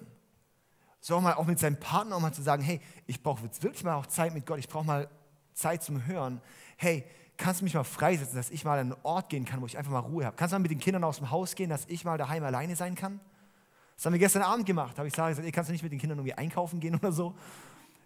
So 1.01 1.15
auch 1.15 1.21
mal 1.21 1.36
auch 1.36 1.45
mit 1.45 1.59
seinem 1.59 1.79
Partner 1.79 2.15
auch 2.15 2.19
mal 2.19 2.34
zu 2.34 2.41
sagen, 2.41 2.63
hey, 2.63 2.82
ich 3.05 3.21
brauche 3.21 3.43
jetzt 3.43 3.61
wirklich 3.61 3.84
mal 3.84 3.93
auch 3.93 4.07
Zeit 4.07 4.34
mit 4.34 4.47
Gott, 4.47 4.57
ich 4.57 4.67
brauche 4.67 4.86
mal 4.86 5.07
Zeit 5.53 5.84
zum 5.84 6.07
Hören. 6.07 6.41
Hey, 6.77 7.05
kannst 7.38 7.61
du 7.61 7.63
mich 7.63 7.75
mal 7.75 7.84
freisetzen, 7.84 8.36
dass 8.36 8.49
ich 8.49 8.65
mal 8.65 8.79
an 8.79 8.91
einen 8.91 9.01
Ort 9.03 9.29
gehen 9.29 9.45
kann, 9.45 9.61
wo 9.61 9.67
ich 9.67 9.77
einfach 9.77 9.91
mal 9.91 9.99
Ruhe 9.99 10.25
habe? 10.25 10.36
Kannst 10.36 10.51
du 10.51 10.55
mal 10.55 10.63
mit 10.63 10.71
den 10.71 10.79
Kindern 10.79 11.03
aus 11.03 11.17
dem 11.17 11.29
Haus 11.29 11.53
gehen, 11.53 11.69
dass 11.69 11.86
ich 11.89 12.03
mal 12.05 12.17
daheim 12.17 12.43
alleine 12.43 12.75
sein 12.75 12.95
kann? 12.95 13.19
Das 13.95 14.07
haben 14.07 14.13
wir 14.13 14.19
gestern 14.19 14.41
Abend 14.41 14.65
gemacht. 14.65 14.97
Habe 14.97 15.07
ich 15.07 15.13
gesagt, 15.13 15.38
ey, 15.38 15.51
kannst 15.51 15.69
du 15.69 15.73
nicht 15.73 15.84
mit 15.84 15.91
den 15.91 15.99
Kindern 15.99 16.17
irgendwie 16.17 16.34
einkaufen 16.34 16.79
gehen 16.79 16.95
oder 16.99 17.11
so? 17.11 17.36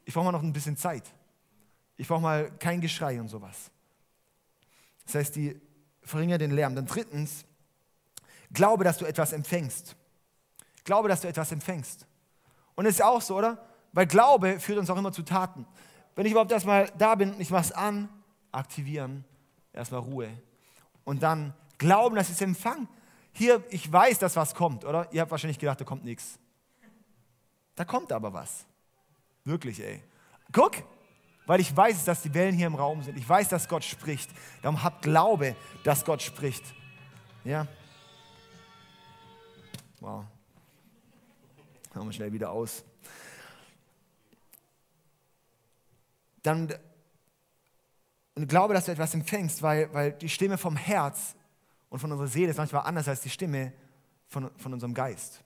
Ich 0.03 0.13
brauche 0.13 0.25
mal 0.25 0.33
noch 0.33 0.43
ein 0.43 0.51
bisschen 0.51 0.75
Zeit. 0.75 1.03
Ich 1.95 2.09
brauche 2.09 2.21
mal 2.21 2.51
kein 2.59 2.81
Geschrei 2.81 3.21
und 3.21 3.29
sowas. 3.29 3.71
Das 5.05 5.15
heißt, 5.15 5.37
die 5.37 5.57
verringern 6.01 6.39
den 6.39 6.51
Lärm. 6.51 6.75
Dann 6.75 6.85
drittens, 6.85 7.45
glaube, 8.51 8.83
dass 8.83 8.97
du 8.97 9.05
etwas 9.05 9.31
empfängst. 9.31 9.95
Glaube, 10.85 11.09
dass 11.09 11.21
du 11.21 11.27
etwas 11.27 11.51
empfängst. 11.51 12.07
Und 12.75 12.85
es 12.85 12.95
ist 12.95 13.01
auch 13.01 13.21
so, 13.21 13.35
oder? 13.35 13.57
Weil 13.91 14.07
Glaube 14.07 14.59
führt 14.59 14.77
uns 14.77 14.89
auch 14.89 14.97
immer 14.97 15.11
zu 15.11 15.23
Taten. 15.23 15.65
wenn 16.15 16.25
ich 16.25 16.31
überhaupt 16.31 16.51
erstmal 16.51 16.89
da 16.97 17.15
bin, 17.15 17.35
ich 17.39 17.49
mache 17.49 17.63
es 17.63 17.71
an, 17.73 18.07
aktivieren, 18.53 19.25
erstmal 19.73 19.99
Ruhe. 19.99 20.29
Und 21.03 21.23
dann 21.23 21.53
glauben, 21.77 22.15
dass 22.15 22.29
ich 22.29 22.35
es 22.35 22.41
empfange. 22.41 22.87
Hier, 23.33 23.61
ich 23.69 23.91
weiß, 23.91 24.19
dass 24.19 24.37
was 24.37 24.55
kommt, 24.55 24.85
oder? 24.85 25.11
Ihr 25.11 25.21
habt 25.21 25.31
wahrscheinlich 25.31 25.59
gedacht, 25.59 25.81
da 25.81 25.83
kommt 25.83 26.05
nichts. 26.05 26.39
Da 27.75 27.83
kommt 27.83 28.13
aber 28.13 28.31
was. 28.31 28.65
Wirklich, 29.43 29.83
ey. 29.83 30.01
Guck, 30.53 30.75
weil 31.45 31.59
ich 31.59 31.75
weiß, 31.75 32.05
dass 32.05 32.21
die 32.21 32.33
Wellen 32.33 32.55
hier 32.55 32.67
im 32.67 32.75
Raum 32.75 33.03
sind. 33.03 33.17
Ich 33.17 33.27
weiß, 33.27 33.49
dass 33.49 33.67
Gott 33.67 33.83
spricht. 33.83 34.29
Darum 34.61 34.81
habt 34.83 35.01
Glaube, 35.01 35.55
dass 35.83 36.05
Gott 36.05 36.21
spricht. 36.21 36.63
Ja? 37.43 37.67
Wow. 39.99 40.25
Hören 41.95 42.07
wir 42.07 42.13
schnell 42.13 42.33
wieder 42.33 42.51
aus. 42.51 42.83
Dann 46.43 46.73
und 48.35 48.49
glaube, 48.49 48.73
dass 48.73 48.85
du 48.85 48.91
etwas 48.91 49.13
empfängst, 49.13 49.61
weil, 49.61 49.91
weil 49.93 50.11
die 50.11 50.27
Stimme 50.27 50.57
vom 50.57 50.75
Herz 50.75 51.35
und 51.89 51.99
von 51.99 52.11
unserer 52.11 52.27
Seele 52.27 52.51
ist 52.51 52.57
manchmal 52.57 52.85
anders 52.85 53.07
als 53.07 53.21
die 53.21 53.29
Stimme 53.29 53.71
von, 54.27 54.51
von 54.57 54.73
unserem 54.73 54.93
Geist. 54.93 55.41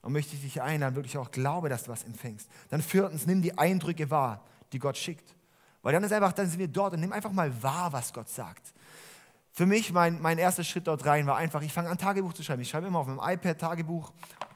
Und 0.00 0.14
möchte 0.14 0.34
ich 0.34 0.40
dich 0.40 0.62
einladen, 0.62 0.96
wirklich 0.96 1.18
auch 1.18 1.30
glaube, 1.30 1.68
dass 1.68 1.84
du 1.84 1.90
was 1.90 2.02
empfängst. 2.04 2.48
Dann 2.70 2.80
viertens, 2.80 3.26
nimm 3.26 3.42
die 3.42 3.56
Eindrücke 3.58 4.10
wahr, 4.10 4.42
die 4.72 4.78
Gott 4.78 4.96
schickt. 4.96 5.34
Weil 5.82 5.92
dann 5.92 6.02
ist 6.02 6.12
einfach, 6.12 6.32
dann 6.32 6.48
sind 6.48 6.58
wir 6.58 6.68
dort 6.68 6.94
und 6.94 7.00
nimm 7.00 7.12
einfach 7.12 7.32
mal 7.32 7.62
wahr, 7.62 7.92
was 7.92 8.10
Gott 8.10 8.30
sagt. 8.30 8.72
Für 9.50 9.66
mich, 9.66 9.92
mein, 9.92 10.20
mein 10.22 10.38
erster 10.38 10.64
Schritt 10.64 10.86
dort 10.86 11.04
rein 11.04 11.26
war 11.26 11.36
einfach, 11.36 11.60
ich 11.60 11.72
fange 11.72 11.90
an, 11.90 11.98
Tagebuch 11.98 12.32
zu 12.32 12.42
schreiben. 12.42 12.62
Ich 12.62 12.70
schreibe 12.70 12.86
immer 12.86 13.00
auf 13.00 13.06
meinem 13.06 13.20
iPad 13.34 13.58
Tagebuch 13.58 14.12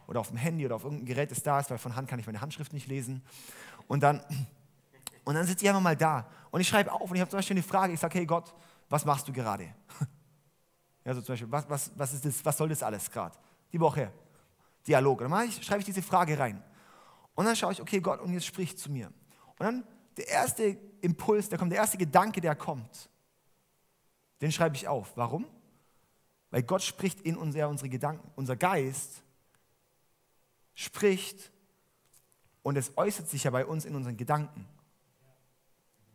oder 0.09 0.21
auf 0.21 0.29
dem 0.29 0.39
Handy 0.39 0.65
oder 0.65 0.75
auf 0.75 0.85
irgendeinem 0.85 1.07
Gerät, 1.07 1.31
das 1.31 1.43
da 1.43 1.61
ist, 1.61 1.71
weil 1.71 1.79
von 1.79 1.95
Hand 1.95 2.09
kann 2.09 2.19
ich 2.19 2.27
meine 2.27 2.41
Handschrift 2.41 2.73
nicht 2.73 2.89
lesen. 2.89 3.23
Und 3.87 4.03
dann, 4.03 4.21
und 5.25 5.35
dann 5.35 5.47
sitze 5.47 5.65
ich 5.65 5.69
einfach 5.69 5.83
mal 5.83 5.97
da 5.97 6.27
und 6.51 6.61
ich 6.61 6.67
schreibe 6.67 6.91
auf 6.91 7.09
und 7.09 7.15
ich 7.15 7.21
habe 7.21 7.31
zum 7.31 7.39
Beispiel 7.39 7.55
eine 7.55 7.63
Frage. 7.63 7.93
Ich 7.93 8.01
sage, 8.01 8.19
hey 8.19 8.27
Gott, 8.27 8.53
was 8.89 9.05
machst 9.05 9.29
du 9.29 9.33
gerade? 9.33 9.69
Ja, 11.05 11.15
so 11.15 11.23
zum 11.23 11.33
Beispiel, 11.33 11.51
was, 11.51 11.71
was, 11.71 11.91
was, 11.97 12.13
ist 12.13 12.25
das, 12.27 12.45
was 12.45 12.59
soll 12.59 12.69
das 12.69 12.83
alles 12.83 13.11
gerade? 13.11 13.35
Die 13.73 13.81
Woche, 13.81 14.13
Dialog. 14.87 15.23
Und 15.23 15.31
dann 15.31 15.51
schreibe 15.51 15.79
ich 15.79 15.87
diese 15.87 16.03
Frage 16.03 16.39
rein. 16.39 16.63
Und 17.35 17.47
dann 17.47 17.57
schaue 17.57 17.73
ich, 17.73 17.81
okay 17.81 18.01
Gott, 18.01 18.21
und 18.21 18.35
jetzt 18.35 18.45
spricht 18.45 18.79
zu 18.79 18.91
mir. 18.91 19.07
Und 19.59 19.61
dann 19.61 19.85
der 20.19 20.29
erste 20.29 20.77
Impuls, 21.01 21.49
der 21.49 21.59
kommt, 21.59 21.73
der 21.73 21.79
erste 21.79 21.97
Gedanke, 21.97 22.43
der 22.43 22.55
kommt, 22.55 23.09
den 24.43 24.53
schreibe 24.53 24.77
ich 24.77 24.87
auf. 24.87 25.17
Warum? 25.17 25.47
Weil 26.51 26.63
Gott 26.63 26.83
spricht 26.83 27.23
in 27.23 27.39
unser, 27.39 27.71
unsere 27.71 27.89
Gedanken. 27.89 28.31
Unser 28.37 28.57
Geist 28.57 29.23
spricht 30.79 31.51
und 32.63 32.77
es 32.77 32.97
äußert 32.97 33.29
sich 33.29 33.43
ja 33.43 33.51
bei 33.51 33.67
uns 33.67 33.85
in 33.85 33.97
unseren 33.97 34.17
Gedanken. 34.17 34.65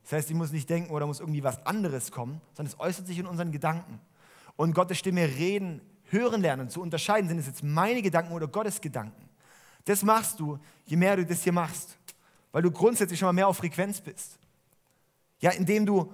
Das 0.04 0.14
heißt, 0.14 0.30
ich 0.30 0.36
muss 0.38 0.54
nicht 0.54 0.70
denken 0.70 0.90
oder 0.94 1.06
muss 1.06 1.20
irgendwie 1.20 1.44
was 1.44 1.66
anderes 1.66 2.12
kommen, 2.12 2.40
sondern 2.54 2.74
es 2.74 2.80
äußert 2.80 3.06
sich 3.06 3.20
in 3.20 3.26
unseren 3.26 3.52
Gedanken. 3.52 4.00
Und 4.56 4.74
Gottes 4.74 5.00
Stimme 5.00 5.28
reden, 5.28 5.82
hören 6.06 6.40
lernen, 6.40 6.70
zu 6.70 6.82
unterscheiden, 6.82 7.28
sind 7.28 7.40
es 7.40 7.48
jetzt 7.48 7.62
meine 7.62 8.02
Gedanken 8.02 8.32
oder 8.32 8.48
Gottes 8.48 8.80
Gedanken. 8.80 9.28
Das 9.84 10.02
machst 10.02 10.40
du, 10.40 10.58
je 10.86 10.96
mehr 10.96 11.18
du 11.18 11.26
das 11.26 11.44
hier 11.44 11.52
machst, 11.52 11.98
weil 12.54 12.62
du 12.62 12.72
grundsätzlich 12.72 13.20
schon 13.20 13.28
mal 13.28 13.34
mehr 13.34 13.50
auf 13.50 13.58
Frequenz 13.58 14.00
bist. 14.00 14.40
Ja, 15.42 15.52
indem 15.52 15.86
du, 15.86 16.10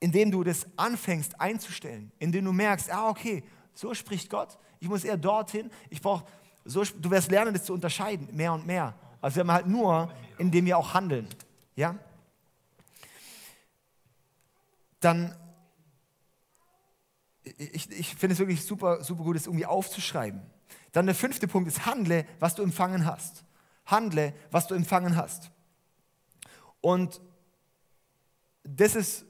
indem 0.00 0.32
du 0.32 0.42
das 0.42 0.66
anfängst 0.76 1.40
einzustellen, 1.40 2.10
indem 2.18 2.44
du 2.44 2.52
merkst, 2.52 2.90
ah, 2.90 3.08
okay, 3.08 3.44
so 3.78 3.94
spricht 3.94 4.28
Gott, 4.28 4.58
ich 4.80 4.88
muss 4.88 5.04
eher 5.04 5.16
dorthin, 5.16 5.70
ich 5.88 6.02
brauche, 6.02 6.24
so, 6.64 6.82
du 6.82 7.12
wirst 7.12 7.30
lernen, 7.30 7.54
das 7.54 7.62
zu 7.62 7.72
unterscheiden, 7.72 8.28
mehr 8.34 8.52
und 8.52 8.66
mehr. 8.66 8.92
Also 9.20 9.36
wir 9.36 9.42
haben 9.42 9.52
halt 9.52 9.68
nur, 9.68 10.12
indem 10.36 10.66
wir 10.66 10.76
auch 10.76 10.94
handeln. 10.94 11.28
Ja? 11.76 11.96
Dann, 14.98 15.32
ich, 17.44 17.88
ich 17.92 18.16
finde 18.16 18.32
es 18.32 18.40
wirklich 18.40 18.64
super, 18.64 19.04
super 19.04 19.22
gut, 19.22 19.36
das 19.36 19.46
irgendwie 19.46 19.66
aufzuschreiben. 19.66 20.42
Dann 20.90 21.06
der 21.06 21.14
fünfte 21.14 21.46
Punkt 21.46 21.68
ist, 21.68 21.86
handle, 21.86 22.26
was 22.40 22.56
du 22.56 22.64
empfangen 22.64 23.04
hast. 23.04 23.44
Handle, 23.86 24.34
was 24.50 24.66
du 24.66 24.74
empfangen 24.74 25.14
hast. 25.14 25.52
Und 26.80 27.20
das 28.64 28.96
ist, 28.96 29.24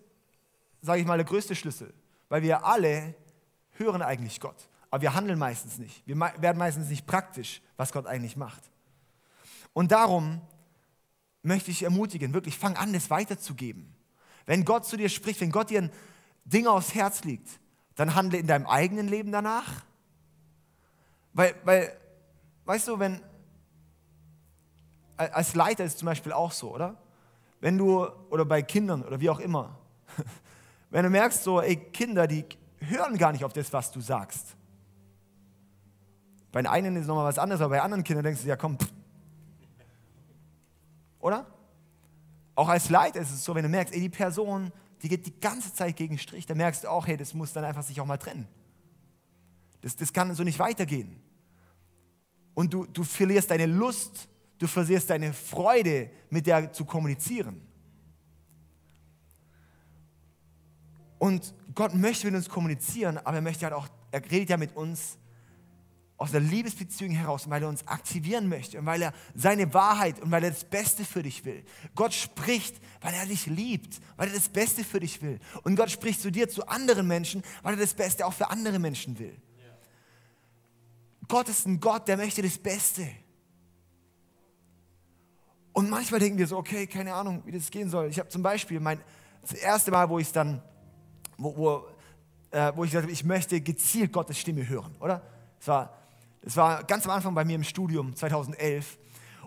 sage 0.80 1.02
ich 1.02 1.06
mal, 1.06 1.18
der 1.18 1.26
größte 1.26 1.54
Schlüssel, 1.54 1.92
weil 2.30 2.40
wir 2.40 2.64
alle 2.64 3.14
hören 3.78 4.02
eigentlich 4.02 4.40
Gott, 4.40 4.68
aber 4.90 5.02
wir 5.02 5.14
handeln 5.14 5.38
meistens 5.38 5.78
nicht. 5.78 6.06
Wir 6.06 6.18
werden 6.18 6.58
meistens 6.58 6.88
nicht 6.88 7.06
praktisch, 7.06 7.62
was 7.76 7.92
Gott 7.92 8.06
eigentlich 8.06 8.36
macht. 8.36 8.62
Und 9.72 9.92
darum 9.92 10.40
möchte 11.42 11.70
ich 11.70 11.82
ermutigen, 11.82 12.34
wirklich 12.34 12.58
fang 12.58 12.76
an, 12.76 12.92
das 12.92 13.10
weiterzugeben. 13.10 13.94
Wenn 14.46 14.64
Gott 14.64 14.86
zu 14.86 14.96
dir 14.96 15.08
spricht, 15.08 15.40
wenn 15.40 15.52
Gott 15.52 15.70
dir 15.70 15.82
ein 15.82 15.92
Ding 16.44 16.66
aufs 16.66 16.94
Herz 16.94 17.24
liegt, 17.24 17.60
dann 17.94 18.14
handle 18.14 18.38
in 18.38 18.46
deinem 18.46 18.66
eigenen 18.66 19.08
Leben 19.08 19.32
danach. 19.32 19.84
Weil, 21.32 21.54
weil 21.64 21.96
weißt 22.64 22.88
du, 22.88 22.98
wenn, 22.98 23.20
als 25.16 25.54
Leiter 25.54 25.84
ist 25.84 25.92
es 25.92 25.98
zum 25.98 26.06
Beispiel 26.06 26.32
auch 26.32 26.52
so, 26.52 26.74
oder? 26.74 26.96
Wenn 27.60 27.76
du, 27.76 28.06
oder 28.30 28.44
bei 28.44 28.62
Kindern 28.62 29.02
oder 29.02 29.20
wie 29.20 29.30
auch 29.30 29.40
immer, 29.40 29.78
wenn 30.90 31.04
du 31.04 31.10
merkst, 31.10 31.42
so, 31.42 31.60
ey, 31.60 31.76
Kinder, 31.76 32.26
die 32.26 32.44
hören 32.80 33.18
gar 33.18 33.32
nicht 33.32 33.44
auf 33.44 33.52
das, 33.52 33.72
was 33.72 33.90
du 33.90 34.00
sagst. 34.00 34.56
Bei 36.52 36.62
den 36.62 36.66
einen 36.66 36.96
ist 36.96 37.02
es 37.02 37.08
nochmal 37.08 37.26
was 37.26 37.38
anderes, 37.38 37.60
aber 37.60 37.76
bei 37.76 37.82
anderen 37.82 38.04
Kindern 38.04 38.24
denkst 38.24 38.42
du, 38.42 38.48
ja 38.48 38.56
komm, 38.56 38.78
pff, 38.78 38.92
oder? 41.20 41.46
Auch 42.54 42.68
als 42.68 42.90
Leiter 42.90 43.20
ist 43.20 43.30
es 43.30 43.44
so, 43.44 43.54
wenn 43.54 43.62
du 43.62 43.68
merkst, 43.68 43.94
ey, 43.94 44.00
die 44.00 44.08
Person, 44.08 44.72
die 45.02 45.08
geht 45.08 45.26
die 45.26 45.38
ganze 45.40 45.72
Zeit 45.72 45.96
gegen 45.96 46.18
Strich, 46.18 46.46
dann 46.46 46.56
merkst 46.56 46.84
du 46.84 46.88
auch, 46.88 47.06
hey, 47.06 47.16
das 47.16 47.34
muss 47.34 47.52
dann 47.52 47.64
einfach 47.64 47.82
sich 47.82 48.00
auch 48.00 48.06
mal 48.06 48.18
trennen. 48.18 48.48
Das, 49.80 49.94
das 49.94 50.12
kann 50.12 50.34
so 50.34 50.42
nicht 50.42 50.58
weitergehen. 50.58 51.20
Und 52.54 52.72
du, 52.72 52.86
du 52.86 53.04
verlierst 53.04 53.50
deine 53.50 53.66
Lust, 53.66 54.28
du 54.58 54.66
verlierst 54.66 55.10
deine 55.10 55.32
Freude, 55.32 56.10
mit 56.30 56.46
der 56.46 56.72
zu 56.72 56.84
kommunizieren. 56.84 57.67
Und 61.18 61.54
Gott 61.74 61.94
möchte 61.94 62.26
mit 62.26 62.36
uns 62.36 62.48
kommunizieren, 62.48 63.18
aber 63.18 63.36
er 63.36 63.42
möchte 63.42 63.64
halt 63.64 63.74
auch, 63.74 63.88
er 64.10 64.22
redet 64.30 64.50
ja 64.50 64.56
mit 64.56 64.76
uns 64.76 65.18
aus 66.18 66.32
der 66.32 66.40
Liebesbeziehung 66.40 67.12
heraus, 67.12 67.48
weil 67.48 67.62
er 67.62 67.68
uns 67.68 67.86
aktivieren 67.86 68.48
möchte 68.48 68.78
und 68.80 68.86
weil 68.86 69.00
er 69.02 69.14
seine 69.36 69.72
Wahrheit 69.72 70.20
und 70.20 70.32
weil 70.32 70.42
er 70.42 70.50
das 70.50 70.64
Beste 70.64 71.04
für 71.04 71.22
dich 71.22 71.44
will. 71.44 71.64
Gott 71.94 72.12
spricht, 72.12 72.76
weil 73.00 73.14
er 73.14 73.24
dich 73.24 73.46
liebt, 73.46 74.00
weil 74.16 74.28
er 74.28 74.34
das 74.34 74.48
Beste 74.48 74.82
für 74.82 74.98
dich 74.98 75.22
will. 75.22 75.38
Und 75.62 75.76
Gott 75.76 75.92
spricht 75.92 76.20
zu 76.20 76.32
dir, 76.32 76.48
zu 76.48 76.66
anderen 76.66 77.06
Menschen, 77.06 77.44
weil 77.62 77.74
er 77.74 77.80
das 77.80 77.94
Beste 77.94 78.26
auch 78.26 78.32
für 78.32 78.50
andere 78.50 78.80
Menschen 78.80 79.18
will. 79.20 79.40
Ja. 79.58 79.70
Gott 81.28 81.48
ist 81.48 81.66
ein 81.66 81.78
Gott, 81.78 82.08
der 82.08 82.16
möchte 82.16 82.42
das 82.42 82.58
Beste. 82.58 83.08
Und 85.72 85.90
manchmal 85.90 86.18
denken 86.18 86.38
wir 86.38 86.48
so, 86.48 86.56
okay, 86.56 86.88
keine 86.88 87.14
Ahnung, 87.14 87.42
wie 87.46 87.52
das 87.52 87.70
gehen 87.70 87.88
soll. 87.88 88.08
Ich 88.08 88.18
habe 88.18 88.28
zum 88.28 88.42
Beispiel 88.42 88.80
mein, 88.80 89.00
das 89.42 89.52
erste 89.52 89.92
Mal, 89.92 90.08
wo 90.08 90.18
ich 90.18 90.32
dann, 90.32 90.60
wo, 91.38 91.56
wo, 91.56 91.86
äh, 92.50 92.72
wo 92.74 92.84
ich 92.84 92.90
gesagt 92.90 93.04
habe, 93.04 93.12
ich 93.12 93.24
möchte 93.24 93.60
gezielt 93.60 94.12
Gottes 94.12 94.38
Stimme 94.38 94.68
hören, 94.68 94.94
oder? 95.00 95.22
Es 95.58 95.68
war 95.68 95.98
das 96.42 96.56
war 96.56 96.84
ganz 96.84 97.04
am 97.04 97.10
Anfang 97.12 97.34
bei 97.34 97.44
mir 97.44 97.56
im 97.56 97.64
Studium, 97.64 98.14
2011. 98.14 98.98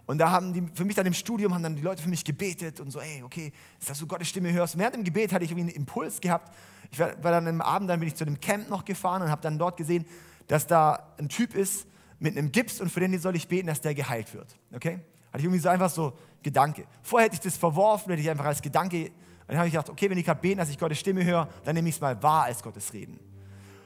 Und 0.05 0.17
da 0.17 0.31
haben 0.31 0.53
die, 0.53 0.63
für 0.73 0.83
mich 0.83 0.95
dann 0.95 1.05
im 1.05 1.13
Studium, 1.13 1.53
haben 1.53 1.63
dann 1.63 1.75
die 1.75 1.81
Leute 1.81 2.01
für 2.01 2.09
mich 2.09 2.23
gebetet 2.23 2.79
und 2.79 2.91
so, 2.91 2.99
ey, 2.99 3.23
okay, 3.23 3.53
dass 3.87 3.99
du 3.99 4.07
Gottes 4.07 4.27
Stimme 4.27 4.51
hörst. 4.51 4.77
Während 4.77 4.95
dem 4.95 5.03
Gebet 5.03 5.31
hatte 5.31 5.45
ich 5.45 5.51
irgendwie 5.51 5.69
einen 5.69 5.77
Impuls 5.77 6.19
gehabt. 6.19 6.53
Ich 6.91 6.99
war, 6.99 7.11
war 7.23 7.31
dann 7.31 7.47
am 7.47 7.61
Abend, 7.61 7.89
dann 7.89 7.99
bin 7.99 8.07
ich 8.07 8.15
zu 8.15 8.25
dem 8.25 8.39
Camp 8.39 8.69
noch 8.69 8.83
gefahren 8.83 9.21
und 9.21 9.29
habe 9.29 9.41
dann 9.41 9.57
dort 9.57 9.77
gesehen, 9.77 10.05
dass 10.47 10.67
da 10.67 11.13
ein 11.17 11.29
Typ 11.29 11.55
ist 11.55 11.87
mit 12.19 12.37
einem 12.37 12.51
Gips 12.51 12.81
und 12.81 12.91
für 12.91 12.99
den 12.99 13.17
soll 13.19 13.35
ich 13.35 13.47
beten, 13.47 13.67
dass 13.67 13.79
der 13.79 13.95
geheilt 13.95 14.33
wird. 14.33 14.55
Okay? 14.73 14.99
Hatte 15.29 15.39
ich 15.39 15.45
irgendwie 15.45 15.59
so 15.59 15.69
einfach 15.69 15.89
so 15.89 16.13
Gedanke. 16.43 16.85
Vorher 17.03 17.27
hätte 17.27 17.35
ich 17.35 17.41
das 17.41 17.57
verworfen, 17.57 18.09
hätte 18.09 18.21
ich 18.21 18.29
einfach 18.29 18.45
als 18.45 18.61
Gedanke, 18.61 19.11
dann 19.51 19.57
habe 19.57 19.67
ich 19.67 19.73
gedacht, 19.73 19.89
okay, 19.89 20.09
wenn 20.09 20.17
ich 20.17 20.23
gerade 20.23 20.39
beten, 20.39 20.59
dass 20.59 20.69
ich 20.69 20.79
Gottes 20.79 20.97
Stimme 20.97 21.25
höre, 21.25 21.45
dann 21.65 21.75
nehme 21.75 21.89
ich 21.89 21.95
es 21.95 22.01
mal 22.01 22.23
wahr 22.23 22.45
als 22.45 22.63
Gottes 22.63 22.93
Reden. 22.93 23.19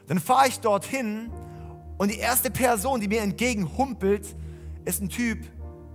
Dann 0.05 0.19
fahre 0.19 0.47
ich 0.47 0.59
dorthin 0.59 1.31
und 1.97 2.11
die 2.11 2.19
erste 2.19 2.51
Person, 2.51 3.01
die 3.01 3.07
mir 3.07 3.21
entgegenhumpelt, 3.21 4.35
ist 4.85 5.01
ein 5.01 5.09
Typ, 5.09 5.39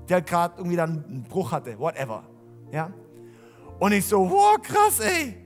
der 0.08 0.22
gerade 0.22 0.54
irgendwie 0.56 0.76
dann 0.76 1.04
einen 1.04 1.22
Bruch 1.22 1.52
hatte, 1.52 1.78
whatever. 1.78 2.24
Ja? 2.72 2.92
Und 3.78 3.92
ich 3.92 4.06
so, 4.06 4.28
wow, 4.28 4.60
krass, 4.60 4.98
ey. 4.98 5.36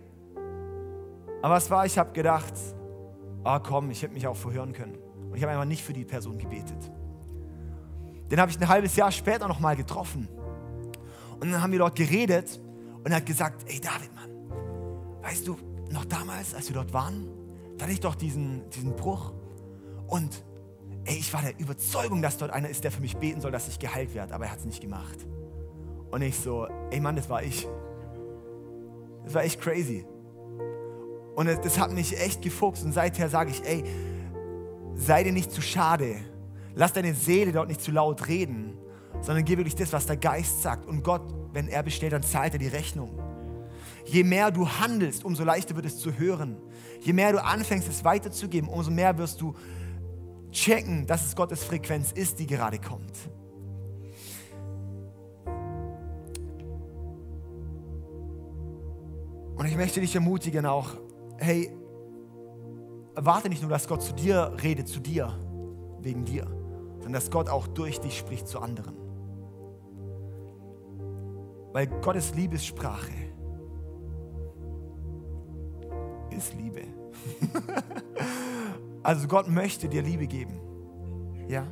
Aber 1.42 1.56
was 1.56 1.70
war, 1.70 1.84
ich 1.84 1.98
habe 1.98 2.10
gedacht, 2.12 2.54
ah 3.44 3.58
komm, 3.58 3.90
ich 3.90 4.02
hätte 4.02 4.14
mich 4.14 4.26
auch 4.26 4.36
verhören 4.36 4.72
können. 4.72 4.96
Und 5.28 5.36
ich 5.36 5.42
habe 5.42 5.52
einfach 5.52 5.66
nicht 5.66 5.84
für 5.84 5.92
die 5.92 6.06
Person 6.06 6.38
gebetet. 6.38 6.90
Den 8.30 8.40
habe 8.40 8.50
ich 8.50 8.58
ein 8.58 8.68
halbes 8.70 8.96
Jahr 8.96 9.12
später 9.12 9.48
nochmal 9.48 9.76
getroffen. 9.76 10.30
Und 11.40 11.52
dann 11.52 11.60
haben 11.60 11.72
wir 11.72 11.80
dort 11.80 11.94
geredet 11.94 12.58
und 13.04 13.14
hat 13.14 13.26
gesagt, 13.26 13.64
ey 13.70 13.80
David, 13.80 14.14
Mann, 14.14 14.30
weißt 15.22 15.46
du, 15.46 15.56
noch 15.90 16.04
damals, 16.04 16.54
als 16.54 16.68
wir 16.68 16.74
dort 16.74 16.92
waren, 16.92 17.28
da 17.76 17.84
hatte 17.84 17.92
ich 17.92 18.00
doch 18.00 18.14
diesen, 18.14 18.68
diesen 18.70 18.96
Bruch. 18.96 19.32
Und 20.06 20.44
ey, 21.04 21.16
ich 21.16 21.32
war 21.32 21.42
der 21.42 21.58
Überzeugung, 21.58 22.22
dass 22.22 22.38
dort 22.38 22.50
einer 22.50 22.68
ist, 22.68 22.84
der 22.84 22.90
für 22.90 23.00
mich 23.00 23.16
beten 23.16 23.40
soll, 23.40 23.50
dass 23.50 23.68
ich 23.68 23.78
geheilt 23.78 24.14
werde, 24.14 24.34
aber 24.34 24.46
er 24.46 24.52
hat 24.52 24.58
es 24.58 24.64
nicht 24.64 24.80
gemacht. 24.80 25.26
Und 26.10 26.22
ich 26.22 26.38
so, 26.38 26.66
ey 26.90 27.00
Mann, 27.00 27.16
das 27.16 27.28
war 27.28 27.42
ich. 27.42 27.68
Das 29.24 29.34
war 29.34 29.42
echt 29.42 29.60
crazy. 29.60 30.06
Und 31.34 31.46
das, 31.46 31.60
das 31.60 31.78
hat 31.78 31.92
mich 31.92 32.18
echt 32.18 32.42
gefuchst. 32.42 32.84
Und 32.84 32.92
seither 32.92 33.28
sage 33.28 33.50
ich, 33.50 33.64
ey, 33.64 33.84
sei 34.94 35.24
dir 35.24 35.32
nicht 35.32 35.50
zu 35.50 35.60
schade. 35.60 36.16
Lass 36.74 36.92
deine 36.92 37.14
Seele 37.14 37.52
dort 37.52 37.68
nicht 37.68 37.80
zu 37.80 37.90
laut 37.90 38.28
reden, 38.28 38.76
sondern 39.20 39.44
gib 39.44 39.58
wirklich 39.58 39.74
das, 39.74 39.92
was 39.92 40.06
der 40.06 40.16
Geist 40.16 40.62
sagt. 40.62 40.86
Und 40.86 41.02
Gott, 41.02 41.22
wenn 41.54 41.68
er 41.68 41.82
bestellt, 41.82 42.12
dann 42.12 42.22
zahlt 42.22 42.52
er 42.52 42.58
die 42.58 42.68
Rechnung. 42.68 43.18
Je 44.04 44.24
mehr 44.24 44.50
du 44.50 44.68
handelst, 44.68 45.24
umso 45.24 45.44
leichter 45.44 45.76
wird 45.76 45.86
es 45.86 45.98
zu 45.98 46.18
hören. 46.18 46.58
Je 47.00 47.12
mehr 47.12 47.32
du 47.32 47.42
anfängst, 47.42 47.88
es 47.88 48.04
weiterzugeben, 48.04 48.68
umso 48.68 48.90
mehr 48.90 49.16
wirst 49.16 49.40
du 49.40 49.54
checken, 50.50 51.06
dass 51.06 51.26
es 51.26 51.34
Gottes 51.34 51.64
Frequenz 51.64 52.12
ist, 52.12 52.38
die 52.38 52.46
gerade 52.46 52.78
kommt. 52.78 53.12
Und 59.56 59.66
ich 59.66 59.76
möchte 59.76 60.00
dich 60.00 60.14
ermutigen 60.14 60.66
auch, 60.66 60.90
hey, 61.38 61.70
erwarte 63.14 63.48
nicht 63.48 63.62
nur, 63.62 63.70
dass 63.70 63.88
Gott 63.88 64.02
zu 64.02 64.12
dir 64.12 64.52
redet, 64.62 64.88
zu 64.88 65.00
dir, 65.00 65.38
wegen 66.00 66.24
dir, 66.24 66.44
sondern 66.94 67.12
dass 67.14 67.30
Gott 67.30 67.48
auch 67.48 67.66
durch 67.68 68.00
dich 68.00 68.18
spricht 68.18 68.48
zu 68.48 68.58
anderen. 68.58 69.03
Weil 71.74 71.88
Gottes 71.88 72.32
Liebessprache 72.36 73.10
ist 76.30 76.54
Liebe. 76.54 76.82
also 79.02 79.26
Gott 79.26 79.48
möchte 79.48 79.88
dir 79.88 80.00
Liebe 80.00 80.28
geben. 80.28 80.60
Ja? 81.48 81.66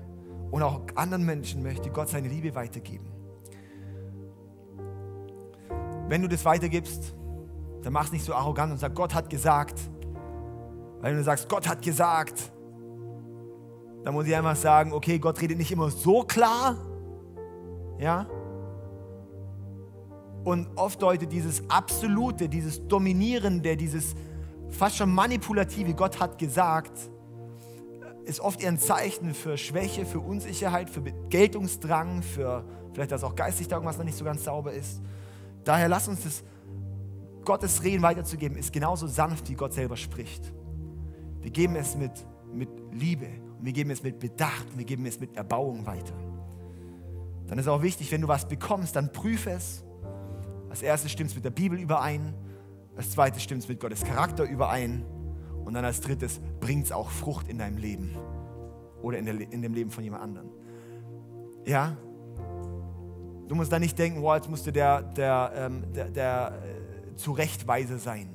Und 0.51 0.61
auch 0.65 0.81
anderen 0.97 1.25
Menschen 1.25 1.63
möchte 1.63 1.89
Gott 1.91 2.09
seine 2.09 2.27
Liebe 2.27 2.53
weitergeben. 2.57 3.07
Wenn 6.09 6.21
du 6.21 6.29
das 6.29 6.45
weitergibst, 6.45 7.15
dann 7.83 7.93
mach 7.93 8.07
es 8.07 8.13
nicht 8.13 8.25
so 8.25 8.35
arrogant 8.35 8.73
und 8.73 8.79
sag, 8.79 8.97
Gott 8.97 9.15
hat 9.15 9.31
gesagt. 9.31 9.79
Weil 11.01 11.13
wenn 11.13 11.19
du 11.19 11.25
sagst, 11.25 11.49
Gott 11.49 11.69
hat 11.69 11.81
gesagt, 11.81 12.51
dann 14.03 14.15
muss 14.15 14.27
ich 14.27 14.35
einfach 14.35 14.57
sagen, 14.57 14.93
okay, 14.93 15.21
Gott 15.21 15.41
redet 15.41 15.59
nicht 15.59 15.71
immer 15.71 15.91
so 15.91 16.25
klar. 16.25 16.77
Ja? 18.01 18.27
Und 20.45 20.69
oft 20.77 21.01
deutet 21.01 21.33
dieses 21.33 21.69
Absolute, 21.71 22.49
dieses 22.49 22.87
Dominierende, 22.89 23.77
dieses 23.77 24.15
fast 24.71 24.97
schon 24.97 25.13
Manipulative, 25.13 25.95
Gott 25.95 26.19
hat 26.19 26.39
gesagt, 26.39 26.93
ist 28.25 28.41
oft 28.41 28.63
eher 28.63 28.71
ein 28.71 28.79
Zeichen 28.79 29.35
für 29.35 29.57
Schwäche, 29.57 30.07
für 30.07 30.21
Unsicherheit, 30.21 30.91
für 30.91 31.03
Geltungsdrang, 31.29 32.23
für 32.23 32.65
vielleicht, 32.93 33.13
dass 33.13 33.25
auch 33.25 33.35
geistig 33.35 33.69
da 33.69 33.77
irgendwas 33.77 33.99
noch 33.99 34.05
nicht 34.05 34.17
so 34.17 34.25
ganz 34.25 34.45
sauber 34.45 34.73
ist. 34.73 35.01
Daher 35.65 35.89
lass 35.89 36.09
uns 36.09 36.23
das 36.25 36.43
Gottes 37.45 37.83
Reden 37.83 38.03
weiterzugeben, 38.03 38.57
ist 38.57 38.73
genauso 38.73 39.07
sanft, 39.07 39.49
wie 39.49 39.55
Gott 39.55 39.73
selber 39.73 39.97
spricht. 39.97 40.53
Wir 41.41 41.51
geben 41.51 41.75
es 41.77 41.97
mit, 41.97 42.13
mit 42.53 42.69
Liebe 42.93 43.27
und 43.59 43.67
wir 43.67 43.73
geben 43.73 43.91
es 43.91 44.03
mit 44.03 44.19
Bedacht 44.21 44.67
und 44.71 44.79
wir 44.79 44.85
geben 44.85 45.05
es 45.07 45.19
mit 45.19 45.37
Erbauung 45.37 45.85
weiter. 45.87 46.15
Dann 47.49 47.59
ist 47.59 47.67
auch 47.69 47.83
wichtig, 47.83 48.11
wenn 48.13 48.21
du 48.21 48.29
was 48.29 48.47
bekommst, 48.47 48.95
dann 48.95 49.13
prüfe 49.13 49.51
es. 49.51 49.85
Als 50.73 50.81
erstes 50.81 51.13
stimmt 51.13 51.29
es 51.29 51.37
mit 51.37 51.45
der 51.45 51.51
Bibel 51.51 51.79
überein, 51.79 52.33
als 52.97 53.11
zweites 53.11 53.43
stimmt 53.43 53.63
es 53.63 53.69
mit 53.69 53.79
Gottes 53.79 54.03
Charakter 54.05 54.45
überein 54.45 55.05
und 55.67 55.75
dann 55.75 55.85
als 55.85 56.01
drittes 56.01 56.41
bringt 56.61 56.87
es 56.87 56.93
auch 56.93 57.11
Frucht 57.11 57.47
in 57.49 57.59
deinem 57.59 57.77
Leben 57.77 58.17
oder 59.03 59.19
in, 59.19 59.27
der, 59.27 59.39
in 59.39 59.61
dem 59.61 59.75
Leben 59.75 59.91
von 59.91 60.03
jemand 60.03 60.23
anderem. 60.23 60.49
Ja? 61.67 61.95
Du 63.49 63.55
musst 63.55 63.71
da 63.71 63.79
nicht 63.79 63.99
denken, 63.99 64.23
wow, 64.23 64.35
jetzt 64.35 64.49
musste 64.49 64.73
der, 64.73 65.03
der, 65.03 65.53
ähm, 65.55 65.93
der, 65.93 66.09
der 66.09 66.63
Zurechtweise 67.17 67.99
sein. 67.99 68.31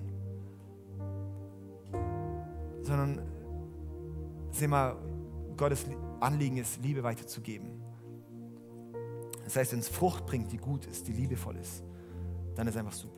Sondern, 2.83 3.19
seh 4.51 4.67
mal, 4.67 4.95
Gottes 5.57 5.87
Anliegen 6.19 6.57
ist, 6.57 6.83
Liebe 6.83 7.01
weiterzugeben. 7.01 7.81
Das 9.43 9.55
heißt, 9.55 9.71
wenn 9.71 9.79
es 9.79 9.89
Frucht 9.89 10.27
bringt, 10.27 10.51
die 10.51 10.57
gut 10.57 10.85
ist, 10.85 11.07
die 11.07 11.13
liebevoll 11.13 11.55
ist, 11.55 11.86
dann 12.57 12.67
ist 12.67 12.77
einfach 12.77 12.93
super. 12.93 13.16